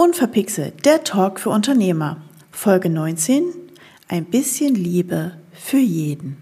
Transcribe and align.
Unverpixelt, 0.00 0.86
der 0.86 1.04
Talk 1.04 1.38
für 1.38 1.50
Unternehmer. 1.50 2.16
Folge 2.50 2.88
19. 2.88 3.52
Ein 4.08 4.24
bisschen 4.24 4.74
Liebe 4.74 5.32
für 5.52 5.76
jeden. 5.76 6.38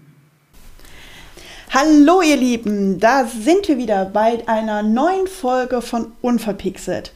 Hallo 1.69 2.21
ihr 2.21 2.37
Lieben, 2.37 3.01
da 3.01 3.25
sind 3.25 3.67
wir 3.67 3.77
wieder 3.77 4.05
bei 4.05 4.47
einer 4.47 4.81
neuen 4.81 5.27
Folge 5.27 5.81
von 5.81 6.13
Unverpixelt. 6.21 7.11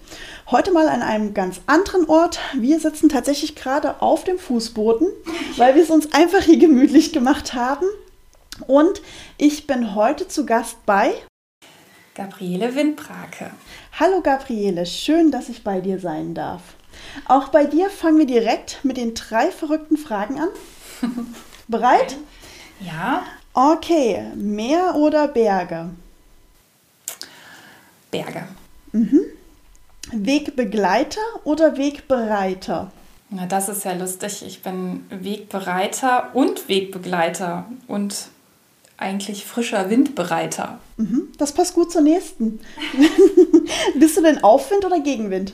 Heute 0.52 0.74
mal 0.74 0.90
an 0.90 1.02
einem 1.02 1.34
ganz 1.34 1.62
anderen 1.66 2.10
Ort. 2.10 2.42
Wir 2.60 2.78
sitzen 2.82 3.08
tatsächlich 3.08 3.56
gerade 3.56 4.02
auf 4.02 4.26
dem 4.26 4.38
Fußboden, 4.38 5.08
weil 5.56 5.76
wir 5.76 5.84
es 5.84 5.92
uns 5.92 6.12
einfach 6.12 6.42
hier 6.42 6.60
gemütlich 6.60 7.14
gemacht 7.14 7.54
haben. 7.54 7.86
Und 8.68 9.02
ich 9.38 9.66
bin 9.66 9.96
heute 9.96 10.28
zu 10.28 10.46
Gast 10.46 10.86
bei 10.86 11.14
Gabriele 12.16 12.76
Windbrake. 12.76 13.50
Hallo 14.00 14.22
Gabriele, 14.22 14.86
schön, 14.86 15.32
dass 15.32 15.50
ich 15.50 15.64
bei 15.64 15.82
dir 15.82 16.00
sein 16.00 16.36
darf. 16.36 16.62
Auch 17.26 17.48
bei 17.48 17.66
dir 17.66 17.90
fangen 17.90 18.20
wir 18.20 18.28
direkt 18.28 18.86
mit 18.86 18.98
den 18.98 19.16
drei 19.16 19.50
verrückten 19.50 19.98
Fragen 19.98 20.40
an. 20.40 20.50
Bereit? 21.68 22.18
Ja. 22.80 23.24
Okay, 23.54 24.32
Meer 24.36 24.96
oder 24.96 25.28
Berge? 25.28 25.90
Berge. 28.12 28.48
Mhm. 28.92 29.22
Wegbegleiter 30.12 31.22
oder 31.44 31.78
Wegbereiter? 31.78 32.92
Na, 33.32 33.48
das 33.48 33.70
ist 33.70 33.86
ja 33.86 33.94
lustig. 33.94 34.46
Ich 34.46 34.62
bin 34.62 35.08
Wegbereiter 35.10 36.30
und 36.34 36.70
Wegbegleiter 36.70 37.66
und 37.88 38.28
eigentlich 39.04 39.46
frischer 39.46 39.90
Windbereiter. 39.90 40.80
Mhm, 40.98 41.28
das 41.38 41.52
passt 41.52 41.76
gut 41.76 41.92
zur 41.92 42.02
nächsten. 42.02 42.60
Bist 44.00 44.18
du 44.18 44.22
denn 44.22 44.44
Aufwind 44.44 44.86
oder 44.86 45.00
Gegenwind? 45.00 45.54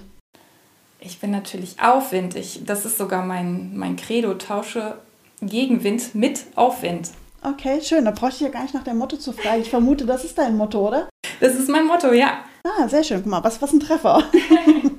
Ich 1.01 1.19
bin 1.19 1.31
natürlich 1.31 1.77
Aufwind. 1.81 2.35
Ich, 2.35 2.61
das 2.65 2.85
ist 2.85 2.97
sogar 2.97 3.25
mein, 3.25 3.75
mein 3.75 3.95
Credo. 3.95 4.33
Tausche 4.35 4.99
Gegenwind 5.41 6.13
mit 6.13 6.45
Aufwind. 6.55 7.09
Okay, 7.41 7.81
schön. 7.81 8.05
Da 8.05 8.11
brauche 8.11 8.31
ich 8.31 8.39
ja 8.41 8.49
gar 8.49 8.63
nicht 8.63 8.73
nach 8.73 8.83
dem 8.83 8.97
Motto 8.97 9.17
zu 9.17 9.31
fragen. 9.31 9.61
Ich 9.61 9.69
vermute, 9.69 10.05
das 10.05 10.25
ist 10.25 10.37
dein 10.37 10.57
Motto, 10.57 10.87
oder? 10.87 11.09
Das 11.39 11.55
ist 11.55 11.69
mein 11.69 11.85
Motto, 11.85 12.11
ja. 12.11 12.39
Ah, 12.63 12.87
sehr 12.87 13.03
schön. 13.03 13.21
Guck 13.23 13.31
mal, 13.31 13.43
was, 13.43 13.61
was 13.61 13.71
ein 13.71 13.79
Treffer. 13.79 14.23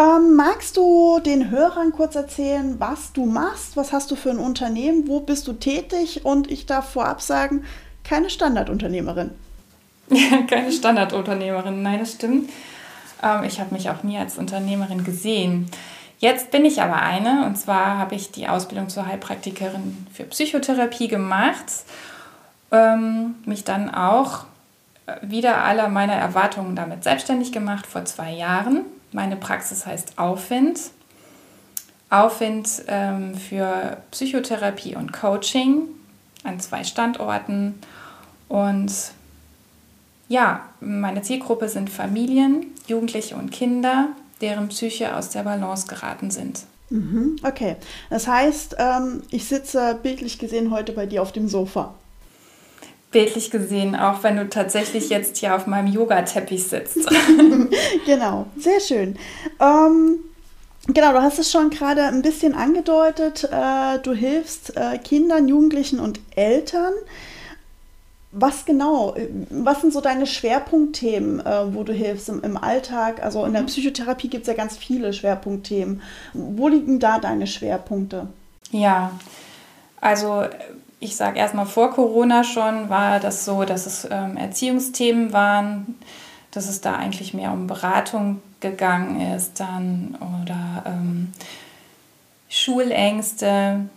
ähm, 0.00 0.34
magst 0.34 0.76
du 0.76 1.20
den 1.20 1.50
Hörern 1.50 1.92
kurz 1.92 2.14
erzählen, 2.14 2.76
was 2.78 3.12
du 3.12 3.26
machst? 3.26 3.76
Was 3.76 3.92
hast 3.92 4.10
du 4.10 4.16
für 4.16 4.30
ein 4.30 4.38
Unternehmen? 4.38 5.06
Wo 5.06 5.20
bist 5.20 5.46
du 5.46 5.52
tätig? 5.52 6.24
Und 6.24 6.50
ich 6.50 6.64
darf 6.64 6.90
vorab 6.90 7.20
sagen, 7.20 7.64
keine 8.02 8.30
Standardunternehmerin. 8.30 9.32
keine 10.48 10.72
Standardunternehmerin, 10.72 11.82
nein, 11.82 11.98
das 11.98 12.12
stimmt. 12.12 12.50
Ähm, 13.22 13.44
ich 13.44 13.60
habe 13.60 13.74
mich 13.74 13.90
auch 13.90 14.02
nie 14.02 14.16
als 14.16 14.38
Unternehmerin 14.38 15.04
gesehen. 15.04 15.70
Jetzt 16.18 16.50
bin 16.50 16.64
ich 16.64 16.80
aber 16.80 17.02
eine 17.02 17.46
und 17.46 17.56
zwar 17.56 17.98
habe 17.98 18.14
ich 18.14 18.30
die 18.30 18.48
Ausbildung 18.48 18.88
zur 18.88 19.06
Heilpraktikerin 19.06 20.06
für 20.12 20.24
Psychotherapie 20.24 21.08
gemacht, 21.08 21.64
ähm, 22.70 23.36
mich 23.46 23.64
dann 23.64 23.92
auch 23.92 24.44
wieder 25.22 25.64
aller 25.64 25.88
meiner 25.88 26.12
Erwartungen 26.12 26.76
damit 26.76 27.04
selbstständig 27.04 27.52
gemacht 27.52 27.86
vor 27.86 28.04
zwei 28.04 28.32
Jahren. 28.32 28.84
Meine 29.12 29.36
Praxis 29.36 29.86
heißt 29.86 30.18
Aufwind. 30.18 30.80
Aufwind 32.10 32.82
ähm, 32.88 33.34
für 33.34 33.98
Psychotherapie 34.10 34.96
und 34.96 35.12
Coaching 35.12 35.82
an 36.42 36.58
zwei 36.60 36.84
Standorten. 36.84 37.74
Und 38.48 38.92
ja, 40.28 40.68
meine 40.80 41.22
Zielgruppe 41.22 41.68
sind 41.68 41.90
Familien, 41.90 42.66
Jugendliche 42.86 43.36
und 43.36 43.50
Kinder, 43.50 44.08
deren 44.40 44.68
Psyche 44.68 45.16
aus 45.16 45.30
der 45.30 45.42
Balance 45.42 45.86
geraten 45.86 46.30
sind. 46.30 46.64
Mhm, 46.88 47.36
okay, 47.44 47.76
das 48.10 48.26
heißt, 48.26 48.76
ähm, 48.78 49.22
ich 49.30 49.44
sitze 49.44 49.98
bildlich 50.02 50.40
gesehen 50.40 50.72
heute 50.72 50.92
bei 50.92 51.06
dir 51.06 51.22
auf 51.22 51.30
dem 51.30 51.48
Sofa 51.48 51.94
bildlich 53.10 53.50
gesehen, 53.50 53.96
auch 53.96 54.22
wenn 54.22 54.36
du 54.36 54.48
tatsächlich 54.48 55.08
jetzt 55.08 55.36
hier 55.38 55.54
auf 55.54 55.66
meinem 55.66 55.88
Yoga-Teppich 55.88 56.68
sitzt. 56.68 56.98
genau, 58.06 58.46
sehr 58.56 58.80
schön. 58.80 59.16
Ähm, 59.60 60.18
genau, 60.86 61.12
du 61.12 61.22
hast 61.22 61.38
es 61.38 61.50
schon 61.50 61.70
gerade 61.70 62.04
ein 62.04 62.22
bisschen 62.22 62.54
angedeutet. 62.54 63.44
Äh, 63.44 63.98
du 64.02 64.12
hilfst 64.12 64.76
äh, 64.76 64.98
Kindern, 64.98 65.48
Jugendlichen 65.48 65.98
und 65.98 66.20
Eltern. 66.36 66.92
Was 68.32 68.64
genau? 68.64 69.16
Was 69.50 69.80
sind 69.80 69.92
so 69.92 70.00
deine 70.00 70.24
Schwerpunktthemen, 70.24 71.40
äh, 71.40 71.74
wo 71.74 71.82
du 71.82 71.92
hilfst 71.92 72.28
im, 72.28 72.42
im, 72.42 72.56
Alltag? 72.56 73.24
Also 73.24 73.44
in 73.44 73.52
der 73.54 73.62
mhm. 73.62 73.66
Psychotherapie 73.66 74.28
gibt 74.28 74.42
es 74.42 74.48
ja 74.48 74.54
ganz 74.54 74.76
viele 74.76 75.12
Schwerpunktthemen. 75.12 76.00
Wo 76.32 76.68
liegen 76.68 77.00
da 77.00 77.18
deine 77.18 77.48
Schwerpunkte? 77.48 78.28
Ja, 78.70 79.10
also 80.00 80.44
ich 81.00 81.16
sage 81.16 81.38
erstmal 81.38 81.66
vor 81.66 81.90
Corona 81.90 82.44
schon, 82.44 82.88
war 82.90 83.20
das 83.20 83.44
so, 83.44 83.64
dass 83.64 83.86
es 83.86 84.06
ähm, 84.10 84.36
Erziehungsthemen 84.36 85.32
waren, 85.32 85.98
dass 86.50 86.68
es 86.68 86.80
da 86.80 86.94
eigentlich 86.96 87.34
mehr 87.34 87.52
um 87.52 87.66
Beratung 87.66 88.42
gegangen 88.60 89.34
ist 89.34 89.58
dann 89.58 90.16
oder 90.42 90.84
ähm, 90.86 91.32
Schulängste, 92.50 93.88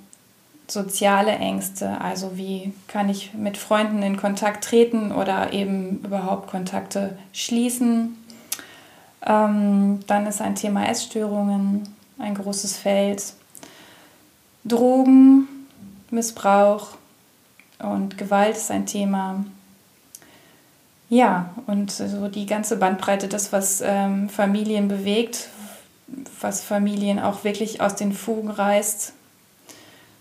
soziale 0.68 1.31
Ängste, 1.31 2.00
also 2.00 2.38
wie 2.38 2.74
kann 2.88 3.09
ich 3.09 3.34
mit 3.34 3.58
Freunden 3.58 4.02
in 4.02 4.16
Kontakt 4.16 4.63
treten 4.63 5.12
oder 5.12 5.52
eben 5.52 6.00
überhaupt 6.06 6.50
Kontakte 6.50 7.18
schließen. 7.34 8.18
Ähm, 9.25 10.00
dann 10.08 10.25
ist 10.25 10.42
ein 10.42 10.56
Thema 10.56 10.88
Essstörungen 10.88 11.94
ein 12.18 12.36
großes 12.36 12.78
Feld. 12.78 13.34
Drogen, 14.66 15.47
Missbrauch 16.13 16.90
und 17.79 18.18
Gewalt 18.18 18.56
ist 18.56 18.72
ein 18.72 18.85
Thema. 18.85 19.44
Ja, 21.09 21.50
und 21.68 21.91
so 21.91 22.28
die 22.28 22.46
ganze 22.46 22.78
Bandbreite, 22.78 23.28
das, 23.28 23.51
was 23.51 23.81
ähm, 23.81 24.29
Familien 24.29 24.88
bewegt, 24.88 25.50
was 26.40 26.63
Familien 26.63 27.19
auch 27.19 27.44
wirklich 27.44 27.81
aus 27.81 27.96
den 27.96 28.13
Fugen 28.13 28.50
reißt, 28.50 29.13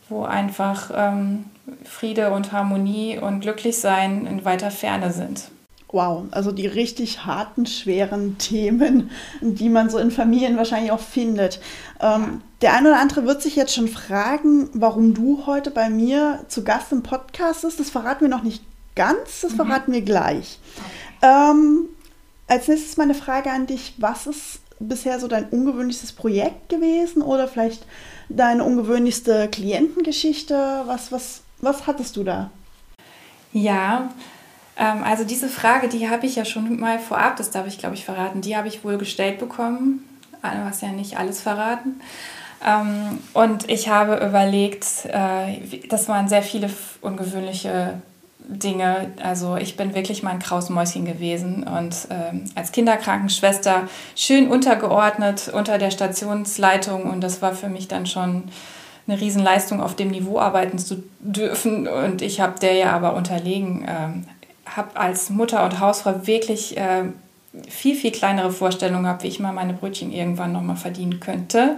wo 0.09 0.25
einfach 0.25 0.91
ähm, 0.95 1.45
Friede 1.85 2.31
und 2.33 2.53
Harmonie 2.53 3.19
und 3.19 3.41
Glücklichsein 3.41 4.27
in 4.27 4.45
weiter 4.45 4.71
Ferne 4.71 5.13
sind. 5.13 5.52
Wow, 5.93 6.25
also 6.31 6.53
die 6.53 6.67
richtig 6.67 7.27
harten, 7.27 7.67
schweren 7.67 8.39
Themen, 8.39 9.11
die 9.43 9.69
man 9.69 9.91
so 9.91 9.99
in 9.99 10.11
Familien 10.11 10.57
wahrscheinlich 10.57 10.91
auch 10.91 11.01
findet. 11.01 11.61
Ähm, 12.01 12.41
der 12.63 12.75
eine 12.75 12.89
oder 12.89 12.99
andere 12.99 13.27
wird 13.27 13.43
sich 13.43 13.57
jetzt 13.57 13.75
schon 13.75 13.89
fragen, 13.89 14.71
warum 14.73 15.13
du 15.13 15.45
heute 15.47 15.71
bei 15.71 15.91
mir 15.91 16.45
zu 16.49 16.65
Gast 16.65 16.93
im 16.93 17.03
Podcast 17.03 17.63
bist. 17.63 17.79
Das 17.79 17.91
verraten 17.91 18.23
wir 18.23 18.29
noch 18.29 18.43
nicht 18.43 18.65
ganz, 18.97 19.43
das 19.43 19.53
mhm. 19.53 19.57
verraten 19.57 19.93
wir 19.93 20.01
gleich. 20.01 20.59
Ähm, 21.21 21.89
als 22.49 22.69
nächstes 22.69 22.97
meine 22.97 23.15
Frage 23.15 23.51
an 23.51 23.67
dich, 23.67 23.95
was 23.99 24.27
ist 24.27 24.61
bisher 24.79 25.21
so 25.21 25.29
dein 25.29 25.45
ungewöhnlichstes 25.45 26.13
Projekt 26.13 26.71
gewesen 26.71 27.21
oder 27.21 27.49
vielleicht 27.49 27.85
deine 28.31 28.65
ungewöhnlichste 28.65 29.49
Klientengeschichte? 29.49 30.85
Was, 30.87 31.13
was, 31.13 31.43
was 31.61 31.87
hattest 31.87 32.17
du 32.17 32.25
da? 32.25 32.51
Ja, 33.53 34.11
also 34.77 35.25
diese 35.25 35.49
Frage, 35.49 35.89
die 35.89 36.09
habe 36.09 36.27
ich 36.27 36.37
ja 36.37 36.45
schon 36.45 36.81
mal 36.81 36.99
vorab, 36.99 37.37
das 37.37 37.51
darf 37.51 37.67
ich 37.67 37.79
glaube 37.79 37.95
ich 37.95 38.05
verraten, 38.05 38.41
die 38.41 38.57
habe 38.57 38.69
ich 38.69 38.85
wohl 38.85 38.99
gestellt 38.99 39.39
bekommen. 39.39 40.09
Du 40.43 40.49
hast 40.49 40.83
ja 40.83 40.89
nicht 40.89 41.19
alles 41.19 41.41
verraten. 41.41 42.01
Ähm, 42.65 43.19
und 43.33 43.69
ich 43.69 43.89
habe 43.89 44.25
überlegt, 44.27 44.87
äh, 45.07 45.87
das 45.89 46.09
waren 46.09 46.29
sehr 46.29 46.43
viele 46.43 46.71
ungewöhnliche 47.01 48.01
Dinge. 48.39 49.13
Also 49.23 49.57
ich 49.57 49.77
bin 49.77 49.95
wirklich 49.95 50.23
mal 50.23 50.31
ein 50.31 50.39
Krausmäuschen 50.39 51.05
gewesen 51.05 51.65
und 51.65 52.09
ähm, 52.11 52.45
als 52.55 52.73
Kinderkrankenschwester 52.73 53.89
schön 54.17 54.49
untergeordnet 54.49 55.51
unter 55.53 55.79
der 55.79 55.91
Stationsleitung 55.91 57.05
und 57.05 57.21
das 57.21 57.43
war 57.43 57.55
für 57.55 57.69
mich 57.69 57.89
dann 57.89 58.07
schon 58.07 58.45
eine 59.07 59.21
Riesenleistung, 59.21 59.81
auf 59.81 59.97
dem 59.97 60.11
Niveau 60.11 60.39
arbeiten 60.39 60.79
zu 60.79 61.03
dürfen 61.21 61.89
und 61.89 62.23
ich 62.23 62.41
habe 62.41 62.59
der 62.61 62.75
ja 62.75 62.93
aber 62.93 63.15
unterlegen, 63.15 63.85
ähm, 63.89 64.25
habe 64.77 64.97
als 64.97 65.31
Mutter 65.31 65.65
und 65.65 65.81
Hausfrau 65.81 66.27
wirklich 66.27 66.77
äh, 66.77 67.05
viel, 67.69 67.95
viel 67.95 68.13
kleinere 68.13 68.51
Vorstellungen 68.51 69.05
gehabt, 69.05 69.23
wie 69.23 69.29
ich 69.29 69.41
mal 69.41 69.53
meine 69.53 69.75
Brötchen 69.75 70.13
irgendwann 70.13 70.53
nochmal 70.53 70.77
verdienen 70.77 71.21
könnte. 71.21 71.77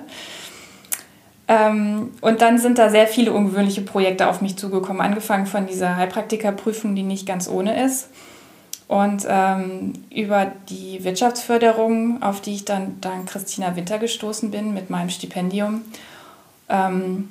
Ähm, 1.47 2.13
und 2.21 2.41
dann 2.41 2.59
sind 2.59 2.79
da 2.79 2.89
sehr 2.89 3.07
viele 3.07 3.33
ungewöhnliche 3.33 3.83
Projekte 3.83 4.29
auf 4.29 4.41
mich 4.41 4.57
zugekommen, 4.57 5.03
angefangen 5.03 5.47
von 5.47 5.67
dieser 5.67 5.97
Heilpraktikerprüfung, 5.97 6.95
die 6.95 7.03
nicht 7.03 7.27
ganz 7.27 7.49
ohne 7.49 7.85
ist. 7.85 8.09
Und 8.87 9.27
ähm, 9.29 9.95
über 10.15 10.53
die 10.69 11.03
Wirtschaftsförderung, 11.05 12.23
auf 12.23 12.41
die 12.41 12.55
ich 12.55 12.65
dann 12.65 13.01
dank 13.01 13.29
Christina 13.29 13.77
Winter 13.77 13.99
gestoßen 13.99 14.51
bin 14.51 14.75
mit 14.75 14.91
meinem 14.91 15.11
Stipendium. 15.11 15.83
Ähm, 16.69 17.31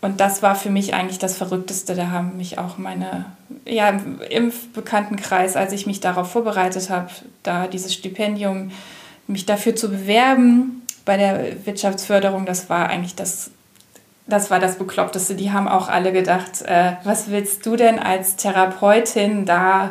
und 0.00 0.20
das 0.20 0.42
war 0.42 0.54
für 0.54 0.70
mich 0.70 0.94
eigentlich 0.94 1.18
das 1.18 1.36
Verrückteste. 1.36 1.94
Da 1.94 2.10
haben 2.10 2.36
mich 2.36 2.58
auch 2.58 2.78
meine, 2.78 3.26
ja, 3.66 3.88
im 4.30 4.52
Bekanntenkreis, 4.72 5.56
als 5.56 5.72
ich 5.72 5.86
mich 5.86 6.00
darauf 6.00 6.30
vorbereitet 6.30 6.88
habe, 6.88 7.10
da 7.42 7.66
dieses 7.66 7.94
Stipendium, 7.94 8.70
mich 9.26 9.44
dafür 9.44 9.74
zu 9.74 9.90
bewerben, 9.90 10.82
bei 11.04 11.16
der 11.16 11.66
Wirtschaftsförderung, 11.66 12.46
das 12.46 12.70
war 12.70 12.88
eigentlich 12.88 13.14
das, 13.14 13.50
das 14.26 14.50
war 14.50 14.60
das 14.60 14.76
Bekloppteste. 14.76 15.34
Die 15.34 15.50
haben 15.50 15.66
auch 15.66 15.88
alle 15.88 16.12
gedacht, 16.12 16.62
äh, 16.62 16.92
was 17.02 17.30
willst 17.30 17.66
du 17.66 17.76
denn 17.76 17.98
als 17.98 18.36
Therapeutin 18.36 19.46
da 19.46 19.90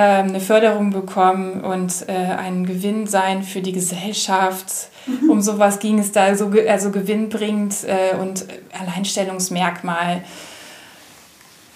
eine 0.00 0.40
Förderung 0.40 0.90
bekommen 0.90 1.62
und 1.62 2.08
äh, 2.08 2.12
ein 2.12 2.66
Gewinn 2.66 3.06
sein 3.06 3.42
für 3.42 3.60
die 3.60 3.72
Gesellschaft? 3.72 4.90
Mhm. 5.06 5.30
Um 5.30 5.40
sowas 5.40 5.78
ging 5.78 5.98
es 5.98 6.12
da, 6.12 6.34
so, 6.34 6.52
also 6.68 6.90
gewinnbringend 6.90 7.74
äh, 7.84 8.16
und 8.16 8.46
Alleinstellungsmerkmal. 8.78 10.22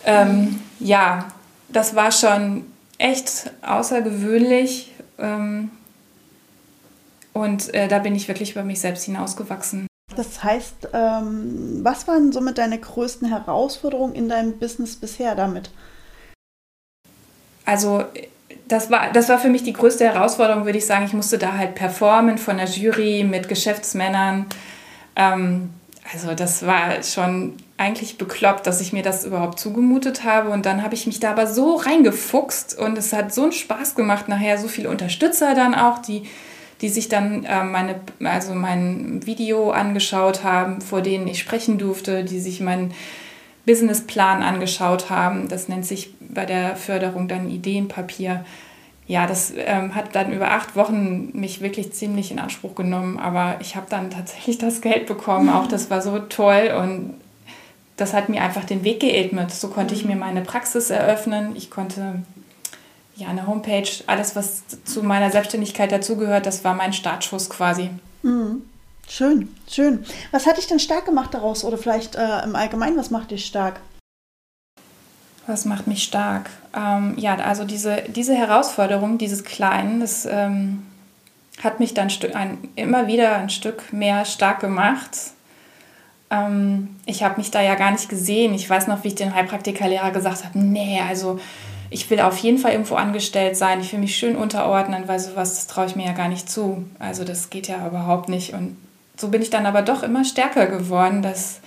Ähm, 0.05 0.61
ja, 0.79 1.29
das 1.69 1.95
war 1.95 2.13
schon 2.13 2.65
echt 2.99 3.51
außergewöhnlich. 3.63 4.93
Ähm, 5.19 5.71
und 7.33 7.73
äh, 7.75 7.89
da 7.89 7.99
bin 7.99 8.15
ich 8.15 8.29
wirklich 8.29 8.53
über 8.53 8.63
mich 8.63 8.81
selbst 8.81 9.05
hinausgewachsen. 9.05 9.87
Das 10.15 10.45
heißt, 10.45 10.89
ähm, 10.93 11.81
was 11.83 12.07
waren 12.07 12.33
somit 12.33 12.59
deine 12.59 12.79
größten 12.79 13.29
Herausforderungen 13.29 14.15
in 14.15 14.29
deinem 14.29 14.59
Business 14.59 14.97
bisher 14.97 15.35
damit? 15.35 15.71
Also 17.65 18.05
das 18.69 18.91
war, 18.91 19.13
das 19.13 19.29
war 19.29 19.39
für 19.39 19.49
mich 19.49 19.63
die 19.63 19.73
größte 19.73 20.05
Herausforderung, 20.05 20.65
würde 20.65 20.79
ich 20.79 20.87
sagen. 20.87 21.05
Ich 21.05 21.13
musste 21.13 21.39
da 21.39 21.57
halt 21.57 21.75
performen 21.75 22.39
von 22.39 22.57
der 22.57 22.69
Jury 22.69 23.25
mit 23.25 23.49
Geschäftsmännern. 23.49 24.47
Ähm, 25.17 25.71
also 26.13 26.35
das 26.35 26.67
war 26.67 27.03
schon 27.03 27.55
eigentlich 27.77 28.19
bekloppt, 28.19 28.67
dass 28.67 28.81
ich 28.81 28.93
mir 28.93 29.03
das 29.03 29.25
überhaupt 29.25 29.59
zugemutet 29.59 30.25
habe. 30.25 30.51
Und 30.51 30.67
dann 30.67 30.83
habe 30.83 30.95
ich 30.95 31.07
mich 31.07 31.21
da 31.21 31.31
aber 31.31 31.47
so 31.47 31.77
reingefuchst 31.77 32.79
und 32.79 32.97
es 32.97 33.13
hat 33.13 33.33
so 33.33 33.43
einen 33.43 33.53
Spaß 33.53 33.95
gemacht. 33.95 34.29
Nachher 34.29 34.59
so 34.59 34.69
viele 34.69 34.89
Unterstützer 34.89 35.55
dann 35.55 35.75
auch, 35.75 35.99
die, 35.99 36.23
die 36.81 36.89
sich 36.89 37.09
dann 37.09 37.45
äh, 37.45 37.65
meine, 37.65 37.97
also 38.25 38.55
mein 38.55 39.25
Video 39.27 39.71
angeschaut 39.71 40.45
haben, 40.45 40.81
vor 40.81 41.03
denen 41.03 41.27
ich 41.29 41.39
sprechen 41.39 41.79
durfte, 41.79 42.25
die 42.25 42.41
sich 42.41 42.61
meinen 42.61 42.93
Businessplan 43.67 44.43
angeschaut 44.43 45.11
haben. 45.11 45.49
Das 45.49 45.69
nennt 45.69 45.87
sich 45.87 46.15
bei 46.21 46.47
der 46.47 46.77
Förderung 46.77 47.29
dann 47.29 47.49
Ideenpapier. 47.49 48.45
Ja, 49.07 49.27
das 49.27 49.53
ähm, 49.57 49.95
hat 49.95 50.15
dann 50.15 50.33
über 50.33 50.53
acht 50.53 50.77
Wochen 50.77 51.31
mich 51.33 51.61
wirklich 51.61 51.93
ziemlich 51.93 52.31
in 52.31 52.39
Anspruch 52.39 52.75
genommen, 52.75 53.19
aber 53.19 53.57
ich 53.61 53.77
habe 53.77 53.87
dann 53.89 54.11
tatsächlich 54.11 54.59
das 54.59 54.81
Geld 54.81 55.07
bekommen. 55.07 55.49
Auch 55.49 55.67
das 55.67 55.91
war 55.91 56.01
so 56.01 56.19
toll 56.19 56.73
und 56.81 57.15
das 57.97 58.15
hat 58.15 58.29
mir 58.29 58.43
einfach 58.43 58.65
den 58.65 58.85
Weg 58.85 59.01
geebnet. 59.01 59.51
So 59.51 59.69
konnte 59.69 59.95
ich 59.95 60.05
mir 60.05 60.17
meine 60.17 60.41
Praxis 60.43 60.91
eröffnen. 60.91 61.55
Ich 61.57 61.71
konnte 61.71 62.23
ja 63.17 63.29
eine 63.29 63.47
Homepage, 63.47 63.89
alles 64.07 64.35
was 64.35 64.63
zu 64.85 65.03
meiner 65.03 65.31
Selbstständigkeit 65.31 65.93
dazugehört, 65.93 66.47
das 66.47 66.65
war 66.65 66.75
mein 66.75 66.93
Startschuss 66.93 67.51
quasi. 67.51 67.91
Mhm. 68.23 68.63
Schön, 69.15 69.55
schön. 69.71 70.07
Was 70.31 70.47
hat 70.47 70.57
dich 70.57 70.69
denn 70.69 70.79
stark 70.79 71.05
gemacht 71.05 71.35
daraus 71.35 71.65
oder 71.65 71.77
vielleicht 71.77 72.15
äh, 72.15 72.45
im 72.45 72.57
Allgemeinen, 72.57 72.97
was 72.97 73.11
macht 73.11 73.31
dich 73.31 73.45
stark? 73.45 73.79
Was 75.47 75.67
macht 75.67 75.87
mich 75.87 76.03
stark? 76.03 76.49
Ähm, 76.75 77.19
ja, 77.19 77.35
also 77.37 77.65
diese, 77.65 78.05
diese 78.09 78.35
Herausforderung, 78.35 79.19
dieses 79.19 79.45
Kleinen, 79.45 80.01
das 80.01 80.25
ähm, 80.25 80.87
hat 81.63 81.79
mich 81.79 81.93
dann 81.93 82.09
ein, 82.33 82.57
immer 82.75 83.07
wieder 83.07 83.37
ein 83.37 83.51
Stück 83.51 83.93
mehr 83.93 84.25
stark 84.25 84.61
gemacht. 84.61 85.11
Ähm, 86.31 86.97
ich 87.05 87.23
habe 87.23 87.37
mich 87.37 87.51
da 87.51 87.61
ja 87.61 87.75
gar 87.75 87.91
nicht 87.91 88.09
gesehen. 88.09 88.55
Ich 88.55 88.71
weiß 88.71 88.87
noch, 88.87 89.05
wie 89.05 89.09
ich 89.09 89.15
den 89.15 89.35
Heilpraktikerlehrer 89.35 90.13
gesagt 90.13 90.43
habe, 90.43 90.59
nee, 90.59 91.03
also 91.07 91.39
ich 91.91 92.09
will 92.09 92.21
auf 92.21 92.39
jeden 92.39 92.57
Fall 92.57 92.73
irgendwo 92.73 92.95
angestellt 92.95 93.59
sein. 93.59 93.83
Ich 93.83 93.93
will 93.93 94.01
mich 94.01 94.17
schön 94.17 94.37
unterordnen, 94.37 95.07
weil 95.07 95.19
sowas, 95.19 95.57
das 95.57 95.67
traue 95.67 95.85
ich 95.85 95.97
mir 95.97 96.07
ja 96.07 96.13
gar 96.13 96.29
nicht 96.29 96.49
zu. 96.49 96.87
Also 96.99 97.25
das 97.25 97.51
geht 97.51 97.69
ja 97.69 97.87
überhaupt 97.87 98.31
nicht. 98.31 98.55
Und 98.55 98.79
so 99.23 99.29
bin 99.29 99.41
ich 99.41 99.51
dann 99.51 99.67
aber 99.67 99.83
doch 99.83 100.03
immer 100.03 100.25
stärker 100.25 100.67
geworden, 100.67 101.23
dass 101.23 101.61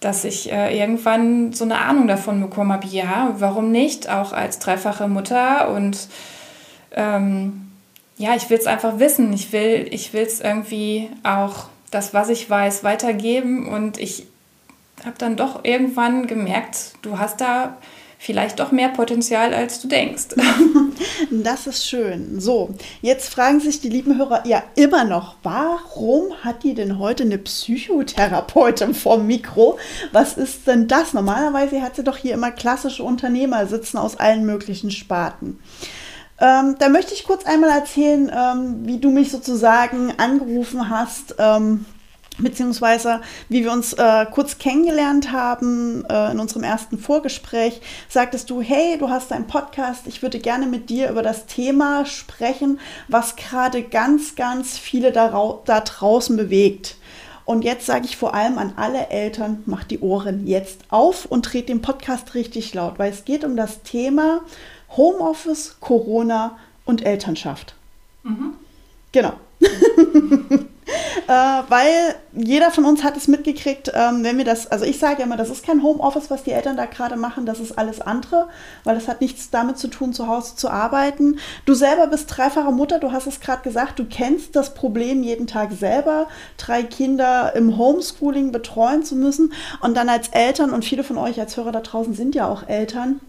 dass 0.00 0.24
ich 0.24 0.50
äh, 0.50 0.76
irgendwann 0.76 1.52
so 1.52 1.62
eine 1.62 1.78
Ahnung 1.78 2.08
davon 2.08 2.40
bekommen 2.40 2.72
habe, 2.72 2.88
ja, 2.88 3.36
warum 3.38 3.70
nicht, 3.70 4.10
auch 4.10 4.32
als 4.32 4.58
dreifache 4.58 5.06
Mutter 5.06 5.70
und 5.70 6.08
ähm, 6.90 7.68
ja, 8.16 8.34
ich 8.34 8.50
will 8.50 8.58
es 8.58 8.66
einfach 8.66 8.98
wissen, 8.98 9.32
ich 9.32 9.52
will 9.52 9.86
ich 9.90 10.12
es 10.12 10.40
irgendwie 10.40 11.08
auch 11.22 11.66
das, 11.92 12.12
was 12.14 12.30
ich 12.30 12.50
weiß, 12.50 12.82
weitergeben 12.82 13.68
und 13.68 13.98
ich 13.98 14.26
habe 15.04 15.18
dann 15.18 15.36
doch 15.36 15.62
irgendwann 15.62 16.26
gemerkt, 16.26 16.94
du 17.02 17.18
hast 17.18 17.40
da 17.40 17.76
vielleicht 18.18 18.58
doch 18.60 18.72
mehr 18.72 18.88
Potenzial, 18.88 19.54
als 19.54 19.80
du 19.80 19.88
denkst. 19.88 20.28
Das 21.30 21.66
ist 21.66 21.86
schön. 21.86 22.40
So, 22.40 22.74
jetzt 23.00 23.32
fragen 23.32 23.60
sich 23.60 23.80
die 23.80 23.88
lieben 23.88 24.18
Hörer 24.18 24.46
ja 24.46 24.62
immer 24.74 25.04
noch, 25.04 25.36
warum 25.42 26.32
hat 26.42 26.62
die 26.62 26.74
denn 26.74 26.98
heute 26.98 27.24
eine 27.24 27.38
Psychotherapeutin 27.38 28.94
vom 28.94 29.26
Mikro? 29.26 29.78
Was 30.12 30.36
ist 30.36 30.66
denn 30.66 30.88
das? 30.88 31.12
Normalerweise 31.12 31.82
hat 31.82 31.96
sie 31.96 32.04
doch 32.04 32.16
hier 32.16 32.34
immer 32.34 32.50
klassische 32.50 33.02
Unternehmer 33.02 33.66
sitzen 33.66 33.98
aus 33.98 34.16
allen 34.16 34.44
möglichen 34.44 34.90
Sparten. 34.90 35.58
Ähm, 36.38 36.76
da 36.78 36.88
möchte 36.88 37.14
ich 37.14 37.24
kurz 37.24 37.44
einmal 37.44 37.70
erzählen, 37.70 38.30
ähm, 38.34 38.80
wie 38.84 38.98
du 38.98 39.10
mich 39.10 39.30
sozusagen 39.30 40.12
angerufen 40.18 40.90
hast. 40.90 41.36
Ähm, 41.38 41.84
beziehungsweise 42.38 43.20
wie 43.48 43.64
wir 43.64 43.72
uns 43.72 43.92
äh, 43.92 44.26
kurz 44.30 44.58
kennengelernt 44.58 45.32
haben 45.32 46.04
äh, 46.08 46.32
in 46.32 46.40
unserem 46.40 46.62
ersten 46.62 46.98
Vorgespräch, 46.98 47.80
sagtest 48.08 48.50
du, 48.50 48.62
hey, 48.62 48.96
du 48.98 49.10
hast 49.10 49.32
einen 49.32 49.46
Podcast, 49.46 50.06
ich 50.06 50.22
würde 50.22 50.38
gerne 50.38 50.66
mit 50.66 50.90
dir 50.90 51.10
über 51.10 51.22
das 51.22 51.46
Thema 51.46 52.06
sprechen, 52.06 52.80
was 53.08 53.36
gerade 53.36 53.82
ganz, 53.82 54.34
ganz 54.34 54.78
viele 54.78 55.12
da, 55.12 55.60
da 55.64 55.80
draußen 55.80 56.36
bewegt. 56.36 56.96
Und 57.44 57.64
jetzt 57.64 57.86
sage 57.86 58.04
ich 58.04 58.16
vor 58.16 58.34
allem 58.34 58.56
an 58.56 58.74
alle 58.76 59.08
Eltern, 59.08 59.62
macht 59.66 59.90
die 59.90 59.98
Ohren 59.98 60.46
jetzt 60.46 60.82
auf 60.90 61.26
und 61.26 61.52
dreht 61.52 61.68
den 61.68 61.82
Podcast 61.82 62.34
richtig 62.34 62.72
laut, 62.72 62.98
weil 62.98 63.10
es 63.10 63.24
geht 63.24 63.44
um 63.44 63.56
das 63.56 63.82
Thema 63.82 64.40
Homeoffice, 64.96 65.76
Corona 65.80 66.56
und 66.84 67.04
Elternschaft. 67.04 67.74
Mhm. 68.22 68.54
Genau. 69.10 69.32
äh, 71.28 71.32
weil 71.68 72.14
jeder 72.32 72.70
von 72.70 72.84
uns 72.84 73.04
hat 73.04 73.16
es 73.16 73.28
mitgekriegt, 73.28 73.92
ähm, 73.94 74.24
wenn 74.24 74.38
wir 74.38 74.44
das, 74.44 74.66
also 74.66 74.84
ich 74.84 74.98
sage 74.98 75.22
immer, 75.22 75.36
das 75.36 75.50
ist 75.50 75.64
kein 75.64 75.82
Homeoffice, 75.82 76.30
was 76.30 76.42
die 76.42 76.52
Eltern 76.52 76.76
da 76.76 76.86
gerade 76.86 77.16
machen, 77.16 77.46
das 77.46 77.60
ist 77.60 77.78
alles 77.78 78.00
andere, 78.00 78.48
weil 78.84 78.94
das 78.94 79.08
hat 79.08 79.20
nichts 79.20 79.50
damit 79.50 79.78
zu 79.78 79.88
tun, 79.88 80.12
zu 80.12 80.26
Hause 80.26 80.56
zu 80.56 80.70
arbeiten. 80.70 81.38
Du 81.64 81.74
selber 81.74 82.06
bist 82.06 82.26
dreifache 82.28 82.72
Mutter, 82.72 82.98
du 82.98 83.12
hast 83.12 83.26
es 83.26 83.40
gerade 83.40 83.62
gesagt, 83.62 83.98
du 83.98 84.04
kennst 84.04 84.56
das 84.56 84.74
Problem 84.74 85.22
jeden 85.22 85.46
Tag 85.46 85.72
selber, 85.72 86.26
drei 86.56 86.82
Kinder 86.82 87.54
im 87.54 87.76
Homeschooling 87.76 88.52
betreuen 88.52 89.04
zu 89.04 89.16
müssen 89.16 89.52
und 89.80 89.96
dann 89.96 90.08
als 90.08 90.28
Eltern 90.28 90.70
und 90.70 90.84
viele 90.84 91.04
von 91.04 91.18
euch 91.18 91.38
als 91.40 91.56
Hörer 91.56 91.72
da 91.72 91.80
draußen 91.80 92.14
sind 92.14 92.34
ja 92.34 92.48
auch 92.48 92.68
Eltern 92.68 93.20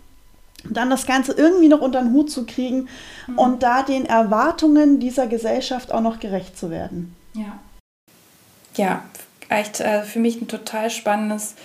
dann 0.69 0.89
das 0.89 1.05
Ganze 1.05 1.33
irgendwie 1.33 1.67
noch 1.67 1.81
unter 1.81 2.01
den 2.01 2.13
Hut 2.13 2.31
zu 2.31 2.45
kriegen 2.45 2.87
mhm. 3.27 3.37
und 3.37 3.63
da 3.63 3.83
den 3.83 4.05
Erwartungen 4.05 4.99
dieser 4.99 5.27
Gesellschaft 5.27 5.91
auch 5.91 6.01
noch 6.01 6.19
gerecht 6.19 6.57
zu 6.57 6.69
werden. 6.69 7.15
Ja. 7.33 7.59
Ja, 8.75 9.03
echt 9.49 9.79
äh, 9.79 10.03
für 10.03 10.19
mich 10.19 10.41
ein 10.41 10.47
total 10.47 10.89
spannendes, 10.89 11.55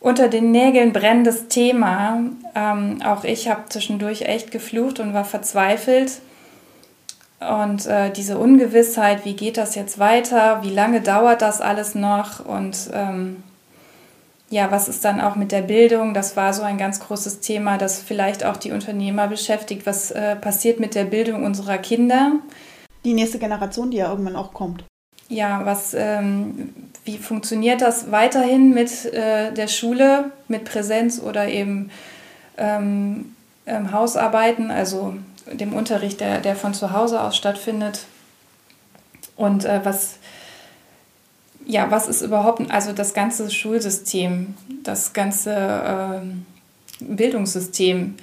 unter 0.00 0.28
den 0.28 0.50
Nägeln 0.50 0.92
brennendes 0.92 1.48
Thema. 1.48 2.20
Ähm, 2.54 3.00
auch 3.04 3.24
ich 3.24 3.48
habe 3.48 3.68
zwischendurch 3.68 4.22
echt 4.22 4.50
geflucht 4.50 5.00
und 5.00 5.14
war 5.14 5.24
verzweifelt. 5.24 6.20
Und 7.40 7.86
äh, 7.86 8.10
diese 8.10 8.38
Ungewissheit, 8.38 9.24
wie 9.24 9.34
geht 9.34 9.56
das 9.56 9.74
jetzt 9.74 9.98
weiter, 9.98 10.62
wie 10.62 10.70
lange 10.70 11.00
dauert 11.00 11.42
das 11.42 11.60
alles 11.60 11.94
noch 11.94 12.44
und 12.44 12.90
ähm, 12.92 13.42
ja, 14.52 14.70
was 14.70 14.86
ist 14.86 15.04
dann 15.04 15.20
auch 15.20 15.34
mit 15.34 15.50
der 15.50 15.62
Bildung? 15.62 16.12
Das 16.12 16.36
war 16.36 16.52
so 16.52 16.62
ein 16.62 16.76
ganz 16.76 17.00
großes 17.00 17.40
Thema, 17.40 17.78
das 17.78 18.02
vielleicht 18.02 18.44
auch 18.44 18.58
die 18.58 18.70
Unternehmer 18.70 19.26
beschäftigt. 19.26 19.86
Was 19.86 20.10
äh, 20.10 20.36
passiert 20.36 20.78
mit 20.78 20.94
der 20.94 21.04
Bildung 21.04 21.42
unserer 21.42 21.78
Kinder? 21.78 22.32
Die 23.04 23.14
nächste 23.14 23.38
Generation, 23.38 23.90
die 23.90 23.98
ja 23.98 24.10
irgendwann 24.10 24.36
auch 24.36 24.52
kommt. 24.52 24.84
Ja, 25.28 25.64
was, 25.64 25.94
ähm, 25.94 26.74
wie 27.04 27.18
funktioniert 27.18 27.80
das 27.80 28.10
weiterhin 28.10 28.70
mit 28.70 29.06
äh, 29.06 29.52
der 29.52 29.68
Schule, 29.68 30.30
mit 30.48 30.64
Präsenz 30.64 31.20
oder 31.20 31.48
eben 31.48 31.90
ähm, 32.58 33.34
ähm, 33.66 33.92
Hausarbeiten, 33.92 34.70
also 34.70 35.14
dem 35.50 35.72
Unterricht, 35.72 36.20
der, 36.20 36.40
der 36.40 36.54
von 36.54 36.74
zu 36.74 36.92
Hause 36.92 37.20
aus 37.20 37.36
stattfindet? 37.36 38.06
Und 39.36 39.64
äh, 39.64 39.80
was 39.84 40.18
ja, 41.66 41.90
was 41.90 42.08
ist 42.08 42.22
überhaupt, 42.22 42.70
also 42.70 42.92
das 42.92 43.14
ganze 43.14 43.50
Schulsystem, 43.50 44.54
das 44.82 45.12
ganze 45.12 45.54
ähm, 45.54 46.46
Bildungssystem, 47.00 48.16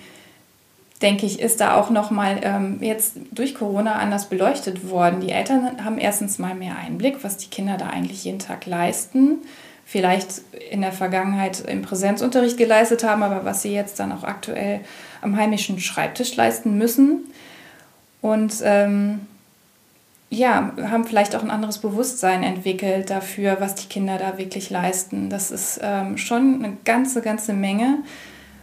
denke 1.01 1.25
ich, 1.25 1.39
ist 1.39 1.61
da 1.61 1.75
auch 1.75 1.89
nochmal 1.89 2.39
ähm, 2.43 2.79
jetzt 2.81 3.13
durch 3.31 3.55
Corona 3.55 3.95
anders 3.95 4.27
beleuchtet 4.27 4.89
worden. 4.89 5.21
Die 5.21 5.31
Eltern 5.31 5.83
haben 5.83 5.97
erstens 5.97 6.39
mal 6.39 6.55
mehr 6.55 6.75
Einblick, 6.77 7.23
was 7.23 7.37
die 7.37 7.49
Kinder 7.49 7.77
da 7.77 7.87
eigentlich 7.87 8.25
jeden 8.25 8.39
Tag 8.39 8.65
leisten. 8.65 9.37
Vielleicht 9.85 10.41
in 10.69 10.81
der 10.81 10.91
Vergangenheit 10.91 11.61
im 11.61 11.81
Präsenzunterricht 11.81 12.57
geleistet 12.57 13.03
haben, 13.03 13.23
aber 13.23 13.45
was 13.45 13.61
sie 13.61 13.73
jetzt 13.73 13.99
dann 13.99 14.11
auch 14.11 14.23
aktuell 14.23 14.81
am 15.21 15.35
heimischen 15.35 15.79
Schreibtisch 15.79 16.35
leisten 16.35 16.77
müssen. 16.77 17.31
Und 18.21 18.55
ähm, 18.63 19.21
ja, 20.29 20.73
haben 20.83 21.05
vielleicht 21.05 21.35
auch 21.35 21.41
ein 21.41 21.49
anderes 21.49 21.79
Bewusstsein 21.79 22.43
entwickelt 22.43 23.09
dafür, 23.09 23.57
was 23.59 23.75
die 23.75 23.87
Kinder 23.87 24.17
da 24.17 24.37
wirklich 24.37 24.69
leisten. 24.69 25.29
Das 25.29 25.49
ist 25.49 25.79
ähm, 25.81 26.17
schon 26.17 26.63
eine 26.63 26.77
ganze, 26.83 27.21
ganze 27.21 27.53
Menge. 27.53 27.99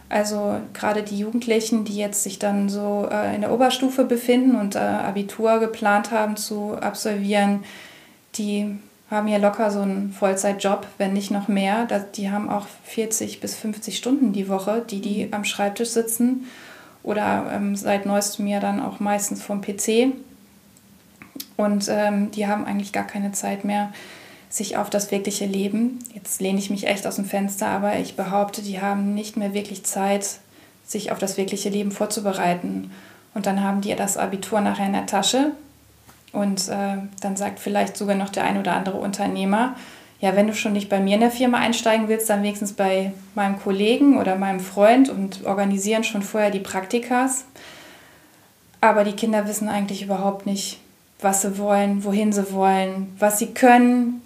Also 0.09 0.61
gerade 0.73 1.03
die 1.03 1.19
Jugendlichen, 1.19 1.83
die 1.83 1.97
jetzt 1.97 2.23
sich 2.23 2.39
dann 2.39 2.69
so 2.69 3.07
äh, 3.11 3.35
in 3.35 3.41
der 3.41 3.51
Oberstufe 3.51 4.05
befinden 4.05 4.55
und 4.55 4.75
äh, 4.75 4.79
Abitur 4.79 5.59
geplant 5.59 6.11
haben 6.11 6.37
zu 6.37 6.77
absolvieren, 6.79 7.65
die 8.35 8.77
haben 9.11 9.27
ja 9.27 9.37
locker 9.37 9.71
so 9.71 9.81
einen 9.81 10.11
Vollzeitjob, 10.11 10.85
wenn 10.97 11.13
nicht 11.13 11.31
noch 11.31 11.47
mehr. 11.47 11.87
Die 12.15 12.29
haben 12.29 12.49
auch 12.49 12.67
40 12.85 13.39
bis 13.39 13.55
50 13.55 13.97
Stunden 13.97 14.33
die 14.33 14.49
Woche, 14.49 14.83
die 14.89 15.01
die 15.01 15.29
am 15.31 15.43
Schreibtisch 15.45 15.89
sitzen 15.89 16.45
oder 17.03 17.49
ähm, 17.53 17.75
seit 17.75 18.05
neuestem 18.05 18.47
Jahr 18.47 18.59
dann 18.59 18.81
auch 18.81 18.99
meistens 18.99 19.41
vom 19.41 19.61
PC. 19.61 20.13
Und 21.55 21.87
ähm, 21.89 22.31
die 22.31 22.47
haben 22.47 22.65
eigentlich 22.65 22.91
gar 22.91 23.07
keine 23.07 23.31
Zeit 23.31 23.63
mehr, 23.63 23.91
sich 24.49 24.77
auf 24.77 24.89
das 24.89 25.11
wirkliche 25.11 25.45
Leben, 25.45 25.99
jetzt 26.13 26.41
lehne 26.41 26.59
ich 26.59 26.69
mich 26.69 26.87
echt 26.87 27.05
aus 27.05 27.17
dem 27.17 27.25
Fenster, 27.25 27.67
aber 27.67 27.97
ich 27.97 28.15
behaupte, 28.15 28.61
die 28.61 28.81
haben 28.81 29.13
nicht 29.13 29.37
mehr 29.37 29.53
wirklich 29.53 29.83
Zeit, 29.83 30.39
sich 30.85 31.11
auf 31.11 31.19
das 31.19 31.37
wirkliche 31.37 31.69
Leben 31.69 31.91
vorzubereiten. 31.91 32.91
Und 33.33 33.45
dann 33.45 33.61
haben 33.61 33.81
die 33.81 33.93
das 33.95 34.17
Abitur 34.17 34.61
nachher 34.61 34.87
in 34.87 34.93
der 34.93 35.05
Tasche. 35.05 35.51
Und 36.31 36.69
äh, 36.69 36.97
dann 37.21 37.35
sagt 37.35 37.59
vielleicht 37.59 37.97
sogar 37.97 38.15
noch 38.15 38.29
der 38.29 38.45
ein 38.45 38.57
oder 38.57 38.73
andere 38.73 38.97
Unternehmer, 38.97 39.75
ja, 40.19 40.35
wenn 40.35 40.47
du 40.47 40.55
schon 40.55 40.73
nicht 40.73 40.89
bei 40.89 40.99
mir 40.99 41.15
in 41.15 41.21
der 41.21 41.29
Firma 41.29 41.59
einsteigen 41.59 42.07
willst, 42.07 42.29
dann 42.29 42.41
wenigstens 42.41 42.73
bei 42.73 43.13
meinem 43.35 43.59
Kollegen 43.59 44.17
oder 44.17 44.35
meinem 44.35 44.59
Freund 44.59 45.09
und 45.09 45.45
organisieren 45.45 46.03
schon 46.03 46.23
vorher 46.23 46.49
die 46.49 46.59
Praktikas. 46.59 47.45
Aber 48.81 49.03
die 49.03 49.13
Kinder 49.13 49.47
wissen 49.47 49.69
eigentlich 49.69 50.01
überhaupt 50.01 50.45
nicht, 50.47 50.79
was 51.19 51.43
sie 51.43 51.59
wollen, 51.59 52.03
wohin 52.03 52.33
sie 52.33 52.51
wollen, 52.51 53.15
was 53.19 53.37
sie 53.37 53.53
können. 53.53 54.21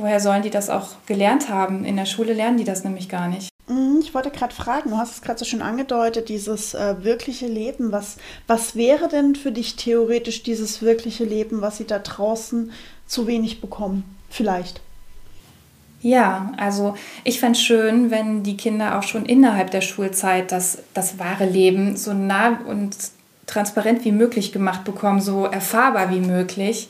Woher 0.00 0.20
sollen 0.20 0.42
die 0.42 0.50
das 0.50 0.70
auch 0.70 0.88
gelernt 1.06 1.48
haben? 1.50 1.84
In 1.84 1.96
der 1.96 2.06
Schule 2.06 2.32
lernen 2.32 2.56
die 2.56 2.64
das 2.64 2.84
nämlich 2.84 3.08
gar 3.08 3.28
nicht. 3.28 3.50
Mhm, 3.68 4.00
ich 4.00 4.14
wollte 4.14 4.30
gerade 4.30 4.54
fragen, 4.54 4.90
du 4.90 4.96
hast 4.96 5.12
es 5.14 5.22
gerade 5.22 5.38
so 5.38 5.44
schön 5.44 5.62
angedeutet, 5.62 6.28
dieses 6.28 6.74
äh, 6.74 6.96
wirkliche 7.04 7.46
Leben. 7.46 7.92
Was, 7.92 8.16
was 8.46 8.74
wäre 8.74 9.08
denn 9.08 9.34
für 9.34 9.52
dich 9.52 9.76
theoretisch 9.76 10.42
dieses 10.42 10.80
wirkliche 10.80 11.24
Leben, 11.24 11.60
was 11.60 11.76
sie 11.76 11.86
da 11.86 11.98
draußen 11.98 12.72
zu 13.06 13.26
wenig 13.26 13.60
bekommen? 13.60 14.04
Vielleicht. 14.30 14.80
Ja, 16.02 16.52
also 16.56 16.94
ich 17.24 17.38
fände 17.38 17.58
es 17.58 17.62
schön, 17.62 18.10
wenn 18.10 18.42
die 18.42 18.56
Kinder 18.56 18.98
auch 18.98 19.02
schon 19.02 19.26
innerhalb 19.26 19.70
der 19.70 19.82
Schulzeit 19.82 20.50
das, 20.50 20.78
das 20.94 21.18
wahre 21.18 21.44
Leben 21.44 21.96
so 21.96 22.14
nah 22.14 22.58
und 22.66 22.96
transparent 23.46 24.04
wie 24.04 24.12
möglich 24.12 24.52
gemacht 24.52 24.84
bekommen, 24.84 25.20
so 25.20 25.44
erfahrbar 25.44 26.10
wie 26.10 26.20
möglich. 26.20 26.88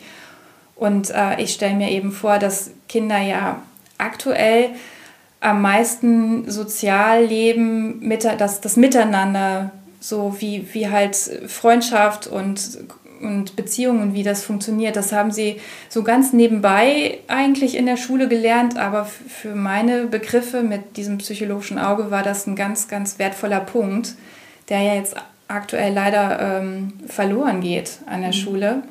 Und 0.81 1.11
äh, 1.11 1.39
ich 1.43 1.53
stelle 1.53 1.75
mir 1.75 1.91
eben 1.91 2.11
vor, 2.11 2.39
dass 2.39 2.71
Kinder 2.89 3.19
ja 3.19 3.61
aktuell 3.99 4.71
am 5.41 5.61
meisten 5.61 6.51
sozial 6.51 7.27
leben, 7.27 7.99
mit, 8.01 8.25
das, 8.25 8.63
das 8.63 8.79
Miteinander, 8.79 9.73
so 10.01 10.37
wie, 10.39 10.67
wie 10.73 10.89
halt 10.89 11.17
Freundschaft 11.49 12.29
und, 12.29 12.79
und 13.21 13.57
Beziehungen, 13.57 14.15
wie 14.15 14.23
das 14.23 14.43
funktioniert, 14.43 14.97
das 14.97 15.13
haben 15.13 15.31
sie 15.31 15.61
so 15.91 16.03
ganz 16.03 16.33
nebenbei 16.33 17.19
eigentlich 17.29 17.77
in 17.77 17.85
der 17.85 17.99
Schule 17.99 18.27
gelernt, 18.27 18.79
aber 18.79 19.05
für 19.05 19.55
meine 19.55 20.07
Begriffe 20.07 20.63
mit 20.63 20.97
diesem 20.97 21.19
psychologischen 21.19 21.79
Auge 21.79 22.11
war 22.11 22.23
das 22.23 22.47
ein 22.47 22.57
ganz, 22.57 22.89
ganz 22.89 23.19
wertvoller 23.19 23.61
Punkt, 23.61 24.15
der 24.71 24.81
ja 24.81 24.95
jetzt 24.95 25.15
aktuell 25.47 25.93
leider 25.93 26.41
ähm, 26.41 26.95
verloren 27.07 27.61
geht 27.61 27.99
an 28.07 28.23
der 28.23 28.31
mhm. 28.31 28.35
Schule. 28.35 28.83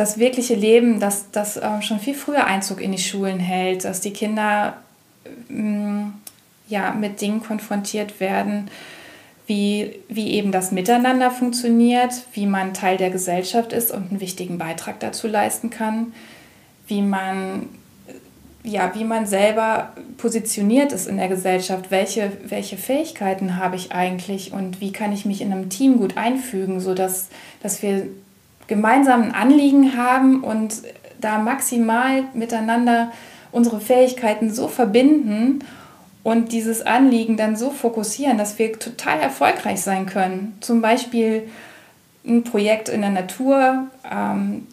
Mm, 0.00 0.02
das 0.02 0.18
wirkliche 0.18 0.54
Leben, 0.54 1.00
das, 1.00 1.30
das 1.30 1.56
äh, 1.56 1.82
schon 1.82 2.00
viel 2.00 2.14
früher 2.14 2.46
Einzug 2.46 2.80
in 2.80 2.92
die 2.92 2.98
Schulen 2.98 3.38
hält, 3.38 3.84
dass 3.84 4.00
die 4.00 4.12
Kinder 4.12 4.78
ähm, 5.50 6.14
ja, 6.68 6.92
mit 6.92 7.20
Dingen 7.20 7.42
konfrontiert 7.42 8.20
werden, 8.20 8.70
wie, 9.46 9.96
wie 10.08 10.30
eben 10.30 10.52
das 10.52 10.70
Miteinander 10.72 11.30
funktioniert, 11.30 12.12
wie 12.32 12.46
man 12.46 12.72
Teil 12.72 12.96
der 12.96 13.10
Gesellschaft 13.10 13.72
ist 13.72 13.90
und 13.90 14.10
einen 14.10 14.20
wichtigen 14.20 14.58
Beitrag 14.58 15.00
dazu 15.00 15.26
leisten 15.26 15.70
kann, 15.70 16.12
wie 16.86 17.02
man 17.02 17.68
ja, 18.62 18.92
wie 18.94 19.04
man 19.04 19.24
selber 19.24 19.94
positioniert 20.18 20.92
ist 20.92 21.08
in 21.08 21.16
der 21.16 21.28
Gesellschaft, 21.28 21.90
welche, 21.90 22.30
welche 22.44 22.76
Fähigkeiten 22.76 23.56
habe 23.56 23.76
ich 23.76 23.92
eigentlich 23.92 24.52
und 24.52 24.82
wie 24.82 24.92
kann 24.92 25.12
ich 25.12 25.24
mich 25.24 25.40
in 25.40 25.50
einem 25.50 25.70
Team 25.70 25.96
gut 25.96 26.18
einfügen, 26.18 26.78
sodass 26.78 27.30
dass 27.62 27.82
wir 27.82 28.08
gemeinsam 28.70 29.24
ein 29.24 29.34
Anliegen 29.34 29.96
haben 29.96 30.42
und 30.42 30.76
da 31.20 31.38
maximal 31.38 32.22
miteinander 32.32 33.12
unsere 33.52 33.80
Fähigkeiten 33.80 34.54
so 34.54 34.68
verbinden 34.68 35.58
und 36.22 36.52
dieses 36.52 36.86
Anliegen 36.86 37.36
dann 37.36 37.56
so 37.56 37.70
fokussieren, 37.70 38.38
dass 38.38 38.58
wir 38.58 38.78
total 38.78 39.18
erfolgreich 39.18 39.80
sein 39.80 40.06
können. 40.06 40.56
Zum 40.60 40.80
Beispiel 40.80 41.48
ein 42.24 42.44
Projekt 42.44 42.88
in 42.88 43.00
der 43.00 43.10
Natur, 43.10 43.88
ähm, 44.08 44.68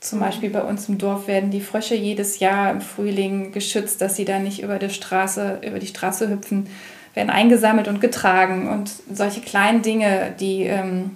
zum 0.00 0.18
Beispiel 0.18 0.48
bei 0.48 0.62
uns 0.62 0.88
im 0.88 0.96
Dorf 0.96 1.28
werden 1.28 1.50
die 1.50 1.60
Frösche 1.60 1.94
jedes 1.94 2.38
Jahr 2.38 2.70
im 2.70 2.80
Frühling 2.80 3.52
geschützt, 3.52 4.00
dass 4.00 4.16
sie 4.16 4.24
da 4.24 4.38
nicht 4.38 4.62
über 4.62 4.78
die 4.78 4.90
Straße, 4.90 5.60
über 5.64 5.78
die 5.78 5.86
Straße 5.86 6.28
hüpfen, 6.30 6.68
werden 7.14 7.30
eingesammelt 7.30 7.86
und 7.86 8.00
getragen. 8.00 8.68
Und 8.68 8.90
solche 9.12 9.42
kleinen 9.42 9.82
Dinge, 9.82 10.34
die, 10.40 10.62
ähm, 10.62 11.10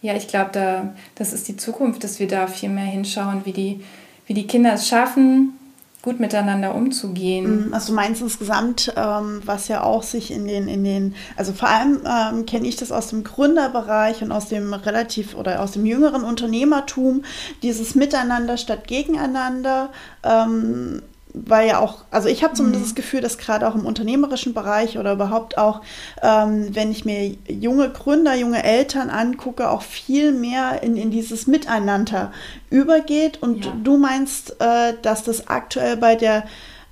ja, 0.00 0.14
ich 0.14 0.28
glaube, 0.28 0.50
da, 0.52 0.94
das 1.14 1.32
ist 1.32 1.48
die 1.48 1.56
Zukunft, 1.56 2.04
dass 2.04 2.20
wir 2.20 2.28
da 2.28 2.46
viel 2.46 2.68
mehr 2.68 2.84
hinschauen, 2.84 3.44
wie 3.44 3.52
die, 3.52 3.84
wie 4.26 4.34
die 4.34 4.46
Kinder 4.46 4.74
es 4.74 4.86
schaffen, 4.86 5.58
gut 6.02 6.20
miteinander 6.20 6.74
umzugehen. 6.74 7.70
Mm, 7.70 7.74
also 7.74 7.88
du 7.88 7.96
meinst 7.96 8.22
insgesamt, 8.22 8.92
ähm, 8.96 9.42
was 9.44 9.66
ja 9.66 9.82
auch 9.82 10.04
sich 10.04 10.30
in 10.30 10.46
den, 10.46 10.68
in 10.68 10.84
den, 10.84 11.14
also 11.36 11.52
vor 11.52 11.68
allem 11.68 12.00
ähm, 12.06 12.46
kenne 12.46 12.68
ich 12.68 12.76
das 12.76 12.92
aus 12.92 13.08
dem 13.08 13.24
Gründerbereich 13.24 14.22
und 14.22 14.30
aus 14.30 14.48
dem 14.48 14.72
relativ 14.72 15.34
oder 15.34 15.60
aus 15.60 15.72
dem 15.72 15.84
jüngeren 15.84 16.22
Unternehmertum, 16.22 17.24
dieses 17.62 17.96
Miteinander 17.96 18.56
statt 18.56 18.86
Gegeneinander. 18.86 19.90
Ähm, 20.22 21.02
weil 21.46 21.68
ja 21.68 21.80
auch, 21.80 22.04
also 22.10 22.28
ich 22.28 22.42
habe 22.42 22.54
zumindest 22.54 22.82
mhm. 22.82 22.88
das 22.88 22.94
Gefühl, 22.94 23.20
dass 23.20 23.38
gerade 23.38 23.68
auch 23.68 23.74
im 23.74 23.86
unternehmerischen 23.86 24.54
Bereich 24.54 24.98
oder 24.98 25.12
überhaupt 25.12 25.58
auch, 25.58 25.82
ähm, 26.22 26.74
wenn 26.74 26.90
ich 26.90 27.04
mir 27.04 27.36
junge 27.48 27.90
Gründer, 27.90 28.34
junge 28.34 28.62
Eltern 28.64 29.10
angucke, 29.10 29.70
auch 29.70 29.82
viel 29.82 30.32
mehr 30.32 30.82
in, 30.82 30.96
in 30.96 31.10
dieses 31.10 31.46
Miteinander 31.46 32.32
übergeht. 32.70 33.42
Und 33.42 33.64
ja. 33.64 33.72
du 33.82 33.98
meinst, 33.98 34.60
äh, 34.60 34.94
dass 35.02 35.24
das 35.24 35.48
aktuell 35.48 35.96
bei 35.96 36.16
der 36.16 36.44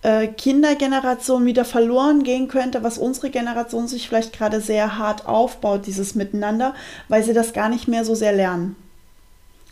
äh, 0.03 0.29
Kindergeneration 0.29 1.45
wieder 1.47 1.65
verloren 1.65 2.23
gehen 2.23 2.49
könnte, 2.49 2.83
was 2.83 2.99
unsere 2.99 3.31
Generation 3.31 3.89
sich 3.89 4.09
vielleicht 4.09 4.33
gerade 4.33 4.61
sehr 4.61 4.99
hart 4.99 5.27
aufbaut, 5.27 5.87
dieses 5.87 6.15
Miteinander, 6.15 6.75
weil 7.09 7.23
sie 7.23 7.33
das 7.33 7.53
gar 7.53 7.69
nicht 7.69 7.89
mehr 7.89 8.05
so 8.05 8.15
sehr 8.15 8.33
lernen 8.33 8.77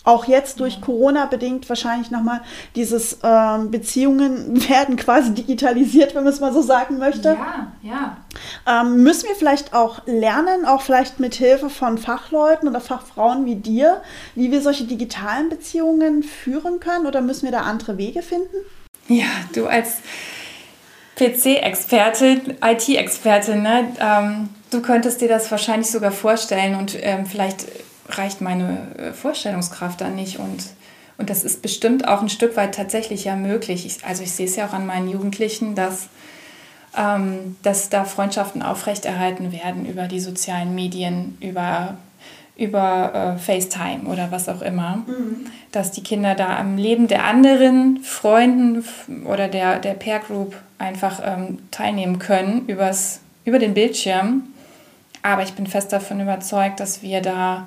auch 0.05 0.27
jetzt 0.27 0.61
durch 0.61 0.83
Corona 0.83 1.25
bedingt 1.27 1.69
wahrscheinlich 1.69 2.11
nochmal 2.11 2.43
dieses 2.77 3.19
ähm, 3.23 3.71
Beziehungen 3.71 4.69
werden 4.69 4.97
quasi 4.97 5.33
digitalisiert, 5.33 6.15
wenn 6.15 6.25
man 6.25 6.33
es 6.33 6.41
mal 6.41 6.53
so 6.53 6.61
sagen 6.63 6.99
möchte. 6.99 7.31
Ja, 7.31 7.73
ja. 7.83 8.17
Ähm, 8.67 9.03
müssen 9.03 9.29
wir 9.29 9.35
vielleicht 9.35 9.73
auch 9.73 10.03
lernen, 10.07 10.67
auch 10.67 10.83
vielleicht 10.83 11.21
mit 11.21 11.35
Hilfe 11.35 11.71
von 11.71 11.97
Fachleuten 11.97 12.69
oder 12.69 12.81
Fachfrauen 12.81 13.47
wie 13.47 13.57
dir, 13.57 14.03
wie 14.35 14.51
wir 14.51 14.61
solche 14.61 14.85
digitalen 14.85 15.49
Beziehungen 15.49 16.23
führen 16.23 16.81
können 16.81 17.07
oder 17.07 17.23
müssen 17.23 17.45
wir 17.45 17.53
da 17.53 17.63
andere 17.63 17.97
Wege 17.97 18.23
finden? 18.23 18.57
Ja, 19.09 19.27
du 19.55 19.67
als 19.67 19.99
PC-Expertin, 21.17 22.57
IT-Expertin, 22.63 23.63
ne? 23.63 23.89
Ähm, 24.01 24.49
du 24.71 24.83
könntest 24.83 25.21
dir 25.21 25.29
das 25.29 25.51
wahrscheinlich 25.51 25.91
sogar 25.91 26.11
vorstellen 26.11 26.75
und 26.75 26.97
ähm, 27.01 27.27
vielleicht 27.27 27.67
reicht 28.09 28.41
meine 28.41 28.79
äh, 28.99 29.13
Vorstellungskraft 29.13 30.01
dann 30.01 30.15
nicht. 30.15 30.39
Und, 30.39 30.65
und 31.19 31.31
das 31.31 31.45
ist 31.45 31.63
bestimmt 31.63 32.07
auch 32.09 32.23
ein 32.23 32.29
Stück 32.29 32.57
weit 32.57 32.75
tatsächlich 32.75 33.25
ja 33.25 33.37
möglich. 33.37 33.87
Ich, 33.87 34.05
also 34.05 34.23
ich 34.23 34.33
sehe 34.33 34.47
es 34.47 34.57
ja 34.57 34.67
auch 34.67 34.73
an 34.73 34.87
meinen 34.87 35.09
Jugendlichen, 35.09 35.75
dass, 35.75 36.09
ähm, 36.97 37.57
dass 37.63 37.89
da 37.89 38.05
Freundschaften 38.05 38.63
aufrechterhalten 38.63 39.53
werden 39.53 39.87
über 39.87 40.07
die 40.07 40.21
sozialen 40.21 40.75
Medien, 40.75 41.39
über, 41.41 41.97
über 42.57 43.37
äh, 43.37 43.39
FaceTime 43.39 44.05
oder 44.05 44.31
was 44.31 44.49
auch 44.49 44.63
immer. 44.63 45.03
Mhm. 45.07 45.47
Dass 45.73 45.91
die 45.91 46.03
Kinder 46.03 46.35
da 46.35 46.57
am 46.59 46.77
Leben 46.77 47.09
der 47.09 47.25
anderen 47.25 48.01
Freunden 48.03 48.85
oder 49.25 49.49
der, 49.49 49.79
der 49.79 49.95
Peer 49.95 50.21
Group 50.21 50.55
einfach 50.79 51.21
ähm, 51.25 51.59
teilnehmen 51.71 52.19
können 52.19 52.67
übers, 52.67 53.21
über 53.45 53.59
den 53.59 53.75
Bildschirm. 53.75 54.45
Aber 55.23 55.43
ich 55.43 55.55
bin 55.55 55.67
fest 55.67 55.91
davon 55.91 56.21
überzeugt, 56.21 56.81
dass 56.81 57.01
wir 57.01 57.23
da 57.23 57.67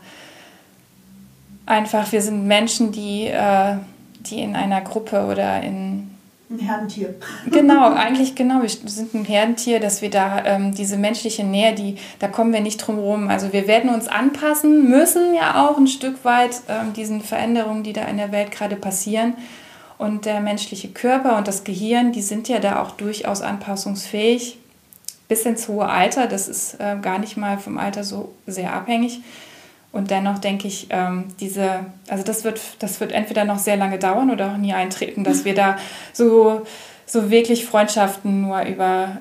einfach, 1.67 2.11
wir 2.11 2.21
sind 2.21 2.47
Menschen, 2.47 2.91
die, 2.91 3.27
äh, 3.27 3.75
die 4.21 4.41
in 4.41 4.55
einer 4.55 4.81
Gruppe 4.81 5.25
oder 5.25 5.61
in, 5.61 6.09
Ein 6.49 6.59
Herdentier. 6.59 7.13
Genau, 7.51 7.89
eigentlich 7.93 8.33
genau. 8.33 8.61
Wir 8.61 8.69
sind 8.69 9.13
ein 9.13 9.25
Herdentier, 9.25 9.79
dass 9.79 10.01
wir 10.01 10.09
da 10.09 10.43
ähm, 10.45 10.73
diese 10.73 10.97
menschliche 10.97 11.43
Nähe, 11.43 11.75
die, 11.75 11.97
da 12.19 12.29
kommen 12.29 12.53
wir 12.53 12.61
nicht 12.61 12.77
drum 12.77 12.95
herum. 12.95 13.27
Also 13.27 13.53
wir 13.53 13.67
werden 13.67 13.93
uns 13.93 14.07
anpassen 14.07 14.89
müssen 14.89 15.35
ja 15.35 15.67
auch 15.67 15.77
ein 15.77 15.87
Stück 15.87 16.23
weit 16.23 16.61
ähm, 16.69 16.93
diesen 16.93 17.21
Veränderungen, 17.21 17.83
die 17.83 17.93
da 17.93 18.03
in 18.03 18.17
der 18.17 18.31
Welt 18.31 18.51
gerade 18.51 18.77
passieren. 18.77 19.35
Und 19.97 20.25
der 20.25 20.41
menschliche 20.41 20.89
Körper 20.89 21.37
und 21.37 21.47
das 21.47 21.63
Gehirn, 21.63 22.11
die 22.11 22.21
sind 22.21 22.47
ja 22.47 22.59
da 22.59 22.81
auch 22.81 22.91
durchaus 22.91 23.41
anpassungsfähig. 23.41 24.59
Bis 25.27 25.45
ins 25.45 25.67
hohe 25.67 25.87
Alter, 25.87 26.27
das 26.27 26.47
ist 26.47 26.75
äh, 26.79 26.95
gar 27.01 27.19
nicht 27.19 27.35
mal 27.35 27.57
vom 27.57 27.77
Alter 27.77 28.05
so 28.05 28.33
sehr 28.45 28.73
abhängig. 28.73 29.21
Und 29.91 30.11
dennoch 30.11 30.39
denke 30.39 30.67
ich, 30.67 30.87
ähm, 30.89 31.25
diese, 31.39 31.85
also 32.07 32.23
das 32.23 32.43
wird, 32.43 32.61
das 32.79 32.99
wird 32.99 33.11
entweder 33.11 33.45
noch 33.45 33.57
sehr 33.57 33.77
lange 33.77 33.97
dauern 33.97 34.29
oder 34.29 34.51
auch 34.51 34.57
nie 34.57 34.73
eintreten, 34.73 35.23
dass 35.23 35.45
wir 35.45 35.55
da 35.55 35.77
so, 36.13 36.65
so 37.05 37.29
wirklich 37.31 37.65
Freundschaften 37.65 38.41
nur 38.41 38.61
über, 38.63 39.17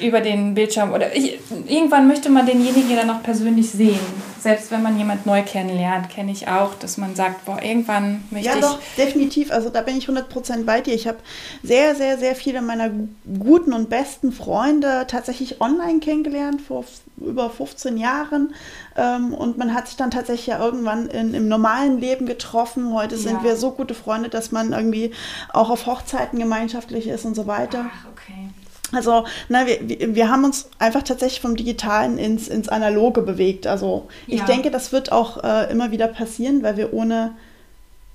über 0.00 0.20
den 0.20 0.54
Bildschirm 0.54 0.92
oder 0.92 1.14
ich, 1.14 1.38
irgendwann 1.66 2.08
möchte 2.08 2.30
man 2.30 2.46
denjenigen 2.46 2.90
ja 2.90 2.96
dann 2.96 3.08
noch 3.08 3.22
persönlich 3.22 3.70
sehen. 3.70 4.00
Selbst 4.40 4.70
wenn 4.70 4.82
man 4.82 4.96
jemand 4.96 5.26
neu 5.26 5.42
kennenlernt, 5.42 6.10
kenne 6.10 6.30
ich 6.30 6.46
auch, 6.46 6.74
dass 6.74 6.96
man 6.96 7.16
sagt, 7.16 7.44
boah, 7.44 7.60
irgendwann 7.60 8.24
möchte 8.30 8.48
ja, 8.48 8.54
ich. 8.54 8.62
Ja, 8.62 8.68
doch, 8.68 8.78
definitiv. 8.96 9.50
Also 9.50 9.68
da 9.68 9.82
bin 9.82 9.98
ich 9.98 10.08
100% 10.08 10.64
bei 10.64 10.80
dir. 10.80 10.94
Ich 10.94 11.08
habe 11.08 11.18
sehr, 11.62 11.96
sehr, 11.96 12.18
sehr 12.18 12.36
viele 12.36 12.62
meiner 12.62 12.90
guten 13.38 13.72
und 13.72 13.90
besten 13.90 14.30
Freunde 14.30 15.06
tatsächlich 15.08 15.60
online 15.60 15.98
kennengelernt, 15.98 16.62
vor 16.62 16.84
über 17.20 17.50
15 17.50 17.96
Jahren. 17.96 18.54
Ähm, 18.96 19.34
und 19.34 19.58
man 19.58 19.74
hat 19.74 19.88
sich 19.88 19.96
dann 19.96 20.10
tatsächlich 20.10 20.46
ja 20.46 20.64
irgendwann 20.64 21.08
in, 21.08 21.34
im 21.34 21.48
normalen 21.48 21.98
Leben 21.98 22.26
getroffen. 22.26 22.94
Heute 22.94 23.16
ja. 23.16 23.20
sind 23.20 23.42
wir 23.42 23.56
so 23.56 23.72
gute 23.72 23.94
Freunde, 23.94 24.28
dass 24.28 24.52
man 24.52 24.72
irgendwie 24.72 25.12
auch 25.52 25.70
auf 25.70 25.86
Hochzeiten 25.86 26.38
gemeinschaftlich 26.38 27.08
ist 27.08 27.24
und 27.24 27.34
so 27.34 27.46
weiter. 27.48 27.90
Ach, 27.92 28.06
okay. 28.12 28.47
Also, 28.92 29.24
na, 29.48 29.66
wir, 29.66 30.14
wir 30.14 30.30
haben 30.30 30.44
uns 30.44 30.68
einfach 30.78 31.02
tatsächlich 31.02 31.40
vom 31.40 31.56
Digitalen 31.56 32.18
ins, 32.18 32.48
ins 32.48 32.68
Analoge 32.68 33.22
bewegt. 33.22 33.66
Also, 33.66 34.08
ich 34.26 34.40
ja. 34.40 34.46
denke, 34.46 34.70
das 34.70 34.92
wird 34.92 35.12
auch 35.12 35.42
äh, 35.42 35.70
immer 35.70 35.90
wieder 35.90 36.08
passieren, 36.08 36.62
weil 36.62 36.76
wir 36.76 36.92
ohne 36.92 37.32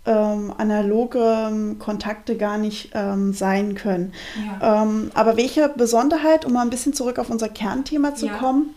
ähm, 0.06 0.54
analoge 0.58 1.20
ähm, 1.20 1.80
Kontakte 1.80 2.36
gar 2.36 2.58
nicht 2.58 2.92
ähm, 2.94 3.34
sein 3.34 3.76
können. 3.76 4.14
Ja. 4.62 4.84
Ähm, 4.84 5.12
aber 5.14 5.38
welche 5.38 5.70
Besonderheit, 5.70 6.46
um 6.46 6.54
mal 6.54 6.62
ein 6.62 6.70
bisschen 6.70 6.94
zurück 6.94 7.20
auf 7.20 7.30
unser 7.30 7.50
Kernthema 7.50 8.16
zu 8.16 8.28
ja. 8.28 8.34
kommen, 8.34 8.76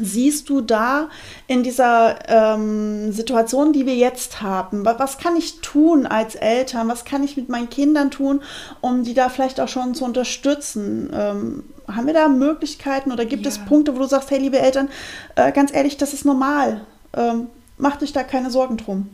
siehst 0.00 0.48
du 0.48 0.60
da 0.60 1.08
in 1.46 1.62
dieser 1.62 2.18
ähm, 2.28 3.12
Situation, 3.12 3.72
die 3.72 3.86
wir 3.86 3.96
jetzt 3.96 4.42
haben? 4.42 4.84
Was 4.84 5.18
kann 5.18 5.36
ich 5.36 5.60
tun 5.60 6.06
als 6.06 6.34
Eltern? 6.34 6.88
Was 6.88 7.04
kann 7.04 7.24
ich 7.24 7.36
mit 7.36 7.48
meinen 7.48 7.70
Kindern 7.70 8.10
tun, 8.10 8.42
um 8.80 9.04
die 9.04 9.14
da 9.14 9.28
vielleicht 9.28 9.60
auch 9.60 9.68
schon 9.68 9.94
zu 9.94 10.04
unterstützen? 10.04 11.10
Ähm, 11.12 11.64
haben 11.88 12.06
wir 12.06 12.14
da 12.14 12.28
Möglichkeiten 12.28 13.12
oder 13.12 13.24
gibt 13.24 13.44
ja. 13.44 13.50
es 13.50 13.58
Punkte, 13.58 13.94
wo 13.94 13.98
du 13.98 14.06
sagst, 14.06 14.30
hey, 14.30 14.38
liebe 14.38 14.58
Eltern, 14.58 14.88
äh, 15.36 15.52
ganz 15.52 15.72
ehrlich, 15.72 15.96
das 15.96 16.12
ist 16.12 16.24
normal. 16.24 16.84
Ähm, 17.14 17.46
macht 17.78 18.02
euch 18.02 18.12
da 18.12 18.22
keine 18.22 18.50
Sorgen 18.50 18.76
drum. 18.76 19.08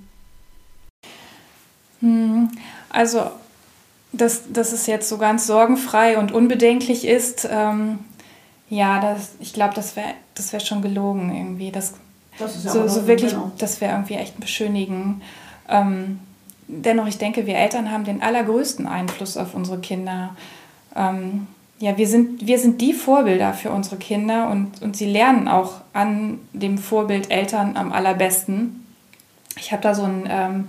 Hm, 2.01 2.51
also, 2.89 3.31
dass, 4.13 4.53
dass 4.53 4.73
es 4.73 4.87
jetzt 4.87 5.09
so 5.09 5.19
ganz 5.19 5.47
sorgenfrei 5.47 6.19
und 6.19 6.33
unbedenklich 6.33 7.07
ist, 7.07 7.49
ähm, 7.51 8.01
ja, 8.73 9.01
das, 9.01 9.33
ich 9.39 9.53
glaube, 9.53 9.75
das 9.75 9.97
wäre 9.97 10.15
das 10.35 10.55
wär 10.55 10.61
schon 10.61 10.81
gelogen 10.81 11.31
irgendwie. 11.37 11.71
Das, 11.71 11.93
das 12.39 12.57
ist 12.57 12.65
ja 12.65 12.71
so, 12.71 12.89
so 12.89 13.07
wirklich, 13.07 13.33
genau. 13.33 13.53
das 13.59 13.83
wäre 13.83 13.93
irgendwie 13.93 14.15
echt 14.15 14.39
ein 14.39 14.41
Beschönigen. 14.41 15.21
Ähm, 15.69 16.21
dennoch, 16.69 17.07
ich 17.07 17.19
denke, 17.19 17.47
wir 17.47 17.57
Eltern 17.57 17.93
haben 17.93 18.05
den 18.05 18.23
allergrößten 18.23 18.87
Einfluss 18.87 19.37
auf 19.37 19.55
unsere 19.55 19.79
Kinder. 19.79 20.35
Ähm, 20.97 21.49
ja, 21.81 21.99
wir 21.99 22.09
sind, 22.09 22.47
wir 22.47 22.59
sind 22.59 22.81
die 22.81 22.95
Vorbilder 22.95 23.53
für 23.53 23.71
unsere 23.71 23.97
Kinder 23.97 24.49
und, 24.49 24.81
und 24.81 24.97
sie 24.97 25.05
lernen 25.05 25.49
auch 25.49 25.83
an 25.93 26.39
dem 26.55 26.79
Vorbild 26.79 27.31
Eltern 27.31 27.77
am 27.77 27.93
allerbesten. 27.93 28.87
Ich 29.59 29.71
habe 29.71 29.83
da 29.83 29.95
so 29.95 30.05
ein, 30.05 30.27
ähm, 30.31 30.69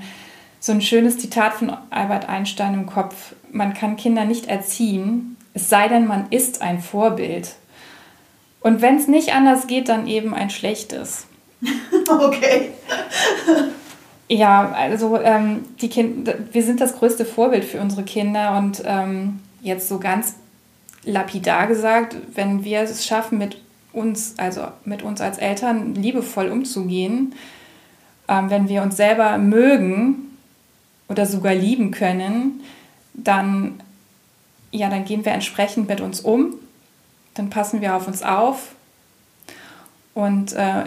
so 0.59 0.73
ein 0.73 0.81
schönes 0.81 1.19
Zitat 1.19 1.53
von 1.53 1.71
Albert 1.89 2.27
Einstein 2.27 2.73
im 2.73 2.85
Kopf. 2.85 3.33
Man 3.53 3.73
kann 3.73 3.95
Kinder 3.95 4.25
nicht 4.25 4.47
erziehen, 4.47 5.37
es 5.53 5.69
sei 5.69 5.87
denn, 5.87 6.05
man 6.05 6.27
ist 6.31 6.61
ein 6.61 6.81
Vorbild. 6.81 7.55
Und 8.63 8.81
wenn 8.81 8.95
es 8.95 9.07
nicht 9.07 9.33
anders 9.33 9.67
geht, 9.67 9.89
dann 9.89 10.07
eben 10.07 10.33
ein 10.33 10.49
schlechtes. 10.49 11.27
okay. 12.09 12.71
ja, 14.27 14.71
also 14.71 15.19
ähm, 15.21 15.65
die 15.81 15.89
kind 15.89 16.33
wir 16.51 16.63
sind 16.63 16.81
das 16.81 16.97
größte 16.97 17.25
Vorbild 17.25 17.63
für 17.65 17.79
unsere 17.79 18.03
Kinder 18.03 18.57
und 18.57 18.81
ähm, 18.85 19.39
jetzt 19.61 19.87
so 19.87 19.99
ganz 19.99 20.35
lapidar 21.03 21.67
gesagt, 21.67 22.15
wenn 22.33 22.63
wir 22.63 22.81
es 22.81 23.05
schaffen, 23.05 23.37
mit 23.37 23.57
uns, 23.91 24.35
also 24.37 24.67
mit 24.85 25.03
uns 25.03 25.21
als 25.21 25.37
Eltern 25.37 25.95
liebevoll 25.95 26.49
umzugehen, 26.49 27.35
ähm, 28.29 28.49
wenn 28.49 28.69
wir 28.69 28.81
uns 28.81 28.95
selber 28.95 29.37
mögen 29.37 30.37
oder 31.09 31.25
sogar 31.25 31.53
lieben 31.53 31.91
können, 31.91 32.61
dann, 33.13 33.81
ja, 34.71 34.89
dann 34.89 35.03
gehen 35.03 35.25
wir 35.25 35.33
entsprechend 35.33 35.89
mit 35.89 35.99
uns 35.99 36.21
um 36.21 36.55
dann 37.33 37.49
passen 37.49 37.81
wir 37.81 37.95
auf 37.95 38.07
uns 38.07 38.23
auf 38.23 38.75
und 40.13 40.53
äh, 40.53 40.85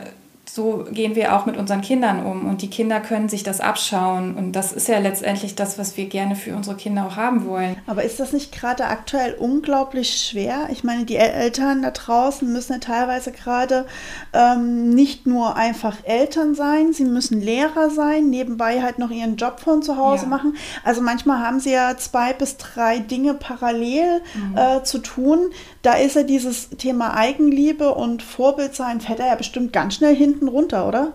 so 0.57 0.87
gehen 0.91 1.15
wir 1.15 1.37
auch 1.37 1.45
mit 1.45 1.57
unseren 1.57 1.83
Kindern 1.83 2.25
um 2.25 2.49
und 2.49 2.63
die 2.63 2.71
Kinder 2.71 3.01
können 3.01 3.29
sich 3.29 3.43
das 3.43 3.61
abschauen 3.61 4.35
und 4.35 4.53
das 4.53 4.73
ist 4.73 4.89
ja 4.89 4.99
letztendlich 4.99 5.55
das, 5.55 5.79
was 5.79 5.97
wir 5.97 6.07
gerne 6.07 6.35
für 6.35 6.57
unsere 6.57 6.77
Kinder 6.77 7.07
auch 7.07 7.17
haben 7.17 7.47
wollen. 7.47 7.77
Aber 7.87 8.05
ist 8.05 8.19
das 8.21 8.33
nicht 8.33 8.53
gerade 8.53 8.87
aktuell 8.87 9.35
unglaublich 9.35 10.19
schwer? 10.19 10.69
Ich 10.71 10.83
meine, 10.83 11.05
die 11.05 11.17
Eltern 11.17 11.83
da 11.83 11.91
draußen 11.91 12.51
müssen 12.51 12.73
ja 12.73 12.79
teilweise 12.79 13.33
gerade 13.33 13.87
ähm, 14.33 14.91
nicht 14.91 15.27
nur 15.27 15.57
einfach 15.57 15.97
Eltern 16.05 16.55
sein, 16.55 16.93
sie 16.93 17.05
müssen 17.05 17.41
Lehrer 17.41 17.91
sein, 17.91 18.31
nebenbei 18.31 18.83
halt 18.83 18.99
noch 18.99 19.11
ihren 19.11 19.37
Job 19.37 19.61
von 19.61 19.83
zu 19.83 19.97
Hause 19.97 20.23
ja. 20.23 20.29
machen. 20.29 20.57
Also 20.85 21.03
manchmal 21.03 21.41
haben 21.41 21.61
sie 21.61 21.73
ja 21.73 21.97
zwei 21.99 22.33
bis 22.33 22.57
drei 22.57 22.99
Dinge 23.01 23.35
parallel 23.35 24.23
mhm. 24.35 24.57
äh, 24.57 24.83
zu 24.85 24.99
tun. 24.99 25.51
Da 25.87 25.93
ist 25.93 26.17
ja 26.17 26.25
dieses 26.25 26.71
Thema 26.71 27.17
Eigenliebe 27.17 27.95
und 27.95 28.21
Vorbild 28.21 28.75
sein, 28.75 29.01
fällt 29.01 29.21
er 29.21 29.29
ja 29.29 29.35
bestimmt 29.37 29.73
ganz 29.73 29.95
schnell 29.95 30.17
hinten 30.17 30.49
runter, 30.49 30.89
oder? 30.89 31.13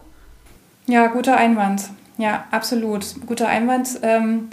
Ja, 0.87 1.07
guter 1.07 1.35
Einwand. 1.35 1.89
Ja, 2.17 2.45
absolut. 2.51 3.05
Guter 3.27 3.49
Einwand. 3.49 3.99
Ähm, 4.01 4.47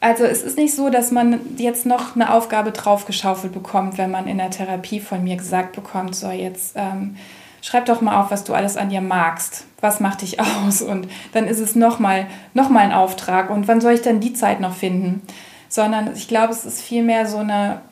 also 0.00 0.24
es 0.24 0.42
ist 0.42 0.56
nicht 0.56 0.74
so, 0.74 0.88
dass 0.88 1.10
man 1.10 1.38
jetzt 1.58 1.84
noch 1.84 2.14
eine 2.14 2.32
Aufgabe 2.32 2.72
draufgeschaufelt 2.72 3.52
bekommt, 3.52 3.98
wenn 3.98 4.10
man 4.10 4.26
in 4.26 4.38
der 4.38 4.48
Therapie 4.48 5.00
von 5.00 5.22
mir 5.22 5.36
gesagt 5.36 5.76
bekommt, 5.76 6.16
so 6.16 6.30
jetzt 6.30 6.76
ähm, 6.76 7.16
schreib 7.60 7.84
doch 7.84 8.00
mal 8.00 8.22
auf, 8.22 8.30
was 8.30 8.44
du 8.44 8.54
alles 8.54 8.78
an 8.78 8.88
dir 8.88 9.02
magst. 9.02 9.66
Was 9.82 10.00
macht 10.00 10.22
dich 10.22 10.40
aus? 10.64 10.80
Und 10.80 11.08
dann 11.34 11.46
ist 11.46 11.60
es 11.60 11.74
nochmal 11.76 12.26
noch 12.54 12.70
mal 12.70 12.80
ein 12.80 12.92
Auftrag. 12.92 13.50
Und 13.50 13.68
wann 13.68 13.82
soll 13.82 13.92
ich 13.92 14.00
dann 14.00 14.20
die 14.20 14.32
Zeit 14.32 14.60
noch 14.60 14.74
finden? 14.74 15.20
Sondern 15.68 16.14
ich 16.14 16.26
glaube, 16.26 16.54
es 16.54 16.64
ist 16.64 16.80
vielmehr 16.80 17.26
so 17.26 17.36
eine, 17.36 17.82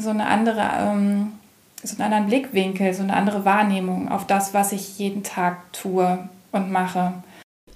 so 0.00 0.10
eine 0.10 0.26
andere 0.26 0.62
ähm, 0.80 1.32
so 1.82 1.94
einen 1.94 2.12
anderen 2.12 2.26
Blickwinkel, 2.26 2.94
so 2.94 3.02
eine 3.02 3.14
andere 3.14 3.44
Wahrnehmung 3.44 4.08
auf 4.10 4.26
das, 4.26 4.54
was 4.54 4.72
ich 4.72 4.98
jeden 4.98 5.22
Tag 5.22 5.72
tue 5.72 6.28
und 6.52 6.70
mache. 6.70 7.14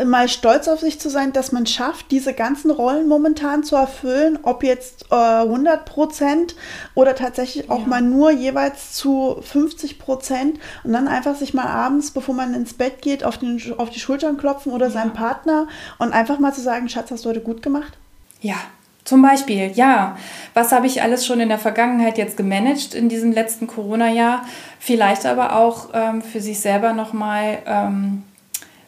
Mal 0.03 0.31
stolz 0.31 0.67
auf 0.67 0.81
sich 0.81 0.99
zu 0.99 1.11
sein, 1.11 1.35
dass 1.35 1.53
man 1.53 1.67
schafft, 1.67 2.11
diese 2.11 2.33
ganzen 2.33 2.71
Rollen 2.71 3.07
momentan 3.07 3.65
zu 3.65 3.77
erfüllen, 3.77 4.39
ob 4.43 4.63
jetzt 4.63 5.07
äh, 5.11 5.15
100 5.15 5.85
Prozent 5.85 6.57
oder 6.95 7.15
tatsächlich 7.15 7.71
auch 7.71 7.83
ja. 7.83 7.87
mal 7.87 8.01
nur 8.01 8.31
jeweils 8.31 8.95
zu 8.95 9.37
50 9.43 9.99
Prozent 9.99 10.59
und 10.85 10.95
dann 10.95 11.07
einfach 11.07 11.37
sich 11.37 11.53
mal 11.53 11.67
abends, 11.67 12.13
bevor 12.13 12.35
man 12.35 12.55
ins 12.55 12.73
Bett 12.73 13.03
geht, 13.03 13.25
auf, 13.25 13.37
den, 13.37 13.61
auf 13.77 13.91
die 13.91 14.01
Schultern 14.01 14.39
klopfen 14.39 14.73
oder 14.73 14.87
ja. 14.87 14.93
seinem 14.93 15.13
Partner 15.13 15.69
und 15.99 16.15
einfach 16.15 16.39
mal 16.39 16.55
zu 16.55 16.63
sagen, 16.63 16.89
Schatz, 16.89 17.11
hast 17.11 17.27
du 17.27 17.29
heute 17.29 17.43
gut 17.43 17.63
gemacht? 17.63 17.99
Ja, 18.41 18.57
zum 19.05 19.23
Beispiel, 19.23 19.73
ja. 19.75 20.17
Was 20.55 20.73
habe 20.73 20.87
ich 20.87 21.03
alles 21.03 21.27
schon 21.27 21.41
in 21.41 21.49
der 21.49 21.59
Vergangenheit 21.59 22.19
jetzt 22.19 22.37
gemanagt 22.37 22.95
in 22.95 23.09
diesem 23.09 23.33
letzten 23.33 23.67
Corona-Jahr? 23.67 24.43
Vielleicht 24.79 25.27
aber 25.27 25.57
auch 25.57 25.89
ähm, 25.95 26.23
für 26.23 26.41
sich 26.41 26.61
selber 26.61 26.93
nochmal 26.93 27.59
ähm, 27.67 28.23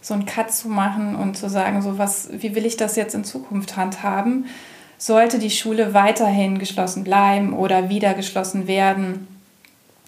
so 0.01 0.14
einen 0.14 0.27
Cut 0.27 0.53
zu 0.53 0.68
machen 0.68 1.16
und 1.16 1.37
zu 1.37 1.48
sagen, 1.48 1.81
so 1.81 1.98
was, 1.98 2.29
wie 2.33 2.55
will 2.55 2.66
ich 2.66 2.77
das 2.77 2.96
jetzt 2.96 3.14
in 3.14 3.25
Zukunft 3.25 3.77
handhaben? 3.77 4.46
Sollte 4.98 5.38
die 5.38 5.51
Schule 5.51 5.94
weiterhin 5.94 6.59
geschlossen 6.59 7.05
bleiben 7.05 7.53
oder 7.53 7.88
wieder 7.88 8.14
geschlossen 8.14 8.66
werden? 8.66 9.27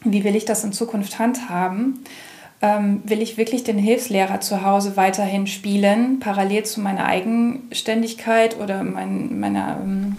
Wie 0.05 0.23
will 0.23 0.37
ich 0.37 0.45
das 0.45 0.65
in 0.65 0.73
Zukunft 0.73 1.19
handhaben? 1.19 2.05
Ähm, 2.65 3.03
will 3.05 3.21
ich 3.21 3.37
wirklich 3.37 3.63
den 3.63 3.77
Hilfslehrer 3.77 4.41
zu 4.41 4.65
Hause 4.65 4.97
weiterhin 4.97 5.47
spielen, 5.47 6.19
parallel 6.19 6.63
zu 6.63 6.81
meiner 6.81 7.05
Eigenständigkeit 7.05 8.59
oder 8.59 8.83
mein, 8.83 9.39
meiner 9.39 9.79
ähm, 9.83 10.17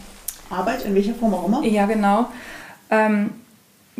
Arbeit, 0.52 0.86
in 0.86 0.94
welcher 0.94 1.16
Form 1.16 1.34
auch 1.34 1.48
immer? 1.48 1.64
Ja, 1.64 1.88
genau. 1.88 2.28
Ähm, 2.92 3.32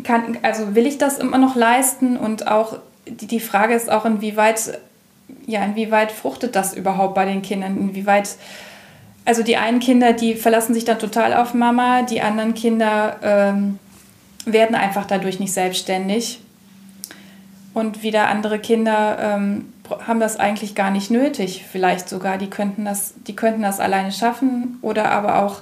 kann, 0.04 0.38
also 0.42 0.76
will 0.76 0.86
ich 0.86 0.96
das 0.96 1.18
immer 1.18 1.38
noch 1.38 1.56
leisten 1.56 2.16
und 2.16 2.46
auch 2.46 2.78
die, 3.08 3.26
die 3.26 3.40
Frage 3.40 3.74
ist 3.74 3.90
auch, 3.90 4.04
inwieweit, 4.04 4.78
ja, 5.44 5.64
inwieweit 5.64 6.12
fruchtet 6.12 6.54
das 6.54 6.72
überhaupt 6.72 7.16
bei 7.16 7.24
den 7.24 7.42
Kindern? 7.42 7.76
Inwieweit 7.76 8.36
also 9.24 9.42
die 9.42 9.56
einen 9.56 9.80
Kinder, 9.80 10.12
die 10.12 10.36
verlassen 10.36 10.72
sich 10.72 10.84
dann 10.84 11.00
total 11.00 11.34
auf 11.34 11.52
Mama, 11.52 12.02
die 12.02 12.20
anderen 12.20 12.54
Kinder 12.54 13.16
ähm, 13.22 13.80
werden 14.44 14.76
einfach 14.76 15.04
dadurch 15.04 15.40
nicht 15.40 15.52
selbstständig. 15.52 16.38
Und 17.76 18.02
wieder 18.02 18.28
andere 18.28 18.58
Kinder 18.58 19.18
ähm, 19.20 19.70
haben 20.06 20.18
das 20.18 20.40
eigentlich 20.40 20.74
gar 20.74 20.90
nicht 20.90 21.10
nötig, 21.10 21.62
vielleicht 21.70 22.08
sogar. 22.08 22.38
Die 22.38 22.48
könnten, 22.48 22.86
das, 22.86 23.12
die 23.26 23.36
könnten 23.36 23.60
das 23.60 23.80
alleine 23.80 24.12
schaffen 24.12 24.78
oder 24.80 25.10
aber 25.10 25.42
auch 25.42 25.60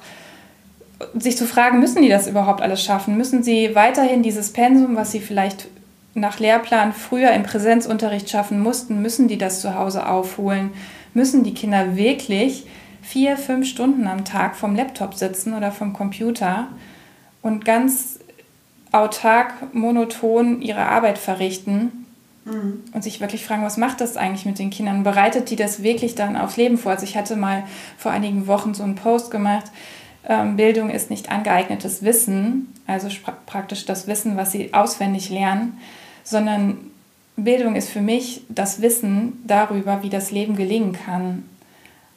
sich 1.14 1.37
zu 1.37 1.44
fragen, 1.44 1.81
müssen 1.81 2.03
die 2.03 2.09
das 2.09 2.29
überhaupt 2.29 2.62
alles 2.62 2.85
schaffen? 2.85 3.16
Müssen 3.16 3.42
sie 3.42 3.74
weiterhin 3.74 4.22
dieses 4.22 4.53
Pensum, 4.53 4.94
was 4.94 5.11
sie 5.11 5.18
vielleicht 5.18 5.66
nach 6.14 6.38
Lehrplan 6.38 6.92
früher 6.92 7.33
im 7.33 7.42
Präsenzunterricht 7.42 8.31
schaffen 8.31 8.61
mussten, 8.61 9.03
müssen 9.03 9.27
die 9.27 9.37
das 9.37 9.61
zu 9.61 9.74
Hause 9.74 10.09
aufholen? 10.09 10.70
Müssen 11.14 11.42
die 11.42 11.55
Kinder 11.55 11.96
wirklich 11.96 12.64
vier, 13.03 13.37
fünf 13.37 13.66
Stunden 13.66 14.07
am 14.07 14.24
Tag 14.24 14.55
vom 14.55 14.77
Laptop 14.77 15.14
sitzen 15.14 15.53
oder 15.53 15.72
vom 15.72 15.92
Computer 15.92 16.68
und 17.42 17.64
ganz 17.64 18.20
autark, 18.92 19.74
monoton 19.74 20.62
ihre 20.62 20.87
Arbeit 20.87 21.18
verrichten 21.18 22.04
und 22.46 23.02
sich 23.02 23.20
wirklich 23.20 23.46
fragen, 23.46 23.64
was 23.64 23.76
macht 23.76 24.00
das 24.00 24.16
eigentlich 24.16 24.44
mit 24.44 24.59
den 24.59 24.70
Kindern? 24.70 25.02
Bereitet 25.02 25.50
die 25.50 25.57
das 25.57 25.83
wirklich 25.83 26.14
dann 26.14 26.37
aufs 26.37 26.57
Leben 26.57 26.76
vor? 26.76 26.92
Also 26.92 27.04
ich 27.04 27.16
hatte 27.16 27.37
mal 27.37 27.64
vor 27.96 28.12
einigen 28.12 28.46
Wochen 28.46 28.74
so 28.74 28.83
einen 28.83 28.96
Post 28.96 29.30
gemacht, 29.30 29.70
ähm, 30.26 30.57
Bildung 30.57 30.90
ist 30.90 31.11
nicht 31.11 31.30
angeeignetes 31.30 32.02
Wissen, 32.02 32.74
also 32.87 33.09
praktisch 33.46 33.87
das 33.87 34.07
Wissen, 34.07 34.37
was 34.37 34.52
sie 34.52 34.72
auswendig 34.72 35.30
lernen, 35.30 35.78
sondern 36.22 36.78
Bildung 37.37 37.76
ist 37.76 37.90
für 37.90 38.00
mich 38.00 38.42
das 38.48 38.80
Wissen 38.80 39.42
darüber, 39.46 40.02
wie 40.02 40.11
das 40.11 40.30
Leben 40.30 40.57
gelingen 40.57 40.92
kann. 40.92 41.44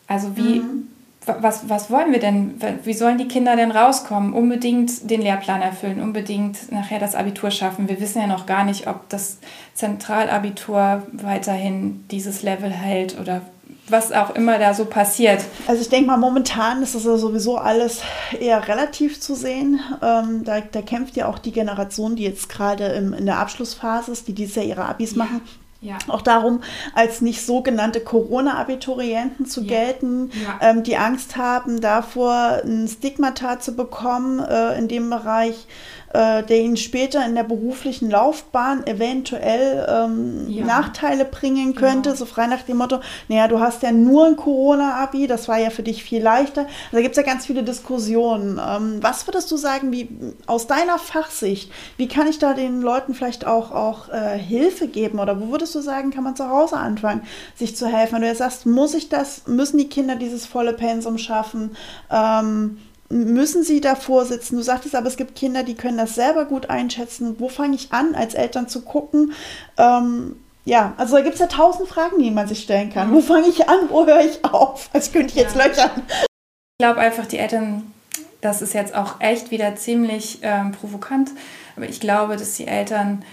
Also 0.07 0.37
wie, 0.37 0.59
mhm. 0.59 0.87
Was, 1.27 1.69
was 1.69 1.89
wollen 1.89 2.11
wir 2.11 2.19
denn, 2.19 2.59
wie 2.83 2.93
sollen 2.93 3.17
die 3.17 3.27
Kinder 3.27 3.55
denn 3.55 3.71
rauskommen? 3.71 4.33
Unbedingt 4.33 5.09
den 5.09 5.21
Lehrplan 5.21 5.61
erfüllen, 5.61 6.01
unbedingt 6.01 6.71
nachher 6.71 6.99
das 6.99 7.15
Abitur 7.15 7.51
schaffen. 7.51 7.89
Wir 7.89 7.99
wissen 7.99 8.19
ja 8.19 8.27
noch 8.27 8.45
gar 8.45 8.63
nicht, 8.63 8.87
ob 8.87 9.09
das 9.09 9.37
Zentralabitur 9.73 11.03
weiterhin 11.13 12.05
dieses 12.09 12.43
Level 12.43 12.71
hält 12.71 13.19
oder 13.19 13.41
was 13.89 14.11
auch 14.11 14.35
immer 14.35 14.59
da 14.59 14.73
so 14.73 14.85
passiert. 14.85 15.43
Also 15.65 15.81
ich 15.81 15.89
denke 15.89 16.07
mal, 16.07 16.17
momentan 16.17 16.83
ist 16.83 16.95
das 16.95 17.05
ja 17.05 17.17
sowieso 17.17 17.57
alles 17.57 18.01
eher 18.37 18.67
relativ 18.67 19.19
zu 19.19 19.33
sehen. 19.33 19.79
Ähm, 20.01 20.43
da, 20.43 20.59
da, 20.59 20.81
kämpft 20.81 21.15
ja 21.15 21.27
auch 21.27 21.39
die 21.39 21.51
Generation, 21.51 22.15
die 22.15 22.23
jetzt 22.23 22.49
gerade 22.49 22.85
in 22.85 23.25
der 23.25 23.39
Abschlussphase 23.39 24.11
ist, 24.11 24.27
die 24.27 24.33
dieses 24.33 24.55
Jahr 24.55 24.65
ihre 24.65 24.85
Abis 24.85 25.11
ja. 25.11 25.19
machen. 25.19 25.41
Ja. 25.87 25.97
Auch 26.09 26.21
darum, 26.21 26.59
als 26.93 27.21
nicht 27.21 27.45
sogenannte 27.45 28.01
Corona-Abiturienten 28.01 29.45
zu 29.45 29.61
ja. 29.61 29.67
gelten, 29.67 30.31
ja. 30.33 30.59
Ähm, 30.69 30.83
die 30.83 30.97
Angst 30.97 31.37
haben, 31.37 31.79
davor 31.79 32.61
ein 32.65 32.89
Stigmata 32.89 33.61
zu 33.61 33.73
bekommen 33.73 34.39
äh, 34.39 34.77
in 34.77 34.89
dem 34.89 35.09
Bereich 35.09 35.65
äh, 36.13 36.43
der 36.43 36.61
ihnen 36.61 36.77
später 36.77 37.25
in 37.25 37.35
der 37.35 37.43
beruflichen 37.43 38.09
Laufbahn 38.09 38.87
eventuell 38.87 39.85
ähm. 39.89 40.65
Nachteile 40.65 41.25
bringen 41.25 41.75
könnte, 41.75 42.15
so 42.15 42.25
frei 42.25 42.47
nach 42.47 42.63
dem 42.63 42.77
Motto, 42.77 42.99
naja, 43.27 43.47
du 43.47 43.59
hast 43.59 43.83
ja 43.83 43.91
nur 43.91 44.25
ein 44.25 44.35
Corona-Abi, 44.35 45.27
das 45.27 45.47
war 45.47 45.57
ja 45.59 45.69
für 45.69 45.83
dich 45.83 46.03
viel 46.03 46.21
leichter. 46.21 46.61
Also 46.61 46.97
da 46.97 47.01
gibt 47.01 47.17
es 47.17 47.17
ja 47.17 47.23
ganz 47.23 47.45
viele 47.45 47.63
Diskussionen. 47.63 48.59
Ähm, 48.65 48.97
was 49.01 49.27
würdest 49.27 49.51
du 49.51 49.57
sagen, 49.57 49.91
wie 49.91 50.09
aus 50.45 50.67
deiner 50.67 50.97
Fachsicht, 50.97 51.71
wie 51.97 52.07
kann 52.07 52.27
ich 52.27 52.39
da 52.39 52.53
den 52.53 52.81
Leuten 52.81 53.13
vielleicht 53.13 53.45
auch, 53.45 53.71
auch 53.71 54.09
äh, 54.09 54.37
Hilfe 54.37 54.87
geben 54.87 55.19
oder 55.19 55.39
wo 55.39 55.51
würdest 55.51 55.75
du 55.75 55.76
sagen, 55.81 56.11
kann 56.11 56.23
man 56.23 56.35
zu 56.35 56.49
Hause 56.49 56.77
anfangen, 56.77 57.21
sich 57.55 57.75
zu 57.75 57.87
helfen? 57.87 58.15
Wenn 58.15 58.21
du 58.21 58.27
jetzt 58.27 58.39
sagst, 58.39 58.65
muss 58.65 58.93
ich 58.93 59.09
das, 59.09 59.47
müssen 59.47 59.77
die 59.77 59.89
Kinder 59.89 60.15
dieses 60.15 60.45
volle 60.45 60.73
Pensum 60.73 61.17
schaffen? 61.17 61.75
Ähm, 62.11 62.77
müssen 63.09 63.63
sie 63.63 63.81
davor 63.81 64.25
sitzen? 64.25 64.57
Du 64.57 64.63
sagtest 64.63 64.95
aber, 64.95 65.07
es 65.07 65.17
gibt 65.17 65.35
Kinder, 65.35 65.63
die 65.63 65.75
können 65.75 65.97
das 65.97 66.15
selber 66.15 66.45
gut 66.45 66.69
einschätzen. 66.69 67.39
Wo 67.39 67.49
fange 67.49 67.75
ich 67.75 67.93
an, 67.93 68.15
als 68.15 68.33
Eltern 68.33 68.67
zu 68.67 68.81
gucken? 68.81 69.33
Ähm, 69.77 70.35
ja, 70.65 70.93
also 70.97 71.15
da 71.15 71.21
gibt 71.21 71.35
es 71.35 71.39
ja 71.39 71.47
tausend 71.47 71.87
Fragen, 71.87 72.21
die 72.21 72.29
man 72.29 72.47
sich 72.47 72.61
stellen 72.61 72.91
kann. 72.91 73.13
Wo 73.13 73.21
fange 73.21 73.47
ich 73.47 73.69
an? 73.69 73.89
Wo 73.89 74.05
höre 74.05 74.19
ich 74.19 74.43
auf? 74.43 74.89
Als 74.93 75.11
könnte 75.13 75.29
ich 75.29 75.35
jetzt 75.35 75.55
ja. 75.55 75.65
löchern. 75.65 75.91
Ich 76.09 76.83
glaube 76.83 76.99
einfach, 76.99 77.25
die 77.25 77.37
Eltern, 77.37 77.91
das 78.41 78.61
ist 78.61 78.73
jetzt 78.73 78.93
auch 78.93 79.21
echt 79.21 79.49
wieder 79.49 79.75
ziemlich 79.77 80.39
ähm, 80.41 80.73
provokant, 80.73 81.31
aber 81.75 81.87
ich 81.87 82.01
glaube, 82.01 82.35
dass 82.35 82.55
die 82.55 82.67
Eltern 82.67 83.23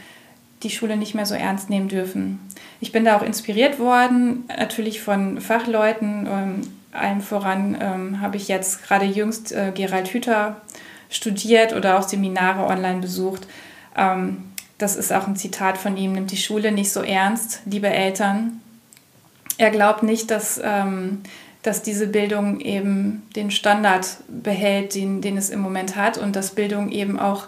die 0.64 0.70
Schule 0.70 0.96
nicht 0.96 1.14
mehr 1.14 1.27
so 1.27 1.35
ernst 1.35 1.70
nehmen 1.70 1.88
dürfen. 1.88 2.40
Ich 2.81 2.92
bin 2.92 3.05
da 3.05 3.16
auch 3.16 3.22
inspiriert 3.22 3.79
worden, 3.79 4.44
natürlich 4.48 5.00
von 5.00 5.40
Fachleuten. 5.40 6.27
Ähm, 6.27 6.61
allem 6.94 7.20
voran 7.20 7.77
ähm, 7.81 8.20
habe 8.20 8.37
ich 8.37 8.48
jetzt 8.48 8.85
gerade 8.85 9.05
jüngst 9.05 9.53
äh, 9.53 9.72
Gerald 9.74 10.09
Hüther 10.09 10.61
studiert 11.11 11.72
oder 11.72 11.98
auch 11.98 12.09
Seminare 12.09 12.66
online 12.66 13.00
besucht. 13.00 13.46
Ähm, 13.96 14.44
das 14.79 14.96
ist 14.96 15.12
auch 15.12 15.27
ein 15.27 15.37
Zitat 15.37 15.79
von 15.79 15.96
ihm, 15.96 16.12
nimmt 16.12 16.31
die 16.31 16.37
Schule 16.37 16.72
nicht 16.72 16.92
so 16.92 17.03
ernst, 17.03 17.61
liebe 17.64 17.88
Eltern. 17.88 18.61
Er 19.57 19.70
glaubt 19.70 20.03
nicht, 20.03 20.31
dass, 20.31 20.61
ähm, 20.62 21.22
dass 21.62 21.83
diese 21.83 22.09
Bildung 22.09 22.61
eben 22.61 23.22
den 23.37 23.50
Standard 23.50 24.07
behält, 24.29 24.94
den, 24.94 25.20
den 25.20 25.37
es 25.37 25.50
im 25.50 25.61
Moment 25.61 25.96
hat 25.96 26.18
und 26.18 26.35
dass 26.35 26.55
Bildung 26.55 26.90
eben 26.90 27.18
auch 27.18 27.46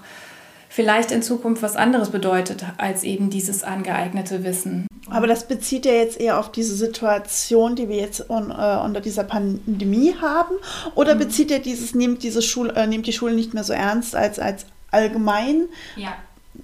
vielleicht 0.68 1.10
in 1.10 1.22
Zukunft 1.22 1.62
was 1.62 1.76
anderes 1.76 2.10
bedeutet 2.10 2.64
als 2.76 3.04
eben 3.04 3.30
dieses 3.30 3.62
angeeignete 3.62 4.44
Wissen. 4.44 4.86
Aber 5.08 5.26
das 5.26 5.46
bezieht 5.46 5.86
ja 5.86 5.92
jetzt 5.92 6.20
eher 6.20 6.38
auf 6.38 6.50
diese 6.50 6.74
Situation, 6.74 7.76
die 7.76 7.88
wir 7.88 7.96
jetzt 7.96 8.28
un, 8.28 8.50
äh, 8.50 8.80
unter 8.84 9.00
dieser 9.00 9.24
Pandemie 9.24 10.14
haben, 10.20 10.56
oder 10.94 11.14
mhm. 11.14 11.20
bezieht 11.20 11.50
er 11.50 11.60
dieses, 11.60 11.94
nimmt 11.94 12.22
diese 12.22 12.42
Schule, 12.42 12.74
äh, 12.74 12.86
nimmt 12.86 13.06
die 13.06 13.12
Schule 13.12 13.34
nicht 13.34 13.54
mehr 13.54 13.64
so 13.64 13.72
ernst 13.72 14.16
als, 14.16 14.38
als 14.38 14.66
allgemein, 14.90 15.68
ja. 15.96 16.14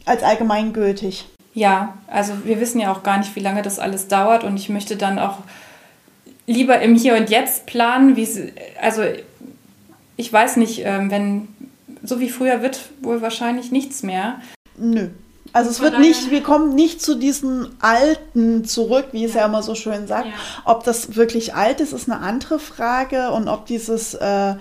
als 0.05 0.23
allgemeingültig? 0.23 1.27
Ja, 1.55 1.99
also 2.07 2.33
wir 2.45 2.61
wissen 2.61 2.81
ja 2.81 2.93
auch 2.93 3.03
gar 3.03 3.19
nicht, 3.19 3.37
wie 3.37 3.41
lange 3.41 3.63
das 3.63 3.79
alles 3.79 4.09
dauert 4.09 4.43
und 4.43 4.57
ich 4.57 4.69
möchte 4.69 4.97
dann 4.97 5.19
auch 5.19 5.39
lieber 6.47 6.81
im 6.81 6.97
Hier 6.97 7.15
und 7.17 7.31
Jetzt 7.31 7.67
planen, 7.67 8.17
wie 8.17 8.53
also 8.81 9.03
ich 10.17 10.33
weiß 10.33 10.57
nicht, 10.57 10.83
ähm, 10.85 11.11
wenn 11.11 11.49
so 12.03 12.21
wie 12.21 12.29
früher 12.29 12.63
wird 12.63 12.81
wohl 13.01 13.23
wahrscheinlich 13.23 13.71
nichts 13.71 14.03
mehr. 14.03 14.41
Nö. 14.77 15.09
Also 15.55 15.69
es 15.69 15.81
wird 15.81 15.99
nicht, 15.99 16.31
wir 16.31 16.43
kommen 16.43 16.75
nicht 16.75 17.03
zu 17.03 17.15
diesen 17.15 17.69
Alten 17.81 18.65
zurück, 18.65 19.09
wie 19.13 19.25
es 19.25 19.35
ja, 19.35 19.41
ja 19.41 19.47
immer 19.47 19.63
so 19.63 19.75
schön 19.75 20.07
sagt. 20.07 20.29
Ja. 20.29 20.33
Ob 20.65 20.85
das 20.85 21.15
wirklich 21.15 21.55
alt 21.55 21.81
ist, 21.81 21.93
ist 21.93 22.11
eine 22.11 22.21
andere 22.21 22.59
Frage. 22.59 23.31
Und 23.33 23.49
ob 23.49 23.67
dieses 23.67 24.15
äh, 24.15 24.55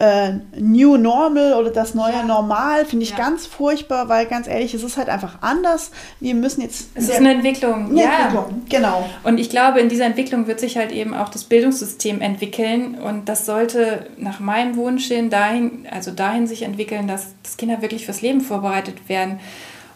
äh, 0.00 0.32
New 0.58 0.96
Normal 0.96 1.54
oder 1.54 1.70
das 1.70 1.94
neue 1.94 2.14
ja. 2.14 2.22
Normal 2.24 2.84
finde 2.84 3.04
ich 3.04 3.10
ja. 3.10 3.16
ganz 3.16 3.46
furchtbar, 3.46 4.08
weil 4.08 4.26
ganz 4.26 4.48
ehrlich, 4.48 4.74
es 4.74 4.82
ist 4.82 4.96
halt 4.96 5.08
einfach 5.08 5.38
anders. 5.40 5.92
Wir 6.20 6.34
müssen 6.34 6.62
jetzt. 6.62 6.88
Es 6.94 7.08
ist 7.08 7.16
eine 7.16 7.32
Entwicklung, 7.32 7.90
eine 7.90 8.00
ja. 8.00 8.18
Entwicklung, 8.18 8.62
genau. 8.68 9.08
Und 9.22 9.38
ich 9.38 9.50
glaube, 9.50 9.80
in 9.80 9.88
dieser 9.88 10.06
Entwicklung 10.06 10.46
wird 10.48 10.58
sich 10.58 10.76
halt 10.76 10.90
eben 10.90 11.14
auch 11.14 11.28
das 11.28 11.44
Bildungssystem 11.44 12.20
entwickeln 12.20 12.96
und 12.96 13.28
das 13.28 13.46
sollte 13.46 14.06
nach 14.16 14.40
meinem 14.40 14.76
Wunsch 14.76 15.06
hin 15.06 15.30
dahin, 15.30 15.86
also 15.90 16.10
dahin 16.10 16.46
sich 16.46 16.62
entwickeln, 16.62 17.06
dass, 17.06 17.34
dass 17.42 17.56
Kinder 17.56 17.80
wirklich 17.80 18.04
fürs 18.04 18.20
Leben 18.20 18.40
vorbereitet 18.40 19.08
werden. 19.08 19.38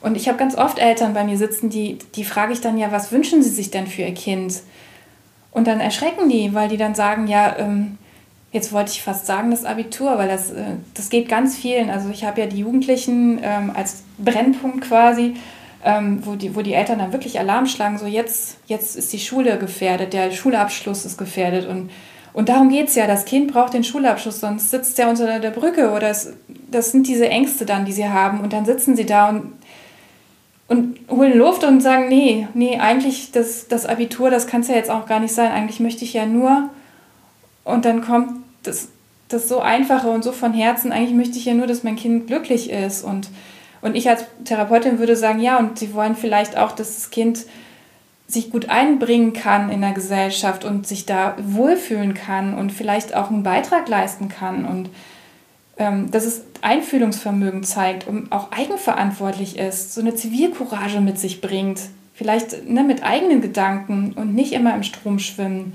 Und 0.01 0.17
ich 0.17 0.29
habe 0.29 0.39
ganz 0.39 0.57
oft 0.57 0.79
Eltern 0.79 1.13
bei 1.13 1.25
mir 1.25 1.37
sitzen, 1.37 1.71
die, 1.71 1.99
die 2.15 2.25
frage 2.25 2.53
ich 2.53 2.61
dann 2.61 2.79
ja, 2.79 2.93
was 2.93 3.11
wünschen 3.11 3.43
sie 3.43 3.51
sich 3.51 3.73
denn 3.73 3.89
für 3.89 4.03
ihr 4.03 4.15
Kind? 4.15 4.63
Und 5.51 5.67
dann 5.67 5.81
erschrecken 5.81 6.29
die, 6.29 6.55
weil 6.55 6.69
die 6.69 6.77
dann 6.77 6.95
sagen, 6.95 7.27
ja, 7.27 7.57
ähm, 7.59 7.99
jetzt 8.53 8.73
wollte 8.73 8.93
ich 8.93 9.03
fast 9.03 9.27
sagen, 9.27 9.51
das 9.51 9.65
Abitur, 9.65 10.19
weil 10.19 10.29
das, 10.29 10.51
äh, 10.51 10.77
das 10.95 11.11
geht 11.11 11.29
ganz 11.29 11.57
vielen. 11.57 11.91
Also 11.91 12.09
ich 12.11 12.25
habe 12.25 12.41
ja 12.41 12.47
die 12.47 12.59
Jugendlichen 12.59 13.41
ähm, 13.43 13.73
als 13.75 14.03
Brennpunkt 14.19 14.83
quasi, 14.83 15.35
ähm, 15.85 16.21
wo, 16.25 16.35
die, 16.35 16.57
wo 16.57 16.63
die 16.63 16.75
Eltern 16.75 16.99
dann 16.99 17.13
wirklich 17.13 17.39
Alarm 17.39 17.67
schlagen, 17.67 17.99
so 17.99 18.07
jetzt, 18.07 18.59
jetzt 18.67 18.97
ist 18.97 19.13
die 19.13 19.19
Schule 19.19 19.59
gefährdet, 19.59 20.13
der 20.13 20.31
Schulabschluss 20.31 21.05
ist 21.05 21.19
gefährdet. 21.19 21.69
Und, 21.69 21.91
und 22.33 22.49
darum 22.49 22.71
geht 22.71 22.89
es 22.89 22.95
ja, 22.95 23.07
das 23.07 23.27
Kind 23.27 23.53
braucht 23.53 23.75
den 23.75 23.85
Schulabschluss, 23.85 24.41
sonst 24.41 24.71
sitzt 24.71 24.99
er 24.99 25.11
unter 25.11 25.39
der 25.39 25.51
Brücke. 25.51 25.93
Oder 25.93 26.09
es, 26.11 26.33
das 26.71 26.93
sind 26.93 27.07
diese 27.07 27.29
Ängste 27.29 27.67
dann, 27.67 27.85
die 27.85 27.93
sie 27.93 28.09
haben. 28.09 28.41
Und 28.41 28.53
dann 28.53 28.65
sitzen 28.65 28.97
sie 28.97 29.07
da 29.07 29.29
und 29.29 29.53
und 30.71 30.99
holen 31.11 31.37
Luft 31.37 31.65
und 31.65 31.81
sagen, 31.81 32.09
nee, 32.09 32.47
nee, 32.53 32.79
eigentlich 32.79 33.33
das, 33.33 33.69
das 33.69 33.87
Abitur, 33.87 34.29
das 34.29 34.47
kann 34.47 34.61
es 34.61 34.69
ja 34.69 34.75
jetzt 34.75 34.91
auch 34.91 35.07
gar 35.07 35.19
nicht 35.19 35.35
sein. 35.35 35.51
Eigentlich 35.51 35.81
möchte 35.81 36.05
ich 36.05 36.13
ja 36.13 36.27
nur 36.27 36.69
und 37.69 37.85
dann 37.85 38.01
kommt 38.03 38.31
das, 38.63 38.89
das 39.29 39.47
so 39.47 39.61
Einfache 39.61 40.09
und 40.09 40.25
so 40.25 40.33
von 40.33 40.55
Herzen, 40.55 40.91
eigentlich 40.91 41.15
möchte 41.15 41.37
ich 41.37 41.45
ja 41.45 41.53
nur, 41.53 41.67
dass 41.67 41.85
mein 41.85 41.97
Kind 41.97 42.27
glücklich 42.27 42.71
ist. 42.71 43.05
Und, 43.05 43.29
und 43.83 43.95
ich 43.95 44.09
als 44.09 44.25
Therapeutin 44.45 44.99
würde 44.99 45.17
sagen, 45.17 45.39
ja, 45.41 45.59
und 45.59 45.79
sie 45.79 45.93
wollen 45.93 46.17
vielleicht 46.17 46.57
auch, 46.57 46.73
dass 46.73 46.95
das 46.95 47.11
Kind 47.11 47.45
sich 48.27 48.51
gut 48.51 48.71
einbringen 48.71 49.35
kann 49.35 49.69
in 49.69 49.83
der 49.83 49.93
Gesellschaft 49.93 50.65
und 50.65 50.87
sich 50.87 51.05
da 51.05 51.37
wohlfühlen 51.43 52.15
kann 52.15 52.55
und 52.55 52.73
vielleicht 52.73 53.15
auch 53.15 53.31
einen 53.31 53.43
Beitrag 53.43 53.87
leisten 53.87 54.31
kann. 54.31 54.65
Und 54.65 54.89
ähm, 55.77 56.11
dass 56.11 56.25
es 56.25 56.45
Einfühlungsvermögen 56.63 57.65
zeigt 57.65 58.09
und 58.09 58.33
auch 58.33 58.51
eigenverantwortlich 58.51 59.59
ist, 59.59 59.95
so 59.95 60.01
eine 60.01 60.15
Zivilcourage 60.15 61.03
mit 61.03 61.19
sich 61.19 61.43
bringt, 61.43 61.81
vielleicht 62.15 62.67
ne, 62.67 62.83
mit 62.83 63.03
eigenen 63.03 63.43
Gedanken 63.43 64.15
und 64.15 64.35
nicht 64.35 64.53
immer 64.55 64.75
im 64.75 64.83
Strom 64.83 65.19
schwimmen 65.19 65.75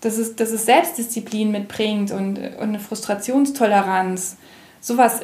dass 0.00 0.18
es, 0.18 0.36
dass 0.36 0.50
es 0.50 0.66
Selbstdisziplin 0.66 1.50
mitbringt 1.50 2.10
und, 2.10 2.38
und 2.38 2.60
eine 2.60 2.80
Frustrationstoleranz. 2.80 4.36
Sowas, 4.80 5.20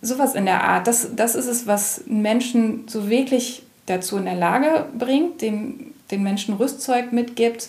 sowas 0.00 0.34
in 0.34 0.46
der 0.46 0.64
Art. 0.64 0.86
Das, 0.86 1.14
das 1.14 1.34
ist 1.34 1.46
es, 1.46 1.66
was 1.66 2.02
Menschen 2.06 2.88
so 2.88 3.10
wirklich 3.10 3.62
dazu 3.86 4.16
in 4.16 4.24
der 4.24 4.34
Lage 4.34 4.86
bringt, 4.98 5.42
den, 5.42 5.94
den 6.10 6.22
Menschen 6.22 6.54
Rüstzeug 6.54 7.12
mitgibt, 7.12 7.68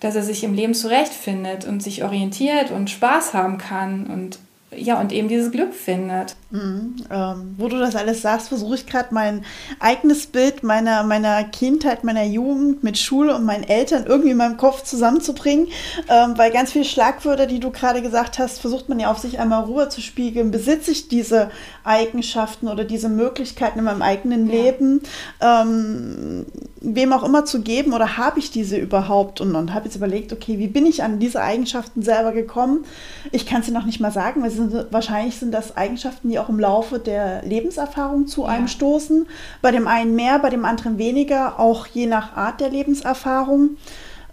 dass 0.00 0.16
er 0.16 0.22
sich 0.22 0.42
im 0.44 0.54
Leben 0.54 0.74
zurechtfindet 0.74 1.66
und 1.66 1.82
sich 1.82 2.02
orientiert 2.02 2.70
und 2.70 2.90
Spaß 2.90 3.34
haben 3.34 3.58
kann 3.58 4.06
und 4.06 4.38
ja, 4.76 5.00
und 5.00 5.12
eben 5.12 5.28
dieses 5.28 5.50
Glück 5.50 5.74
findet. 5.74 6.36
Mhm, 6.50 6.96
ähm, 7.10 7.54
wo 7.56 7.68
du 7.68 7.78
das 7.78 7.96
alles 7.96 8.22
sagst, 8.22 8.48
versuche 8.48 8.74
ich 8.74 8.86
gerade 8.86 9.08
mein 9.12 9.44
eigenes 9.80 10.26
Bild 10.26 10.62
meiner, 10.62 11.02
meiner 11.02 11.44
Kindheit, 11.44 12.04
meiner 12.04 12.24
Jugend 12.24 12.82
mit 12.82 12.98
Schule 12.98 13.34
und 13.34 13.44
meinen 13.44 13.64
Eltern 13.64 14.04
irgendwie 14.06 14.32
in 14.32 14.36
meinem 14.36 14.56
Kopf 14.56 14.82
zusammenzubringen, 14.82 15.68
ähm, 16.08 16.36
weil 16.36 16.50
ganz 16.50 16.72
viele 16.72 16.84
Schlagwörter, 16.84 17.46
die 17.46 17.60
du 17.60 17.70
gerade 17.70 18.02
gesagt 18.02 18.38
hast, 18.38 18.60
versucht 18.60 18.88
man 18.88 19.00
ja 19.00 19.10
auf 19.10 19.18
sich 19.18 19.38
einmal 19.38 19.64
rüber 19.64 19.88
zu 19.88 20.00
spiegeln. 20.00 20.50
Besitze 20.50 20.90
ich 20.90 21.08
diese 21.08 21.50
Eigenschaften 21.84 22.68
oder 22.68 22.84
diese 22.84 23.08
Möglichkeiten 23.08 23.78
in 23.78 23.84
meinem 23.84 24.02
eigenen 24.02 24.48
ja. 24.48 24.62
Leben, 24.62 25.00
ähm, 25.40 26.46
wem 26.80 27.12
auch 27.12 27.22
immer 27.22 27.44
zu 27.44 27.62
geben 27.62 27.92
oder 27.92 28.16
habe 28.16 28.38
ich 28.38 28.50
diese 28.50 28.76
überhaupt? 28.76 29.40
Und, 29.40 29.54
und 29.54 29.72
habe 29.74 29.86
jetzt 29.86 29.96
überlegt, 29.96 30.32
okay, 30.32 30.58
wie 30.58 30.66
bin 30.66 30.86
ich 30.86 31.02
an 31.02 31.18
diese 31.18 31.40
Eigenschaften 31.40 32.02
selber 32.02 32.32
gekommen? 32.32 32.84
Ich 33.30 33.46
kann 33.46 33.60
es 33.60 33.66
dir 33.66 33.72
noch 33.72 33.86
nicht 33.86 34.00
mal 34.00 34.12
sagen, 34.12 34.42
weil 34.42 34.50
sind, 34.70 34.92
wahrscheinlich 34.92 35.38
sind 35.38 35.52
das 35.52 35.76
Eigenschaften, 35.76 36.28
die 36.28 36.38
auch 36.38 36.48
im 36.48 36.58
Laufe 36.58 36.98
der 36.98 37.42
Lebenserfahrung 37.42 38.26
zu 38.26 38.42
ja. 38.42 38.48
einem 38.48 38.68
stoßen. 38.68 39.26
Bei 39.60 39.70
dem 39.70 39.86
einen 39.86 40.14
mehr, 40.14 40.38
bei 40.38 40.50
dem 40.50 40.64
anderen 40.64 40.98
weniger, 40.98 41.58
auch 41.58 41.86
je 41.86 42.06
nach 42.06 42.36
Art 42.36 42.60
der 42.60 42.70
Lebenserfahrung. 42.70 43.76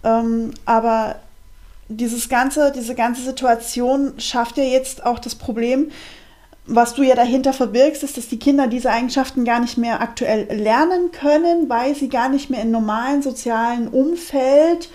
Ähm, 0.04 0.52
aber 0.64 1.16
dieses 1.88 2.28
ganze, 2.28 2.72
diese 2.72 2.94
ganze 2.94 3.22
Situation 3.22 4.14
schafft 4.18 4.56
ja 4.56 4.64
jetzt 4.64 5.04
auch 5.04 5.18
das 5.18 5.34
Problem, 5.34 5.90
was 6.66 6.94
du 6.94 7.02
ja 7.02 7.16
dahinter 7.16 7.52
verbirgst, 7.52 8.04
ist, 8.04 8.16
dass 8.16 8.28
die 8.28 8.38
Kinder 8.38 8.68
diese 8.68 8.90
Eigenschaften 8.90 9.44
gar 9.44 9.58
nicht 9.60 9.76
mehr 9.76 10.00
aktuell 10.00 10.46
lernen 10.56 11.10
können, 11.10 11.68
weil 11.68 11.96
sie 11.96 12.08
gar 12.08 12.28
nicht 12.28 12.48
mehr 12.48 12.62
im 12.62 12.70
normalen 12.70 13.22
sozialen 13.22 13.88
Umfeld, 13.88 14.88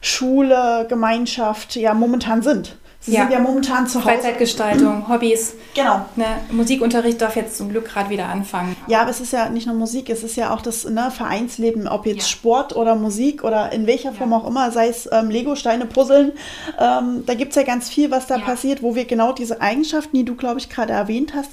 Schule, 0.00 0.86
Gemeinschaft 0.88 1.76
ja 1.76 1.94
momentan 1.94 2.42
sind. 2.42 2.76
Sie 3.02 3.12
ja. 3.12 3.22
sind 3.22 3.32
ja 3.32 3.38
momentan 3.38 3.86
zu 3.86 3.98
Hause. 3.98 4.10
Freizeitgestaltung, 4.10 5.08
Hobbys. 5.08 5.54
Genau. 5.74 6.04
Ne, 6.16 6.26
Musikunterricht 6.50 7.20
darf 7.20 7.34
jetzt 7.34 7.56
zum 7.56 7.70
Glück 7.70 7.86
gerade 7.86 8.10
wieder 8.10 8.26
anfangen. 8.26 8.76
Ja, 8.88 9.00
aber 9.00 9.10
es 9.10 9.20
ist 9.20 9.32
ja 9.32 9.48
nicht 9.48 9.66
nur 9.66 9.74
Musik, 9.74 10.10
es 10.10 10.22
ist 10.22 10.36
ja 10.36 10.52
auch 10.52 10.60
das 10.60 10.84
ne, 10.84 11.10
Vereinsleben, 11.10 11.88
ob 11.88 12.04
jetzt 12.04 12.22
ja. 12.22 12.28
Sport 12.28 12.76
oder 12.76 12.96
Musik 12.96 13.42
oder 13.42 13.72
in 13.72 13.86
welcher 13.86 14.12
Form 14.12 14.32
ja. 14.32 14.36
auch 14.36 14.46
immer, 14.46 14.70
sei 14.70 14.88
es 14.88 15.08
ähm, 15.10 15.30
Lego-Steine 15.30 15.86
puzzeln. 15.86 16.32
Ähm, 16.78 17.24
da 17.24 17.32
gibt 17.32 17.50
es 17.50 17.56
ja 17.56 17.62
ganz 17.62 17.88
viel, 17.88 18.10
was 18.10 18.26
da 18.26 18.36
passiert, 18.36 18.82
wo 18.82 18.94
wir 18.94 19.06
genau 19.06 19.32
diese 19.32 19.62
Eigenschaften, 19.62 20.18
die 20.18 20.24
du, 20.26 20.34
glaube 20.34 20.58
ich, 20.58 20.68
gerade 20.68 20.92
erwähnt 20.92 21.32
hast, 21.34 21.52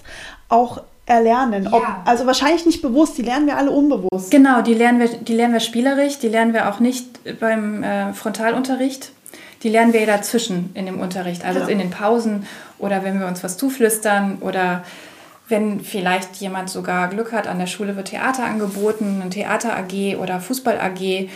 auch 0.49 0.81
erlernen. 1.05 1.69
Ob, 1.71 1.87
also 2.03 2.25
wahrscheinlich 2.25 2.65
nicht 2.65 2.81
bewusst, 2.81 3.17
die 3.17 3.21
lernen 3.21 3.47
wir 3.47 3.55
alle 3.55 3.71
unbewusst. 3.71 4.31
Genau, 4.31 4.61
die 4.61 4.73
lernen 4.73 4.99
wir, 4.99 5.07
die 5.07 5.33
lernen 5.33 5.53
wir 5.53 5.61
spielerisch, 5.61 6.19
die 6.19 6.27
lernen 6.27 6.53
wir 6.53 6.69
auch 6.69 6.81
nicht 6.81 7.39
beim 7.39 7.83
äh, 7.83 8.11
Frontalunterricht 8.11 9.13
die 9.63 9.69
lernen 9.69 9.93
wir 9.93 10.01
ja 10.01 10.05
dazwischen 10.05 10.71
in 10.73 10.85
dem 10.85 10.99
Unterricht, 10.99 11.43
also 11.45 11.61
ja. 11.61 11.67
in 11.67 11.79
den 11.79 11.89
Pausen 11.89 12.45
oder 12.77 13.03
wenn 13.03 13.19
wir 13.19 13.27
uns 13.27 13.43
was 13.43 13.57
zuflüstern 13.57 14.37
oder 14.41 14.83
wenn 15.49 15.79
vielleicht 15.79 16.35
jemand 16.37 16.69
sogar 16.69 17.07
Glück 17.07 17.31
hat, 17.31 17.47
an 17.47 17.59
der 17.59 17.67
Schule 17.67 17.95
wird 17.95 18.09
Theater 18.09 18.43
angeboten, 18.43 19.21
ein 19.23 19.31
Theater 19.31 19.77
AG 19.77 20.17
oder 20.17 20.39
Fußball 20.39 20.79
AG 20.79 21.29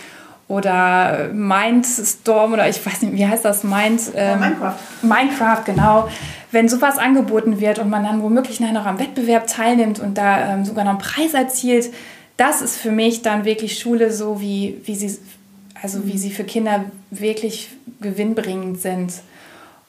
oder 0.48 1.30
Mindstorm 1.32 2.54
oder 2.54 2.68
ich 2.68 2.86
weiß 2.86 3.04
nicht, 3.04 3.14
wie 3.14 3.26
heißt 3.26 3.46
das? 3.46 3.64
Mind, 3.64 4.02
ähm, 4.16 4.40
Minecraft. 4.40 4.76
Minecraft, 5.02 5.64
genau. 5.66 6.10
Wenn 6.52 6.68
sowas 6.68 6.98
angeboten 6.98 7.62
wird 7.62 7.80
und 7.80 7.90
man 7.90 8.04
dann 8.04 8.22
womöglich 8.22 8.60
nachher 8.60 8.74
noch 8.74 8.86
am 8.86 9.00
Wettbewerb 9.00 9.48
teilnimmt 9.48 10.02
und 10.02 10.18
da 10.18 10.54
ähm, 10.54 10.66
sogar 10.66 10.84
noch 10.84 10.92
einen 10.92 11.00
Preis 11.00 11.34
erzielt, 11.34 11.94
das 12.36 12.62
ist 12.62 12.76
für 12.76 12.92
mich 12.92 13.22
dann 13.22 13.46
wirklich 13.46 13.80
Schule 13.80 14.12
so, 14.12 14.42
wie, 14.42 14.82
wie 14.84 14.96
sie 14.96 15.18
also 15.82 16.06
wie 16.08 16.18
sie 16.18 16.32
für 16.32 16.44
Kinder 16.44 16.86
wirklich 17.10 17.70
gewinnbringend 18.00 18.80
sind. 18.80 19.14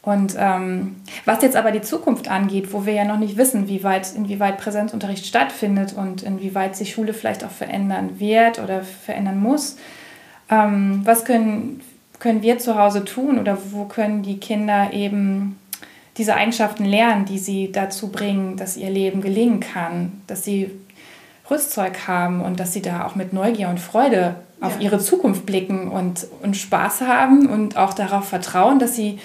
Und 0.02 0.34
ähm, 0.36 0.96
was 1.24 1.42
jetzt 1.42 1.54
aber 1.54 1.70
die 1.70 1.80
Zukunft 1.80 2.28
angeht, 2.28 2.72
wo 2.72 2.86
wir 2.86 2.92
ja 2.92 3.04
noch 3.04 3.18
nicht 3.18 3.36
wissen, 3.36 3.68
wie 3.68 3.84
weit, 3.84 4.14
inwieweit 4.16 4.58
Präsenzunterricht 4.58 5.24
stattfindet 5.24 5.92
und 5.92 6.24
inwieweit 6.24 6.74
sich 6.74 6.92
Schule 6.92 7.14
vielleicht 7.14 7.44
auch 7.44 7.50
verändern 7.50 8.18
wird 8.18 8.58
oder 8.58 8.82
verändern 8.82 9.40
muss, 9.40 9.76
ähm, 10.50 11.02
was 11.04 11.24
können, 11.24 11.80
können 12.18 12.42
wir 12.42 12.58
zu 12.58 12.76
Hause 12.76 13.04
tun 13.04 13.38
oder 13.38 13.58
wo 13.70 13.84
können 13.84 14.22
die 14.22 14.40
Kinder 14.40 14.92
eben 14.92 15.56
diese 16.16 16.34
Eigenschaften 16.34 16.84
lernen, 16.84 17.24
die 17.24 17.38
sie 17.38 17.70
dazu 17.70 18.08
bringen, 18.08 18.56
dass 18.56 18.76
ihr 18.76 18.90
Leben 18.90 19.20
gelingen 19.20 19.60
kann, 19.60 20.20
dass 20.26 20.44
sie 20.44 20.70
Rüstzeug 21.48 22.08
haben 22.08 22.40
und 22.40 22.58
dass 22.58 22.72
sie 22.72 22.82
da 22.82 23.06
auch 23.06 23.14
mit 23.14 23.32
Neugier 23.32 23.68
und 23.68 23.78
Freude 23.78 24.34
auf 24.62 24.80
ihre 24.80 25.00
Zukunft 25.00 25.44
blicken 25.44 25.88
und, 25.88 26.26
und 26.42 26.56
Spaß 26.56 27.02
haben 27.02 27.46
und 27.48 27.76
auch 27.76 27.94
darauf 27.94 28.28
vertrauen, 28.28 28.78
dass 28.78 28.94
sie, 28.94 29.18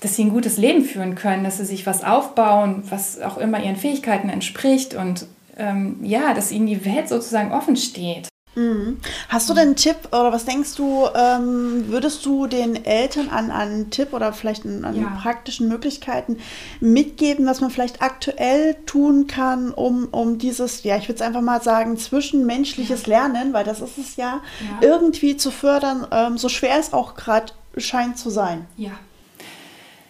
dass 0.00 0.14
sie 0.14 0.24
ein 0.24 0.30
gutes 0.30 0.56
Leben 0.56 0.84
führen 0.84 1.16
können, 1.16 1.44
dass 1.44 1.58
sie 1.58 1.64
sich 1.64 1.86
was 1.86 2.04
aufbauen, 2.04 2.84
was 2.88 3.20
auch 3.20 3.36
immer 3.36 3.62
ihren 3.62 3.76
Fähigkeiten 3.76 4.28
entspricht 4.28 4.94
und 4.94 5.26
ähm, 5.58 5.96
ja, 6.02 6.34
dass 6.34 6.52
ihnen 6.52 6.66
die 6.66 6.84
Welt 6.84 7.08
sozusagen 7.08 7.52
offen 7.52 7.76
steht. 7.76 8.28
Mhm. 8.56 8.96
Hast 9.28 9.50
du 9.50 9.54
denn 9.54 9.68
einen 9.68 9.76
Tipp 9.76 9.96
oder 10.08 10.32
was 10.32 10.46
denkst 10.46 10.74
du, 10.76 11.06
ähm, 11.14 11.84
würdest 11.88 12.24
du 12.24 12.46
den 12.46 12.84
Eltern 12.86 13.28
an 13.28 13.50
einen 13.50 13.90
Tipp 13.90 14.14
oder 14.14 14.32
vielleicht 14.32 14.64
an, 14.64 14.84
an 14.84 14.98
ja. 14.98 15.18
praktischen 15.20 15.68
Möglichkeiten 15.68 16.38
mitgeben, 16.80 17.46
was 17.46 17.60
man 17.60 17.70
vielleicht 17.70 18.00
aktuell 18.00 18.74
tun 18.86 19.26
kann, 19.26 19.72
um, 19.72 20.08
um 20.10 20.38
dieses, 20.38 20.84
ja, 20.84 20.96
ich 20.96 21.08
würde 21.08 21.16
es 21.16 21.22
einfach 21.22 21.42
mal 21.42 21.62
sagen, 21.62 21.98
zwischenmenschliches 21.98 23.04
ja. 23.04 23.18
Lernen, 23.18 23.52
weil 23.52 23.64
das 23.64 23.80
ist 23.80 23.98
es 23.98 24.16
ja, 24.16 24.40
ja. 24.60 24.88
irgendwie 24.88 25.36
zu 25.36 25.50
fördern, 25.50 26.06
ähm, 26.10 26.38
so 26.38 26.48
schwer 26.48 26.78
es 26.78 26.94
auch 26.94 27.14
gerade 27.14 27.52
scheint 27.76 28.16
zu 28.16 28.30
sein? 28.30 28.66
Ja. 28.78 28.92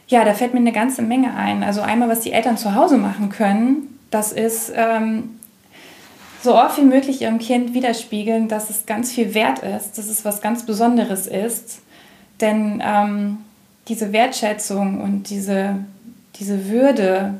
Ja, 0.08 0.24
da 0.24 0.34
fällt 0.34 0.54
mir 0.54 0.60
eine 0.60 0.70
ganze 0.70 1.02
Menge 1.02 1.34
ein. 1.34 1.64
Also 1.64 1.80
einmal, 1.80 2.08
was 2.08 2.20
die 2.20 2.30
Eltern 2.30 2.56
zu 2.56 2.76
Hause 2.76 2.96
machen 2.96 3.28
können, 3.28 3.98
das 4.12 4.30
ist 4.30 4.72
ähm, 4.72 5.35
so 6.46 6.54
oft 6.54 6.78
wie 6.78 6.84
möglich 6.84 7.22
ihrem 7.22 7.40
Kind 7.40 7.74
widerspiegeln, 7.74 8.46
dass 8.46 8.70
es 8.70 8.86
ganz 8.86 9.12
viel 9.12 9.34
wert 9.34 9.58
ist, 9.58 9.98
dass 9.98 10.06
es 10.06 10.24
was 10.24 10.40
ganz 10.40 10.64
Besonderes 10.64 11.26
ist. 11.26 11.80
Denn 12.40 12.80
ähm, 12.86 13.38
diese 13.88 14.12
Wertschätzung 14.12 15.00
und 15.00 15.28
diese, 15.28 15.74
diese 16.36 16.68
Würde, 16.68 17.34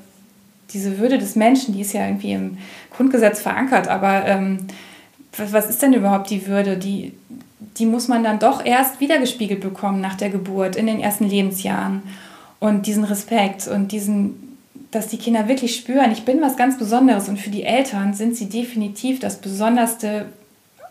diese 0.73 0.99
Würde 0.99 1.19
des 1.19 1.37
Menschen, 1.37 1.73
die 1.73 1.83
ist 1.83 1.93
ja 1.93 2.05
irgendwie 2.05 2.33
im 2.33 2.59
Grundgesetz 2.91 3.41
verankert, 3.41 3.87
aber 3.87 4.27
ähm, 4.27 4.67
was, 5.37 5.71
ist 5.71 5.83
denn 5.83 5.93
überhaupt 5.93 6.31
die 6.31 6.49
Würde? 6.49 6.77
Die, 6.77 7.13
die 7.79 7.87
muss 7.87 8.09
man 8.09 8.25
dann 8.25 8.41
doch 8.41 8.65
erst 8.65 8.99
wiedergespiegelt 8.99 9.61
bekommen 9.61 10.01
nach 10.01 10.17
der 10.17 10.31
Geburt, 10.31 10.75
in 10.75 10.89
den 10.89 10.99
ersten 10.99 11.29
Lebensjahren. 11.29 12.03
Und 12.59 12.87
diesen 12.87 13.05
Respekt 13.05 13.69
und 13.69 13.93
diesen, 13.93 14.46
dass 14.91 15.09
die 15.09 15.19
Kinder 15.19 15.49
wirklich 15.49 15.77
spüren, 15.77 16.13
ich 16.13 16.25
bin 16.25 16.41
was 16.41 16.57
ganz 16.57 16.79
Besonderes 16.79 17.29
und 17.29 17.39
für 17.39 17.51
die 17.51 17.65
Eltern 17.65 18.15
sind 18.15 18.37
sie 18.37 18.49
definitiv 18.49 19.21
das 19.21 19.41
Besonderste, 19.41 20.27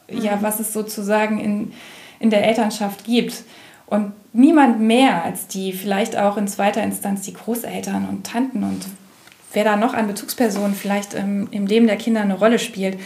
mhm. 0.10 0.21
ja, 0.21 0.38
was 0.41 0.60
es 0.60 0.73
sozusagen 0.73 1.39
in, 1.39 1.73
in 2.19 2.29
der 2.29 2.45
Elternschaft 2.45 3.05
gibt. 3.05 3.43
Und 3.88 4.13
niemand 4.34 4.79
mehr 4.79 5.23
als 5.23 5.47
die, 5.47 5.71
vielleicht 5.71 6.17
auch 6.17 6.38
in 6.38 6.47
zweiter 6.47 6.84
Instanz 6.84 7.21
die 7.21 7.34
Großeltern 7.34 8.08
und 8.10 8.25
Tanten 8.25 8.63
und 8.63 8.86
wer 9.53 9.63
da 9.63 9.77
noch 9.77 9.93
an 9.93 10.08
Bezugspersonen 10.08 10.75
vielleicht 10.75 11.13
ähm, 11.13 11.47
im 11.51 11.65
Leben 11.65 11.88
der 11.88 11.97
Kinder 11.97 12.21
eine 12.21 12.38
Rolle 12.38 12.60
spielt. 12.60 12.99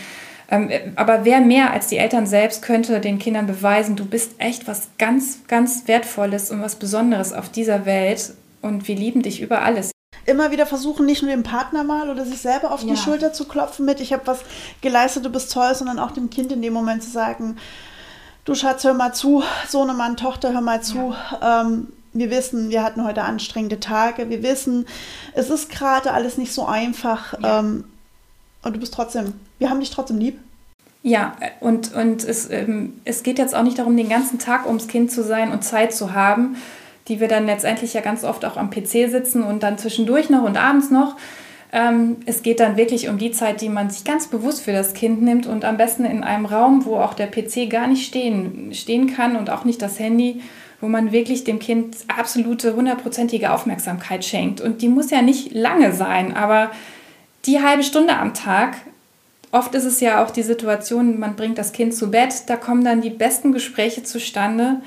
Ähm, 0.49 0.69
aber 0.95 1.25
wer 1.25 1.41
mehr 1.41 1.71
als 1.71 1.87
die 1.87 1.97
Eltern 1.97 2.25
selbst 2.25 2.63
könnte 2.63 2.99
den 2.99 3.19
Kindern 3.19 3.45
beweisen, 3.45 3.95
du 3.95 4.05
bist 4.05 4.31
echt 4.39 4.67
was 4.67 4.89
ganz, 4.97 5.41
ganz 5.47 5.87
Wertvolles 5.87 6.49
und 6.49 6.61
was 6.61 6.77
Besonderes 6.77 7.33
auf 7.33 7.49
dieser 7.49 7.85
Welt 7.85 8.33
und 8.61 8.87
wir 8.87 8.95
lieben 8.95 9.21
dich 9.21 9.41
über 9.41 9.61
alles 9.61 9.91
immer 10.29 10.51
wieder 10.51 10.65
versuchen, 10.65 11.05
nicht 11.05 11.21
nur 11.21 11.31
dem 11.31 11.43
Partner 11.43 11.83
mal 11.83 12.09
oder 12.09 12.25
sich 12.25 12.39
selber 12.39 12.71
auf 12.71 12.83
ja. 12.83 12.91
die 12.91 12.97
Schulter 12.97 13.33
zu 13.33 13.45
klopfen 13.45 13.85
mit, 13.85 13.99
ich 13.99 14.13
habe 14.13 14.27
was 14.27 14.41
geleistet, 14.81 15.25
du 15.25 15.29
bist 15.29 15.51
toll, 15.51 15.73
sondern 15.75 15.99
auch 15.99 16.11
dem 16.11 16.29
Kind 16.29 16.51
in 16.51 16.61
dem 16.61 16.73
Moment 16.73 17.03
zu 17.03 17.09
sagen, 17.09 17.57
du 18.45 18.55
Schatz, 18.55 18.83
hör 18.83 18.93
mal 18.93 19.13
zu, 19.13 19.43
Sohnemann, 19.67 20.15
Tochter, 20.17 20.53
hör 20.53 20.61
mal 20.61 20.81
zu. 20.81 21.15
Ja. 21.41 21.61
Ähm, 21.61 21.87
wir 22.13 22.31
wissen, 22.31 22.69
wir 22.69 22.83
hatten 22.83 23.03
heute 23.03 23.23
anstrengende 23.23 23.79
Tage. 23.79 24.29
Wir 24.29 24.41
wissen, 24.41 24.87
es 25.33 25.49
ist 25.49 25.69
gerade 25.69 26.11
alles 26.11 26.37
nicht 26.37 26.53
so 26.53 26.65
einfach. 26.65 27.39
Ja. 27.39 27.59
Ähm, 27.59 27.83
und 28.63 28.75
du 28.75 28.79
bist 28.79 28.93
trotzdem, 28.93 29.33
wir 29.59 29.69
haben 29.69 29.79
dich 29.79 29.91
trotzdem 29.91 30.17
lieb. 30.17 30.39
Ja, 31.01 31.35
und, 31.61 31.93
und 31.93 32.23
es, 32.25 32.49
ähm, 32.49 32.99
es 33.05 33.23
geht 33.23 33.37
jetzt 33.37 33.55
auch 33.55 33.63
nicht 33.63 33.79
darum, 33.79 33.95
den 33.95 34.09
ganzen 34.09 34.37
Tag 34.37 34.65
ums 34.65 34.87
Kind 34.87 35.11
zu 35.11 35.23
sein 35.23 35.51
und 35.51 35.63
Zeit 35.63 35.93
zu 35.93 36.13
haben, 36.13 36.57
die 37.09 37.19
wir 37.19 37.27
dann 37.27 37.45
letztendlich 37.47 37.93
ja 37.93 38.01
ganz 38.01 38.23
oft 38.23 38.45
auch 38.45 38.55
am 38.55 38.69
PC 38.69 39.09
sitzen 39.09 39.43
und 39.43 39.63
dann 39.63 39.77
zwischendurch 39.77 40.29
noch 40.29 40.43
und 40.43 40.57
abends 40.57 40.91
noch. 40.91 41.15
Ähm, 41.71 42.17
es 42.25 42.41
geht 42.41 42.59
dann 42.59 42.77
wirklich 42.77 43.09
um 43.09 43.17
die 43.17 43.31
Zeit, 43.31 43.61
die 43.61 43.69
man 43.69 43.89
sich 43.89 44.03
ganz 44.03 44.27
bewusst 44.27 44.61
für 44.61 44.71
das 44.71 44.93
Kind 44.93 45.21
nimmt 45.21 45.45
und 45.45 45.65
am 45.65 45.77
besten 45.77 46.05
in 46.05 46.23
einem 46.23 46.45
Raum, 46.45 46.85
wo 46.85 46.95
auch 46.97 47.13
der 47.13 47.27
PC 47.27 47.69
gar 47.69 47.87
nicht 47.87 48.07
stehen, 48.07 48.73
stehen 48.73 49.13
kann 49.13 49.35
und 49.35 49.49
auch 49.49 49.65
nicht 49.65 49.81
das 49.81 49.99
Handy, 49.99 50.41
wo 50.81 50.87
man 50.87 51.11
wirklich 51.11 51.43
dem 51.43 51.59
Kind 51.59 51.97
absolute 52.07 52.75
hundertprozentige 52.75 53.51
Aufmerksamkeit 53.51 54.23
schenkt. 54.23 54.61
Und 54.61 54.81
die 54.81 54.87
muss 54.87 55.11
ja 55.11 55.21
nicht 55.21 55.53
lange 55.53 55.91
sein, 55.91 56.35
aber 56.35 56.71
die 57.45 57.61
halbe 57.61 57.83
Stunde 57.83 58.15
am 58.15 58.33
Tag, 58.33 58.77
oft 59.51 59.75
ist 59.75 59.85
es 59.85 59.99
ja 59.99 60.23
auch 60.23 60.31
die 60.31 60.43
Situation, 60.43 61.19
man 61.19 61.35
bringt 61.35 61.57
das 61.57 61.71
Kind 61.71 61.93
zu 61.93 62.09
Bett, 62.09 62.33
da 62.47 62.55
kommen 62.55 62.83
dann 62.83 63.01
die 63.01 63.09
besten 63.09 63.51
Gespräche 63.51 64.03
zustande. 64.03 64.81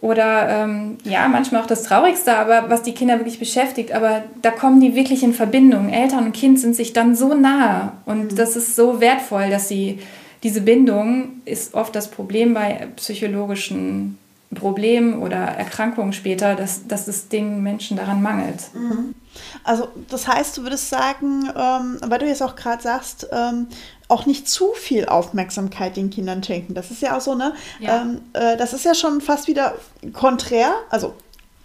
Oder 0.00 0.48
ähm, 0.48 0.96
ja, 1.04 1.28
manchmal 1.28 1.60
auch 1.60 1.66
das 1.66 1.82
Traurigste, 1.82 2.34
aber 2.34 2.70
was 2.70 2.82
die 2.82 2.94
Kinder 2.94 3.18
wirklich 3.18 3.38
beschäftigt. 3.38 3.92
Aber 3.92 4.22
da 4.40 4.50
kommen 4.50 4.80
die 4.80 4.94
wirklich 4.94 5.22
in 5.22 5.34
Verbindung. 5.34 5.90
Eltern 5.90 6.26
und 6.26 6.32
Kind 6.32 6.58
sind 6.58 6.74
sich 6.74 6.94
dann 6.94 7.14
so 7.14 7.34
nah. 7.34 7.92
Und 8.06 8.32
mhm. 8.32 8.36
das 8.36 8.56
ist 8.56 8.76
so 8.76 9.00
wertvoll, 9.00 9.50
dass 9.50 9.68
sie 9.68 9.98
diese 10.42 10.62
Bindung 10.62 11.42
ist 11.44 11.74
oft 11.74 11.94
das 11.94 12.10
Problem 12.10 12.54
bei 12.54 12.88
psychologischen 12.96 14.18
Problemen 14.54 15.22
oder 15.22 15.36
Erkrankungen 15.36 16.12
später, 16.12 16.56
dass, 16.56 16.86
dass 16.86 17.06
es 17.06 17.28
den 17.28 17.62
Menschen 17.62 17.96
daran 17.96 18.22
mangelt. 18.22 18.74
Mhm. 18.74 19.14
Also 19.62 19.88
das 20.08 20.26
heißt, 20.26 20.56
du 20.56 20.62
würdest 20.62 20.88
sagen, 20.88 21.44
ähm, 21.54 21.98
weil 22.04 22.18
du 22.18 22.26
jetzt 22.26 22.42
auch 22.42 22.56
gerade 22.56 22.82
sagst, 22.82 23.28
ähm, 23.30 23.68
auch 24.10 24.26
nicht 24.26 24.48
zu 24.48 24.72
viel 24.74 25.06
Aufmerksamkeit 25.06 25.96
den 25.96 26.10
Kindern 26.10 26.42
schenken. 26.42 26.74
Das 26.74 26.90
ist 26.90 27.00
ja 27.00 27.16
auch 27.16 27.20
so, 27.20 27.34
ne? 27.34 27.54
Ja. 27.78 28.02
Ähm, 28.02 28.20
äh, 28.32 28.56
das 28.56 28.72
ist 28.72 28.84
ja 28.84 28.94
schon 28.94 29.20
fast 29.20 29.46
wieder 29.46 29.74
konträr, 30.12 30.72
also 30.90 31.14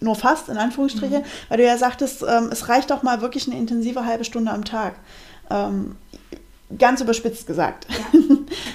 nur 0.00 0.14
fast 0.14 0.48
in 0.48 0.56
Anführungsstrichen, 0.56 1.20
mhm. 1.20 1.26
weil 1.48 1.58
du 1.58 1.64
ja 1.64 1.76
sagtest, 1.76 2.22
ähm, 2.22 2.50
es 2.52 2.68
reicht 2.68 2.92
auch 2.92 3.02
mal 3.02 3.20
wirklich 3.20 3.48
eine 3.48 3.58
intensive 3.58 4.04
halbe 4.04 4.24
Stunde 4.24 4.52
am 4.52 4.64
Tag. 4.64 4.94
Ähm, 5.50 5.96
ganz 6.78 7.00
überspitzt 7.00 7.46
gesagt. 7.46 7.86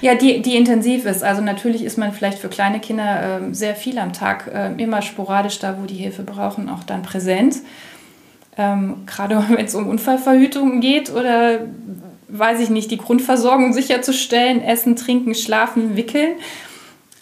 Ja, 0.00 0.12
ja 0.12 0.14
die, 0.14 0.42
die 0.42 0.56
intensiv 0.56 1.06
ist. 1.06 1.22
Also 1.22 1.42
natürlich 1.42 1.84
ist 1.84 1.98
man 1.98 2.12
vielleicht 2.12 2.38
für 2.38 2.48
kleine 2.48 2.80
Kinder 2.80 3.40
äh, 3.40 3.54
sehr 3.54 3.74
viel 3.74 3.98
am 3.98 4.12
Tag, 4.12 4.50
äh, 4.52 4.72
immer 4.82 5.02
sporadisch 5.02 5.58
da, 5.58 5.78
wo 5.80 5.86
die 5.86 5.94
Hilfe 5.94 6.22
brauchen, 6.22 6.68
auch 6.68 6.84
dann 6.84 7.02
präsent. 7.02 7.56
Ähm, 8.56 9.06
gerade 9.06 9.36
wenn 9.48 9.64
es 9.64 9.74
um 9.74 9.88
Unfallverhütung 9.88 10.80
geht 10.80 11.10
oder 11.10 11.60
weiß 12.32 12.60
ich 12.60 12.70
nicht, 12.70 12.90
die 12.90 12.98
Grundversorgung 12.98 13.72
sicherzustellen, 13.74 14.62
essen, 14.62 14.96
trinken, 14.96 15.34
schlafen, 15.34 15.96
wickeln. 15.96 16.32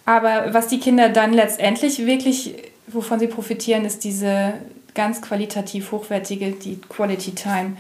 Aber 0.07 0.55
was 0.55 0.69
die 0.69 0.79
Kinder 0.79 1.09
dann 1.09 1.33
letztendlich 1.33 2.07
wirklich, 2.07 2.55
wovon 2.87 3.19
sie 3.19 3.27
profitieren, 3.27 3.85
ist 3.85 4.05
diese 4.05 4.55
ganz 4.95 5.21
qualitativ 5.21 5.93
hochwertige, 5.93 6.53
die 6.53 6.81
Quality 6.89 7.33
Time, 7.33 7.77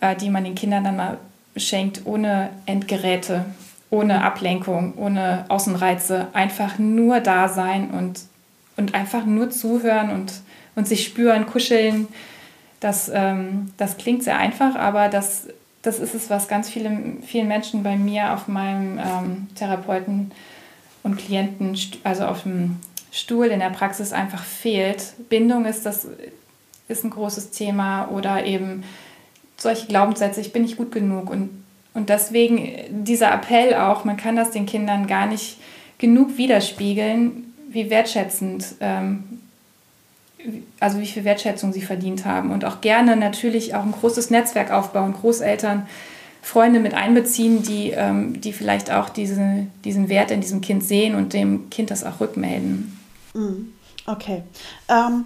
äh, 0.00 0.16
die 0.16 0.30
man 0.30 0.44
den 0.44 0.56
Kindern 0.56 0.84
dann 0.84 0.96
mal 0.96 1.18
schenkt, 1.56 2.02
ohne 2.06 2.50
Endgeräte, 2.66 3.44
ohne 3.90 4.22
Ablenkung, 4.22 4.94
ohne 4.96 5.44
Außenreize. 5.48 6.28
Einfach 6.32 6.78
nur 6.78 7.20
da 7.20 7.48
sein 7.48 7.90
und, 7.90 8.20
und 8.76 8.94
einfach 8.94 9.24
nur 9.24 9.50
zuhören 9.50 10.10
und, 10.10 10.32
und 10.74 10.88
sich 10.88 11.04
spüren, 11.04 11.46
kuscheln. 11.46 12.08
Das, 12.80 13.10
ähm, 13.14 13.72
das 13.76 13.96
klingt 13.96 14.24
sehr 14.24 14.38
einfach, 14.38 14.74
aber 14.74 15.08
das 15.08 15.48
das 15.84 16.00
ist 16.00 16.14
es, 16.14 16.30
was 16.30 16.48
ganz 16.48 16.68
viele, 16.68 16.90
vielen 17.22 17.46
Menschen 17.46 17.82
bei 17.82 17.96
mir 17.96 18.32
auf 18.32 18.48
meinem 18.48 18.98
ähm, 18.98 19.46
Therapeuten 19.54 20.32
und 21.02 21.18
Klienten, 21.18 21.78
also 22.02 22.24
auf 22.24 22.42
dem 22.42 22.78
Stuhl 23.12 23.46
in 23.46 23.60
der 23.60 23.70
Praxis 23.70 24.12
einfach 24.12 24.42
fehlt. 24.42 25.12
Bindung 25.28 25.66
ist 25.66 25.86
das 25.86 26.08
ist 26.88 27.04
ein 27.04 27.10
großes 27.10 27.50
Thema 27.50 28.08
oder 28.08 28.44
eben 28.44 28.82
solche 29.56 29.86
Glaubenssätze, 29.86 30.40
ich 30.40 30.52
bin 30.52 30.62
nicht 30.62 30.76
gut 30.76 30.90
genug 30.90 31.30
und, 31.30 31.50
und 31.92 32.08
deswegen 32.08 33.04
dieser 33.04 33.32
Appell 33.32 33.74
auch, 33.74 34.04
man 34.04 34.16
kann 34.16 34.36
das 34.36 34.50
den 34.50 34.66
Kindern 34.66 35.06
gar 35.06 35.26
nicht 35.26 35.58
genug 35.98 36.36
widerspiegeln, 36.36 37.54
wie 37.68 37.88
wertschätzend 37.90 38.74
ähm, 38.80 39.40
also 40.80 40.98
wie 41.00 41.06
viel 41.06 41.24
Wertschätzung 41.24 41.72
sie 41.72 41.82
verdient 41.82 42.24
haben 42.24 42.50
und 42.50 42.64
auch 42.64 42.80
gerne 42.80 43.16
natürlich 43.16 43.74
auch 43.74 43.82
ein 43.82 43.92
großes 43.92 44.30
Netzwerk 44.30 44.70
aufbauen, 44.70 45.14
Großeltern, 45.14 45.86
Freunde 46.42 46.80
mit 46.80 46.92
einbeziehen, 46.92 47.62
die, 47.62 47.90
ähm, 47.90 48.40
die 48.40 48.52
vielleicht 48.52 48.90
auch 48.90 49.08
diese, 49.08 49.66
diesen 49.84 50.08
Wert 50.08 50.30
in 50.30 50.42
diesem 50.42 50.60
Kind 50.60 50.84
sehen 50.84 51.14
und 51.14 51.32
dem 51.32 51.70
Kind 51.70 51.90
das 51.90 52.04
auch 52.04 52.20
rückmelden. 52.20 52.98
Mm, 53.32 53.72
okay. 54.06 54.42
Ähm, 54.88 55.24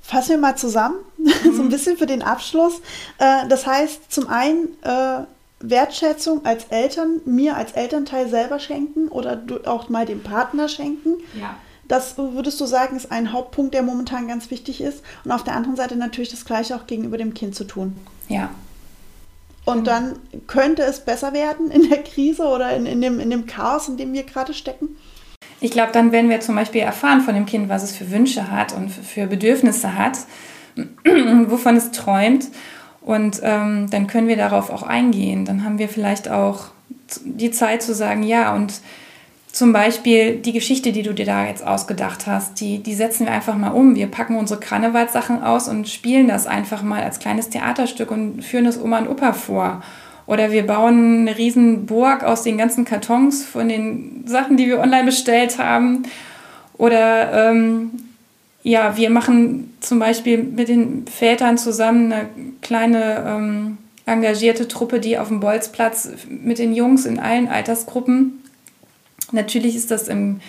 fassen 0.00 0.30
wir 0.30 0.38
mal 0.38 0.56
zusammen, 0.56 0.96
mhm. 1.18 1.52
so 1.54 1.62
ein 1.62 1.68
bisschen 1.68 1.98
für 1.98 2.06
den 2.06 2.22
Abschluss. 2.22 2.80
Äh, 3.18 3.46
das 3.48 3.66
heißt, 3.66 4.10
zum 4.10 4.28
einen 4.28 4.68
äh, 4.82 5.24
Wertschätzung 5.60 6.46
als 6.46 6.64
Eltern, 6.70 7.20
mir 7.26 7.56
als 7.56 7.72
Elternteil 7.72 8.30
selber 8.30 8.58
schenken 8.58 9.08
oder 9.08 9.42
auch 9.66 9.90
mal 9.90 10.06
dem 10.06 10.22
Partner 10.22 10.68
schenken. 10.68 11.18
Ja 11.38 11.56
das 11.88 12.18
würdest 12.18 12.60
du 12.60 12.66
sagen, 12.66 12.96
ist 12.96 13.10
ein 13.10 13.32
Hauptpunkt, 13.32 13.74
der 13.74 13.82
momentan 13.82 14.28
ganz 14.28 14.50
wichtig 14.50 14.80
ist. 14.80 15.02
Und 15.24 15.32
auf 15.32 15.42
der 15.42 15.54
anderen 15.54 15.76
Seite 15.76 15.96
natürlich 15.96 16.30
das 16.30 16.44
Gleiche 16.44 16.76
auch 16.76 16.86
gegenüber 16.86 17.18
dem 17.18 17.34
Kind 17.34 17.54
zu 17.54 17.64
tun. 17.64 17.96
Ja. 18.28 18.50
Und 19.64 19.86
dann 19.86 20.18
könnte 20.46 20.82
es 20.82 21.00
besser 21.00 21.32
werden 21.32 21.70
in 21.70 21.88
der 21.90 22.02
Krise 22.02 22.44
oder 22.44 22.74
in, 22.74 22.86
in, 22.86 23.00
dem, 23.00 23.20
in 23.20 23.30
dem 23.30 23.46
Chaos, 23.46 23.88
in 23.88 23.96
dem 23.96 24.12
wir 24.12 24.22
gerade 24.22 24.54
stecken? 24.54 24.96
Ich 25.60 25.72
glaube, 25.72 25.92
dann, 25.92 26.12
wenn 26.12 26.30
wir 26.30 26.40
zum 26.40 26.54
Beispiel 26.54 26.80
erfahren 26.80 27.20
von 27.20 27.34
dem 27.34 27.46
Kind, 27.46 27.68
was 27.68 27.82
es 27.82 27.96
für 27.96 28.10
Wünsche 28.10 28.50
hat 28.50 28.72
und 28.72 28.90
für 28.90 29.26
Bedürfnisse 29.26 29.94
hat, 29.94 30.18
wovon 31.46 31.76
es 31.76 31.90
träumt, 31.90 32.48
und 33.08 33.40
ähm, 33.42 33.88
dann 33.90 34.06
können 34.06 34.28
wir 34.28 34.36
darauf 34.36 34.68
auch 34.68 34.82
eingehen. 34.82 35.46
Dann 35.46 35.64
haben 35.64 35.78
wir 35.78 35.88
vielleicht 35.88 36.28
auch 36.28 36.66
die 37.24 37.50
Zeit 37.50 37.82
zu 37.82 37.94
sagen, 37.94 38.22
ja, 38.22 38.54
und 38.54 38.82
zum 39.52 39.72
Beispiel 39.72 40.36
die 40.36 40.52
Geschichte, 40.52 40.92
die 40.92 41.02
du 41.02 41.14
dir 41.14 41.26
da 41.26 41.46
jetzt 41.46 41.66
ausgedacht 41.66 42.26
hast, 42.26 42.60
die, 42.60 42.78
die 42.78 42.94
setzen 42.94 43.26
wir 43.26 43.32
einfach 43.32 43.56
mal 43.56 43.70
um. 43.70 43.94
Wir 43.96 44.06
packen 44.06 44.36
unsere 44.36 44.60
Karnevalssachen 44.60 45.42
aus 45.42 45.68
und 45.68 45.88
spielen 45.88 46.28
das 46.28 46.46
einfach 46.46 46.82
mal 46.82 47.02
als 47.02 47.18
kleines 47.18 47.48
Theaterstück 47.48 48.10
und 48.10 48.42
führen 48.42 48.66
das 48.66 48.80
Oma 48.80 48.98
und 48.98 49.08
Opa 49.08 49.32
vor. 49.32 49.82
Oder 50.26 50.52
wir 50.52 50.66
bauen 50.66 51.20
eine 51.20 51.38
riesen 51.38 51.86
Burg 51.86 52.22
aus 52.22 52.42
den 52.42 52.58
ganzen 52.58 52.84
Kartons 52.84 53.44
von 53.44 53.68
den 53.68 54.24
Sachen, 54.26 54.58
die 54.58 54.66
wir 54.66 54.78
online 54.78 55.04
bestellt 55.04 55.58
haben. 55.58 56.02
Oder 56.76 57.50
ähm, 57.50 57.90
ja, 58.62 58.98
wir 58.98 59.08
machen 59.08 59.74
zum 59.80 59.98
Beispiel 59.98 60.42
mit 60.42 60.68
den 60.68 61.06
Vätern 61.06 61.56
zusammen 61.56 62.12
eine 62.12 62.28
kleine 62.60 63.24
ähm, 63.26 63.78
engagierte 64.04 64.68
Truppe, 64.68 65.00
die 65.00 65.18
auf 65.18 65.28
dem 65.28 65.40
Bolzplatz 65.40 66.10
mit 66.28 66.58
den 66.58 66.74
Jungs 66.74 67.06
in 67.06 67.18
allen 67.18 67.48
Altersgruppen 67.48 68.42
Natürlich 69.32 69.76
ist 69.76 69.90
das 69.90 70.08
im 70.08 70.40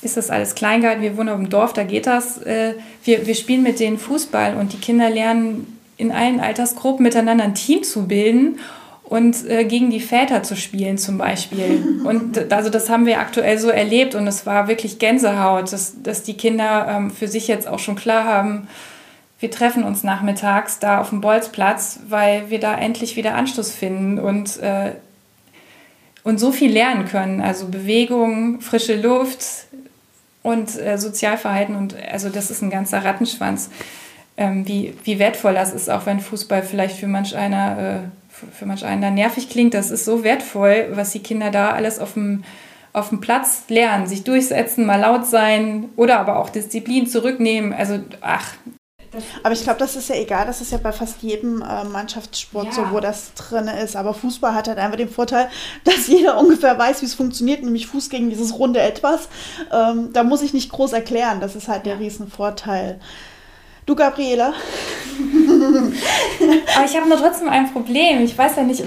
ist 0.00 0.16
das 0.16 0.30
alles 0.30 0.54
klein 0.54 0.80
gehalten. 0.80 1.02
Wir 1.02 1.16
wohnen 1.16 1.28
auf 1.28 1.38
dem 1.38 1.50
Dorf, 1.50 1.72
da 1.72 1.82
geht 1.82 2.06
das. 2.06 2.38
Äh, 2.42 2.74
wir, 3.02 3.26
wir 3.26 3.34
spielen 3.34 3.64
mit 3.64 3.80
denen 3.80 3.98
Fußball 3.98 4.54
und 4.54 4.72
die 4.72 4.78
Kinder 4.78 5.10
lernen 5.10 5.78
in 5.96 6.12
allen 6.12 6.38
Altersgruppen 6.38 7.02
miteinander 7.02 7.42
ein 7.42 7.56
Team 7.56 7.82
zu 7.82 8.06
bilden 8.06 8.60
und 9.02 9.48
äh, 9.48 9.64
gegen 9.64 9.90
die 9.90 10.00
Väter 10.00 10.42
zu 10.42 10.54
spielen 10.54 10.98
zum 10.98 11.18
Beispiel. 11.18 12.00
Und 12.04 12.52
also 12.52 12.70
das 12.70 12.90
haben 12.90 13.06
wir 13.06 13.18
aktuell 13.20 13.58
so 13.58 13.70
erlebt 13.70 14.14
und 14.14 14.26
es 14.26 14.44
war 14.44 14.68
wirklich 14.68 14.98
Gänsehaut, 14.98 15.72
dass, 15.72 16.02
dass 16.02 16.22
die 16.22 16.36
Kinder 16.36 16.86
ähm, 16.88 17.10
für 17.10 17.26
sich 17.26 17.48
jetzt 17.48 17.66
auch 17.66 17.78
schon 17.78 17.96
klar 17.96 18.24
haben, 18.24 18.68
wir 19.40 19.50
treffen 19.50 19.84
uns 19.84 20.02
nachmittags 20.02 20.78
da 20.78 21.00
auf 21.00 21.10
dem 21.10 21.20
Bolzplatz, 21.20 22.00
weil 22.08 22.50
wir 22.50 22.58
da 22.58 22.76
endlich 22.76 23.16
wieder 23.16 23.34
Anschluss 23.34 23.70
finden 23.70 24.18
und 24.18 24.58
äh, 24.58 24.92
und 26.28 26.38
so 26.38 26.52
viel 26.52 26.70
lernen 26.70 27.06
können. 27.06 27.40
Also 27.40 27.68
Bewegung, 27.68 28.60
frische 28.60 29.00
Luft 29.00 29.46
und 30.42 30.78
äh, 30.78 30.98
Sozialverhalten. 30.98 31.74
Und 31.74 31.96
also 32.12 32.28
das 32.28 32.50
ist 32.50 32.60
ein 32.60 32.68
ganzer 32.68 33.02
Rattenschwanz, 33.02 33.70
ähm, 34.36 34.68
wie, 34.68 34.92
wie 35.04 35.18
wertvoll 35.18 35.54
das 35.54 35.72
ist, 35.72 35.88
auch 35.88 36.04
wenn 36.04 36.20
Fußball 36.20 36.62
vielleicht 36.62 36.98
für 36.98 37.06
manch 37.06 37.34
einer, 37.34 37.78
äh, 37.78 38.46
für 38.52 38.66
manch 38.66 38.84
einen 38.84 39.14
nervig 39.14 39.48
klingt. 39.48 39.72
Das 39.72 39.90
ist 39.90 40.04
so 40.04 40.22
wertvoll, 40.22 40.88
was 40.90 41.12
die 41.12 41.20
Kinder 41.20 41.50
da 41.50 41.70
alles 41.70 41.98
auf 41.98 42.12
dem 42.12 42.44
auf 42.94 43.10
dem 43.10 43.20
Platz 43.20 43.64
lernen, 43.68 44.06
sich 44.06 44.24
durchsetzen, 44.24 44.84
mal 44.84 45.00
laut 45.00 45.26
sein 45.26 45.84
oder 45.96 46.18
aber 46.18 46.38
auch 46.38 46.48
Disziplin 46.48 47.06
zurücknehmen. 47.06 47.72
Also, 47.72 48.00
ach, 48.22 48.54
aber 49.42 49.52
ich 49.52 49.62
glaube, 49.62 49.78
das 49.78 49.96
ist 49.96 50.08
ja 50.08 50.16
egal, 50.16 50.46
das 50.46 50.60
ist 50.60 50.72
ja 50.72 50.78
bei 50.78 50.92
fast 50.92 51.22
jedem 51.22 51.62
äh, 51.62 51.84
Mannschaftssport 51.84 52.66
ja. 52.66 52.72
so, 52.72 52.90
wo 52.90 53.00
das 53.00 53.32
drin 53.34 53.68
ist. 53.68 53.96
Aber 53.96 54.14
Fußball 54.14 54.54
hat 54.54 54.68
halt 54.68 54.78
einfach 54.78 54.96
den 54.96 55.08
Vorteil, 55.08 55.48
dass 55.84 56.06
jeder 56.06 56.38
ungefähr 56.38 56.78
weiß, 56.78 57.02
wie 57.02 57.06
es 57.06 57.14
funktioniert, 57.14 57.62
nämlich 57.62 57.86
Fuß 57.86 58.10
gegen 58.10 58.30
dieses 58.30 58.58
runde 58.58 58.80
Etwas. 58.80 59.28
Ähm, 59.72 60.12
da 60.12 60.24
muss 60.24 60.42
ich 60.42 60.52
nicht 60.52 60.70
groß 60.70 60.92
erklären, 60.92 61.40
das 61.40 61.56
ist 61.56 61.68
halt 61.68 61.86
der 61.86 61.98
Riesenvorteil. 61.98 63.00
Du, 63.86 63.94
Gabriela? 63.94 64.52
Aber 66.76 66.84
ich 66.84 66.94
habe 66.94 67.08
nur 67.08 67.18
trotzdem 67.18 67.48
ein 67.48 67.72
Problem. 67.72 68.20
Ich 68.20 68.36
weiß 68.36 68.56
ja 68.56 68.62
nicht, 68.62 68.84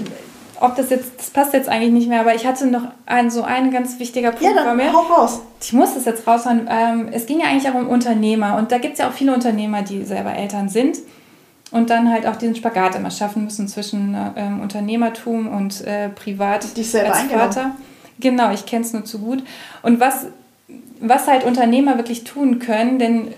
ob 0.62 0.76
das 0.76 0.90
jetzt, 0.90 1.18
das 1.18 1.30
passt 1.30 1.52
jetzt 1.52 1.68
eigentlich 1.68 1.92
nicht 1.92 2.08
mehr, 2.08 2.20
aber 2.20 2.34
ich 2.34 2.46
hatte 2.46 2.66
noch 2.66 2.84
ein, 3.06 3.30
so 3.30 3.42
ein 3.42 3.70
ganz 3.70 3.98
wichtiger 3.98 4.30
Punkt 4.30 4.44
ja, 4.44 4.54
dann 4.54 4.76
bei 4.76 4.84
mir. 4.84 4.92
Hau 4.92 5.00
raus. 5.00 5.40
Ich 5.60 5.72
muss 5.72 5.94
das 5.94 6.04
jetzt 6.04 6.26
raushauen. 6.26 6.68
Ähm, 6.70 7.08
es 7.12 7.26
ging 7.26 7.40
ja 7.40 7.46
eigentlich 7.46 7.70
auch 7.70 7.74
um 7.74 7.88
Unternehmer 7.88 8.56
und 8.56 8.72
da 8.72 8.78
gibt 8.78 8.94
es 8.94 9.00
ja 9.00 9.08
auch 9.08 9.12
viele 9.12 9.34
Unternehmer, 9.34 9.82
die 9.82 10.04
selber 10.04 10.34
Eltern 10.34 10.68
sind 10.68 10.98
und 11.70 11.90
dann 11.90 12.10
halt 12.10 12.26
auch 12.26 12.36
diesen 12.36 12.54
Spagat 12.54 12.94
immer 12.94 13.10
schaffen 13.10 13.44
müssen 13.44 13.68
zwischen 13.68 14.16
ähm, 14.36 14.60
Unternehmertum 14.60 15.48
und 15.48 15.84
äh, 15.86 16.08
Privat 16.08 16.76
Dich 16.76 16.90
selber 16.90 17.14
als 17.14 17.22
Vater. 17.24 17.72
Genau, 18.20 18.52
ich 18.52 18.66
kenne 18.66 18.84
es 18.84 18.92
nur 18.92 19.04
zu 19.04 19.18
gut. 19.18 19.42
Und 19.82 20.00
was 20.00 20.26
was 21.02 21.26
halt 21.26 21.44
Unternehmer 21.44 21.96
wirklich 21.96 22.24
tun 22.24 22.60
können, 22.60 22.98
denn 22.98 23.34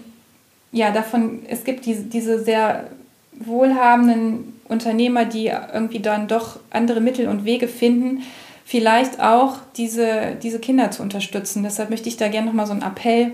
ja, 0.70 0.90
davon, 0.90 1.40
es 1.48 1.64
gibt 1.64 1.86
diese, 1.86 2.02
diese 2.02 2.42
sehr 2.42 2.88
wohlhabenden 3.32 4.53
Unternehmer, 4.68 5.24
die 5.24 5.46
irgendwie 5.46 6.00
dann 6.00 6.28
doch 6.28 6.58
andere 6.70 7.00
Mittel 7.00 7.28
und 7.28 7.44
Wege 7.44 7.68
finden, 7.68 8.22
vielleicht 8.64 9.20
auch 9.20 9.56
diese, 9.76 10.36
diese 10.42 10.58
Kinder 10.58 10.90
zu 10.90 11.02
unterstützen. 11.02 11.62
Deshalb 11.62 11.90
möchte 11.90 12.08
ich 12.08 12.16
da 12.16 12.28
gerne 12.28 12.46
nochmal 12.46 12.66
so 12.66 12.72
einen 12.72 12.82
Appell 12.82 13.32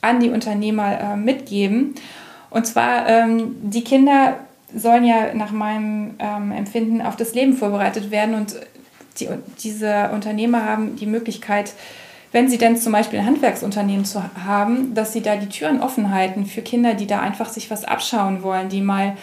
an 0.00 0.20
die 0.20 0.30
Unternehmer 0.30 1.00
äh, 1.00 1.16
mitgeben. 1.16 1.94
Und 2.50 2.66
zwar, 2.66 3.08
ähm, 3.08 3.56
die 3.62 3.84
Kinder 3.84 4.36
sollen 4.74 5.04
ja 5.04 5.34
nach 5.34 5.52
meinem 5.52 6.14
ähm, 6.18 6.52
Empfinden 6.52 7.00
auf 7.00 7.16
das 7.16 7.34
Leben 7.34 7.54
vorbereitet 7.54 8.10
werden 8.10 8.34
und 8.34 8.56
die, 9.20 9.28
diese 9.62 10.10
Unternehmer 10.12 10.64
haben 10.64 10.96
die 10.96 11.06
Möglichkeit, 11.06 11.72
wenn 12.32 12.48
sie 12.48 12.58
denn 12.58 12.76
zum 12.76 12.92
Beispiel 12.92 13.20
ein 13.20 13.26
Handwerksunternehmen 13.26 14.04
zu 14.04 14.20
haben, 14.44 14.92
dass 14.94 15.12
sie 15.12 15.20
da 15.20 15.36
die 15.36 15.48
Türen 15.48 15.80
offen 15.80 16.12
halten 16.12 16.46
für 16.46 16.62
Kinder, 16.62 16.94
die 16.94 17.06
da 17.06 17.20
einfach 17.20 17.48
sich 17.48 17.70
was 17.70 17.84
abschauen 17.84 18.42
wollen, 18.42 18.68
die 18.68 18.80
mal, 18.80 19.16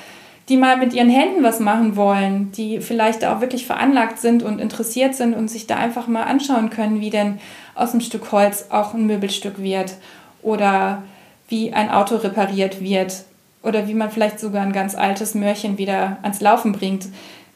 die 0.51 0.57
mal 0.57 0.75
mit 0.75 0.93
ihren 0.93 1.09
Händen 1.09 1.43
was 1.43 1.61
machen 1.61 1.95
wollen, 1.95 2.51
die 2.51 2.81
vielleicht 2.81 3.23
auch 3.23 3.39
wirklich 3.39 3.65
veranlagt 3.65 4.19
sind 4.19 4.43
und 4.43 4.59
interessiert 4.59 5.15
sind 5.15 5.33
und 5.33 5.47
sich 5.47 5.65
da 5.65 5.77
einfach 5.77 6.07
mal 6.07 6.23
anschauen 6.23 6.69
können, 6.69 6.99
wie 6.99 7.09
denn 7.09 7.39
aus 7.73 7.91
einem 7.91 8.01
Stück 8.01 8.33
Holz 8.33 8.65
auch 8.69 8.93
ein 8.93 9.07
Möbelstück 9.07 9.63
wird 9.63 9.93
oder 10.41 11.03
wie 11.47 11.71
ein 11.71 11.89
Auto 11.89 12.17
repariert 12.17 12.81
wird 12.81 13.23
oder 13.63 13.87
wie 13.87 13.93
man 13.93 14.11
vielleicht 14.11 14.41
sogar 14.41 14.63
ein 14.63 14.73
ganz 14.73 14.93
altes 14.93 15.35
Mörchen 15.35 15.77
wieder 15.77 16.17
ans 16.21 16.41
Laufen 16.41 16.73
bringt 16.73 17.05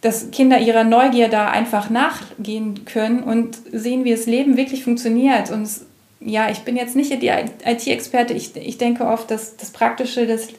dass 0.06 0.30
Kinder 0.30 0.60
ihrer 0.60 0.84
Neugier 0.84 1.30
da 1.30 1.50
einfach 1.50 1.90
nachgehen 1.90 2.86
können 2.86 3.24
und 3.24 3.58
sehen, 3.72 4.04
wie 4.04 4.12
das 4.12 4.28
Leben 4.28 4.56
wirklich 4.56 4.84
funktioniert. 4.84 5.50
Und 5.50 5.68
ja, 6.20 6.48
ich 6.52 6.60
bin 6.60 6.76
jetzt 6.76 6.96
nicht 6.96 7.12
die 7.24 7.30
IT-Experte. 7.30 8.36
Ich, 8.36 8.56
ich 8.56 8.78
denke 8.78 9.08
oft, 9.08 9.32
dass 9.32 9.58
das 9.58 9.72
Praktische, 9.72 10.28
das 10.28 10.50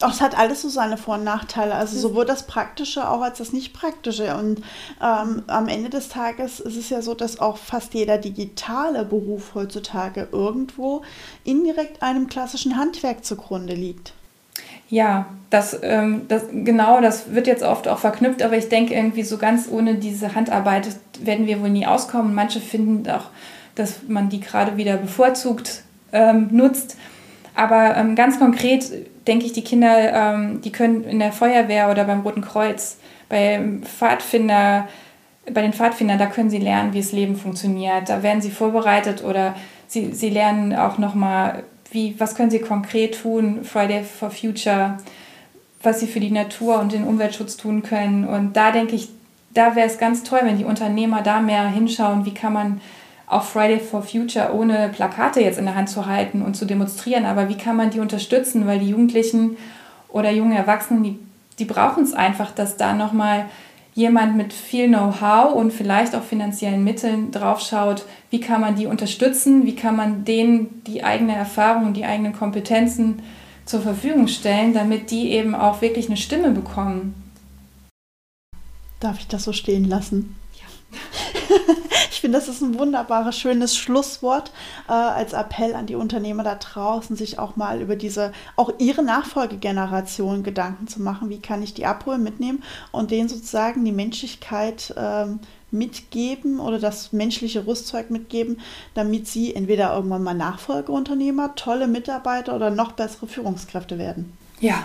auch 0.00 0.12
es 0.12 0.20
hat 0.20 0.38
alles 0.38 0.62
so 0.62 0.68
seine 0.68 0.96
Vor- 0.96 1.16
und 1.16 1.24
Nachteile. 1.24 1.74
Also 1.74 1.98
sowohl 1.98 2.24
das 2.24 2.46
Praktische 2.46 3.08
auch 3.08 3.20
als 3.20 3.38
das 3.38 3.52
Nicht-Praktische. 3.52 4.36
Und 4.36 4.62
ähm, 5.02 5.42
am 5.48 5.68
Ende 5.68 5.90
des 5.90 6.08
Tages 6.08 6.60
ist 6.60 6.76
es 6.76 6.88
ja 6.90 7.02
so, 7.02 7.14
dass 7.14 7.40
auch 7.40 7.56
fast 7.56 7.94
jeder 7.94 8.18
digitale 8.18 9.04
Beruf 9.04 9.54
heutzutage 9.54 10.28
irgendwo 10.30 11.02
indirekt 11.44 12.02
einem 12.02 12.28
klassischen 12.28 12.76
Handwerk 12.76 13.24
zugrunde 13.24 13.74
liegt. 13.74 14.12
Ja, 14.88 15.26
das, 15.50 15.78
ähm, 15.82 16.22
das, 16.28 16.44
genau, 16.50 17.00
das 17.00 17.32
wird 17.34 17.46
jetzt 17.46 17.62
oft 17.62 17.88
auch 17.88 17.98
verknüpft, 17.98 18.42
aber 18.42 18.56
ich 18.56 18.68
denke 18.68 18.94
irgendwie 18.94 19.22
so 19.22 19.36
ganz 19.36 19.68
ohne 19.70 19.96
diese 19.96 20.34
Handarbeit 20.34 20.88
werden 21.20 21.46
wir 21.46 21.60
wohl 21.60 21.70
nie 21.70 21.86
auskommen. 21.86 22.34
Manche 22.34 22.60
finden 22.60 23.10
auch, 23.10 23.26
dass 23.74 24.02
man 24.06 24.28
die 24.28 24.40
gerade 24.40 24.76
wieder 24.76 24.96
bevorzugt 24.96 25.82
ähm, 26.12 26.48
nutzt. 26.52 26.96
Aber 27.54 27.96
ähm, 27.96 28.14
ganz 28.14 28.38
konkret 28.38 28.90
denke 29.28 29.46
ich, 29.46 29.52
die 29.52 29.62
Kinder, 29.62 30.12
ähm, 30.12 30.60
die 30.62 30.72
können 30.72 31.04
in 31.04 31.18
der 31.18 31.32
Feuerwehr 31.32 31.90
oder 31.90 32.04
beim 32.04 32.22
Roten 32.22 32.40
Kreuz, 32.40 32.98
beim 33.28 33.82
Pfadfinder, 33.82 34.88
bei 35.52 35.62
den 35.62 35.72
Pfadfindern, 35.72 36.18
da 36.18 36.26
können 36.26 36.50
sie 36.50 36.58
lernen, 36.58 36.92
wie 36.92 36.98
das 36.98 37.12
Leben 37.12 37.36
funktioniert. 37.36 38.08
Da 38.08 38.22
werden 38.22 38.40
sie 38.40 38.50
vorbereitet 38.50 39.22
oder 39.22 39.54
sie, 39.86 40.12
sie 40.12 40.30
lernen 40.30 40.74
auch 40.74 40.98
nochmal 40.98 41.62
was 42.18 42.34
können 42.34 42.50
Sie 42.50 42.58
konkret 42.58 43.22
tun, 43.22 43.64
Friday 43.64 44.04
for 44.04 44.30
Future, 44.30 44.98
was 45.82 46.00
Sie 46.00 46.06
für 46.06 46.20
die 46.20 46.30
Natur 46.30 46.78
und 46.80 46.92
den 46.92 47.04
Umweltschutz 47.04 47.56
tun 47.56 47.82
können. 47.82 48.26
Und 48.26 48.56
da 48.56 48.72
denke 48.72 48.94
ich, 48.94 49.08
da 49.54 49.74
wäre 49.74 49.86
es 49.86 49.98
ganz 49.98 50.22
toll, 50.22 50.40
wenn 50.42 50.58
die 50.58 50.64
Unternehmer 50.64 51.22
da 51.22 51.40
mehr 51.40 51.66
hinschauen, 51.68 52.26
wie 52.26 52.34
kann 52.34 52.52
man 52.52 52.80
auch 53.28 53.42
Friday 53.42 53.78
for 53.78 54.02
Future 54.02 54.52
ohne 54.54 54.88
Plakate 54.88 55.40
jetzt 55.40 55.58
in 55.58 55.66
der 55.66 55.74
Hand 55.74 55.90
zu 55.90 56.06
halten 56.06 56.42
und 56.42 56.54
zu 56.54 56.64
demonstrieren, 56.64 57.26
aber 57.26 57.48
wie 57.48 57.56
kann 57.56 57.76
man 57.76 57.90
die 57.90 58.00
unterstützen, 58.00 58.66
weil 58.66 58.78
die 58.78 58.90
Jugendlichen 58.90 59.56
oder 60.08 60.30
jungen 60.30 60.52
Erwachsenen, 60.52 61.02
die, 61.02 61.18
die 61.58 61.64
brauchen 61.64 62.04
es 62.04 62.14
einfach, 62.14 62.50
dass 62.50 62.76
da 62.76 62.94
nochmal 62.94 63.46
jemand 63.94 64.36
mit 64.36 64.52
viel 64.52 64.86
Know-how 64.86 65.54
und 65.54 65.72
vielleicht 65.72 66.14
auch 66.14 66.22
finanziellen 66.22 66.84
Mitteln 66.84 67.32
draufschaut, 67.32 68.04
wie 68.30 68.40
kann 68.40 68.60
man 68.60 68.76
die 68.76 68.86
unterstützen, 68.86 69.66
wie 69.66 69.74
kann 69.74 69.96
man 69.96 70.24
denen 70.24 70.84
die 70.84 71.02
eigene 71.02 71.34
Erfahrung 71.34 71.86
und 71.86 71.96
die 71.96 72.04
eigenen 72.04 72.32
Kompetenzen 72.32 73.22
zur 73.64 73.80
Verfügung 73.80 74.28
stellen, 74.28 74.72
damit 74.72 75.10
die 75.10 75.30
eben 75.30 75.54
auch 75.54 75.82
wirklich 75.82 76.06
eine 76.06 76.16
Stimme 76.16 76.50
bekommen. 76.50 77.14
Darf 79.00 79.18
ich 79.18 79.26
das 79.26 79.44
so 79.44 79.52
stehen 79.52 79.84
lassen? 79.84 80.36
Ja. 80.54 80.98
ich 82.10 82.20
finde, 82.20 82.38
das 82.38 82.48
ist 82.48 82.60
ein 82.60 82.78
wunderbares, 82.78 83.38
schönes 83.38 83.76
Schlusswort 83.76 84.50
äh, 84.88 84.92
als 84.92 85.32
Appell 85.32 85.74
an 85.74 85.86
die 85.86 85.94
Unternehmer 85.94 86.42
da 86.42 86.54
draußen, 86.54 87.16
sich 87.16 87.38
auch 87.38 87.56
mal 87.56 87.80
über 87.80 87.96
diese, 87.96 88.32
auch 88.56 88.72
ihre 88.78 89.02
Nachfolgegeneration 89.02 90.42
Gedanken 90.42 90.88
zu 90.88 91.02
machen. 91.02 91.30
Wie 91.30 91.40
kann 91.40 91.62
ich 91.62 91.74
die 91.74 91.86
abholen, 91.86 92.22
mitnehmen 92.22 92.62
und 92.92 93.10
denen 93.10 93.28
sozusagen 93.28 93.84
die 93.84 93.92
Menschlichkeit 93.92 94.94
ähm, 94.96 95.40
mitgeben 95.70 96.60
oder 96.60 96.78
das 96.78 97.12
menschliche 97.12 97.66
Rüstzeug 97.66 98.10
mitgeben, 98.10 98.60
damit 98.94 99.26
sie 99.26 99.54
entweder 99.54 99.94
irgendwann 99.94 100.22
mal 100.22 100.34
Nachfolgeunternehmer, 100.34 101.54
tolle 101.56 101.86
Mitarbeiter 101.86 102.54
oder 102.54 102.70
noch 102.70 102.92
bessere 102.92 103.26
Führungskräfte 103.26 103.98
werden. 103.98 104.32
Ja, 104.60 104.84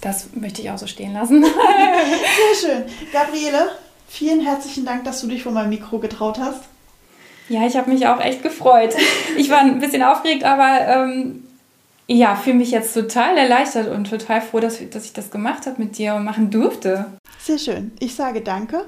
das 0.00 0.34
möchte 0.34 0.62
ich 0.62 0.70
auch 0.70 0.78
so 0.78 0.88
stehen 0.88 1.14
lassen. 1.14 1.44
Sehr 2.60 2.70
schön. 2.70 2.84
Gabriele, 3.12 3.70
vielen 4.12 4.40
herzlichen 4.40 4.84
Dank, 4.84 5.04
dass 5.04 5.22
du 5.22 5.26
dich 5.26 5.42
vor 5.42 5.52
meinem 5.52 5.70
Mikro 5.70 5.98
getraut 5.98 6.38
hast. 6.38 6.64
Ja, 7.48 7.66
ich 7.66 7.76
habe 7.76 7.90
mich 7.90 8.06
auch 8.06 8.20
echt 8.20 8.42
gefreut. 8.42 8.94
Ich 9.36 9.50
war 9.50 9.60
ein 9.60 9.80
bisschen 9.80 10.02
aufgeregt, 10.02 10.44
aber 10.44 10.86
ähm, 10.86 11.44
ja, 12.06 12.36
fühle 12.36 12.56
mich 12.56 12.70
jetzt 12.70 12.92
total 12.92 13.38
erleichtert 13.38 13.88
und 13.88 14.08
total 14.08 14.42
froh, 14.42 14.60
dass, 14.60 14.78
dass 14.90 15.06
ich 15.06 15.12
das 15.14 15.30
gemacht 15.30 15.66
habe 15.66 15.82
mit 15.82 15.96
dir 15.96 16.14
und 16.14 16.24
machen 16.24 16.50
durfte. 16.50 17.06
Sehr 17.38 17.58
schön. 17.58 17.92
Ich 17.98 18.14
sage 18.14 18.42
danke. 18.42 18.84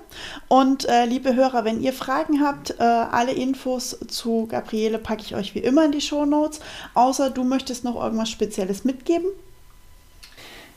Und 0.49 0.87
äh, 0.89 1.07
liebe 1.07 1.35
Hörer, 1.35 1.64
wenn 1.64 1.81
ihr 1.81 1.93
Fragen 1.93 2.45
habt, 2.45 2.79
äh, 2.79 2.83
alle 2.83 3.33
Infos 3.33 3.99
zu 4.09 4.47
Gabriele 4.47 4.99
packe 4.99 5.22
ich 5.22 5.35
euch 5.35 5.55
wie 5.55 5.61
immer 5.61 5.87
in 5.87 5.93
die 5.93 6.03
Show 6.03 6.27
Notes. 6.27 6.61
Außer 6.93 7.31
du 7.31 7.45
möchtest 7.45 7.83
noch 7.83 7.97
irgendwas 7.97 8.31
Spezielles 8.31 8.85
mitgeben. 8.85 9.27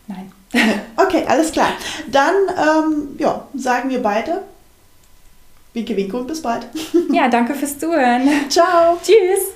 Nein. 0.08 0.32
Okay, 0.96 1.26
alles 1.28 1.52
klar. 1.52 1.70
Dann 2.12 2.34
ähm, 2.58 3.16
ja, 3.20 3.48
sagen 3.54 3.90
wir 3.90 4.02
beide 4.02 4.42
Winke, 5.74 5.96
winke 5.96 6.18
und 6.18 6.28
bis 6.28 6.42
bald. 6.42 6.68
Ja, 7.12 7.30
danke 7.30 7.54
fürs 7.54 7.78
Zuhören. 7.78 8.28
Ciao. 8.50 8.98
Tschüss. 9.02 9.54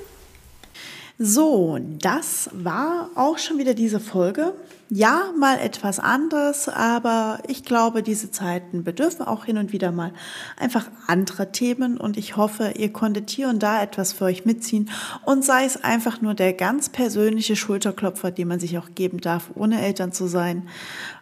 So, 1.17 1.77
das 1.99 2.49
war 2.53 3.09
auch 3.15 3.37
schon 3.37 3.57
wieder 3.57 3.73
diese 3.73 3.99
Folge. 3.99 4.53
Ja, 4.93 5.31
mal 5.39 5.57
etwas 5.57 5.99
anderes, 5.99 6.67
aber 6.67 7.39
ich 7.47 7.63
glaube, 7.63 8.03
diese 8.03 8.29
Zeiten 8.29 8.83
bedürfen 8.83 9.25
auch 9.25 9.45
hin 9.45 9.57
und 9.57 9.71
wieder 9.71 9.93
mal 9.93 10.11
einfach 10.57 10.87
andere 11.07 11.53
Themen 11.53 11.97
und 11.97 12.17
ich 12.17 12.35
hoffe, 12.35 12.73
ihr 12.75 12.91
konntet 12.91 13.29
hier 13.29 13.47
und 13.47 13.63
da 13.63 13.81
etwas 13.81 14.11
für 14.11 14.25
euch 14.25 14.43
mitziehen 14.43 14.89
und 15.23 15.45
sei 15.45 15.63
es 15.63 15.81
einfach 15.81 16.19
nur 16.19 16.33
der 16.33 16.51
ganz 16.51 16.89
persönliche 16.89 17.55
Schulterklopfer, 17.55 18.31
den 18.31 18.49
man 18.49 18.59
sich 18.59 18.77
auch 18.77 18.89
geben 18.93 19.21
darf, 19.21 19.51
ohne 19.55 19.81
Eltern 19.81 20.11
zu 20.11 20.27
sein, 20.27 20.67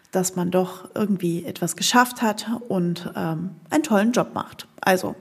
dass 0.10 0.36
man 0.36 0.50
doch 0.50 0.90
irgendwie 0.96 1.46
etwas 1.46 1.76
geschafft 1.76 2.24
hat 2.24 2.48
und 2.70 3.14
ähm, 3.16 3.52
einen 3.70 3.84
tollen 3.84 4.14
Job 4.14 4.34
macht. 4.34 4.68
Also 4.82 5.16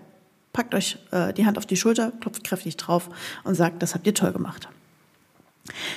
packt 0.54 0.74
euch 0.74 0.96
äh, 1.10 1.34
die 1.34 1.44
Hand 1.44 1.58
auf 1.58 1.66
die 1.66 1.76
Schulter, 1.76 2.12
klopft 2.18 2.44
kräftig 2.44 2.78
drauf 2.78 3.10
und 3.44 3.56
sagt, 3.56 3.82
das 3.82 3.94
habt 3.94 4.06
ihr 4.06 4.14
toll 4.14 4.32
gemacht. 4.32 4.70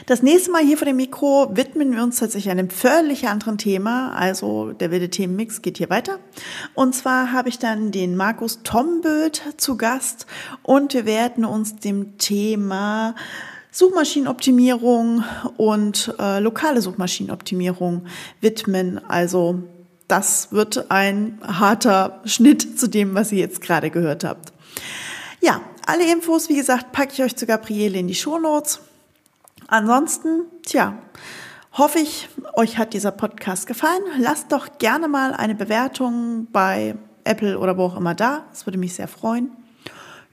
Das 0.05 0.21
nächste 0.21 0.51
Mal 0.51 0.63
hier 0.63 0.77
vor 0.77 0.85
dem 0.85 0.97
Mikro 0.97 1.49
widmen 1.53 1.93
wir 1.93 2.03
uns 2.03 2.17
tatsächlich 2.17 2.51
einem 2.51 2.69
völlig 2.69 3.27
anderen 3.27 3.57
Thema. 3.57 4.13
Also 4.13 4.73
der 4.73 4.91
wilde 4.91 5.09
Themenmix 5.09 5.61
geht 5.61 5.77
hier 5.77 5.89
weiter. 5.89 6.19
Und 6.73 6.93
zwar 6.95 7.31
habe 7.31 7.49
ich 7.49 7.59
dann 7.59 7.91
den 7.91 8.15
Markus 8.15 8.63
Tomböth 8.63 9.41
zu 9.57 9.77
Gast 9.77 10.25
und 10.63 10.93
wir 10.93 11.05
werden 11.05 11.45
uns 11.45 11.77
dem 11.77 12.17
Thema 12.17 13.15
Suchmaschinenoptimierung 13.71 15.23
und 15.57 16.13
äh, 16.19 16.39
lokale 16.39 16.81
Suchmaschinenoptimierung 16.81 18.05
widmen. 18.41 18.99
Also 19.07 19.63
das 20.07 20.51
wird 20.51 20.91
ein 20.91 21.39
harter 21.41 22.21
Schnitt 22.25 22.77
zu 22.77 22.89
dem, 22.89 23.15
was 23.15 23.31
ihr 23.31 23.39
jetzt 23.39 23.61
gerade 23.61 23.89
gehört 23.89 24.25
habt. 24.25 24.51
Ja, 25.39 25.61
alle 25.85 26.11
Infos, 26.11 26.49
wie 26.49 26.55
gesagt, 26.55 26.91
packe 26.91 27.13
ich 27.13 27.23
euch 27.23 27.35
zu 27.35 27.45
Gabriele 27.45 27.97
in 27.97 28.07
die 28.07 28.15
Shownotes. 28.15 28.81
Ansonsten, 29.71 30.43
tja, 30.65 30.97
hoffe 31.71 31.99
ich, 31.99 32.27
euch 32.55 32.77
hat 32.77 32.93
dieser 32.93 33.11
Podcast 33.11 33.67
gefallen. 33.67 34.03
Lasst 34.19 34.51
doch 34.51 34.77
gerne 34.79 35.07
mal 35.07 35.33
eine 35.33 35.55
Bewertung 35.55 36.47
bei 36.51 36.95
Apple 37.23 37.57
oder 37.57 37.77
wo 37.77 37.83
auch 37.85 37.95
immer 37.95 38.13
da. 38.13 38.43
Das 38.49 38.67
würde 38.67 38.77
mich 38.77 38.95
sehr 38.95 39.07
freuen. 39.07 39.49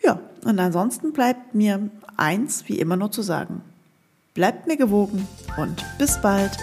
Ja, 0.02 0.18
und 0.44 0.58
ansonsten 0.58 1.12
bleibt 1.12 1.54
mir 1.54 1.88
eins 2.16 2.64
wie 2.66 2.80
immer 2.80 2.96
nur 2.96 3.12
zu 3.12 3.22
sagen. 3.22 3.62
Bleibt 4.34 4.66
mir 4.66 4.76
gewogen 4.76 5.28
und 5.56 5.84
bis 5.98 6.20
bald. 6.20 6.56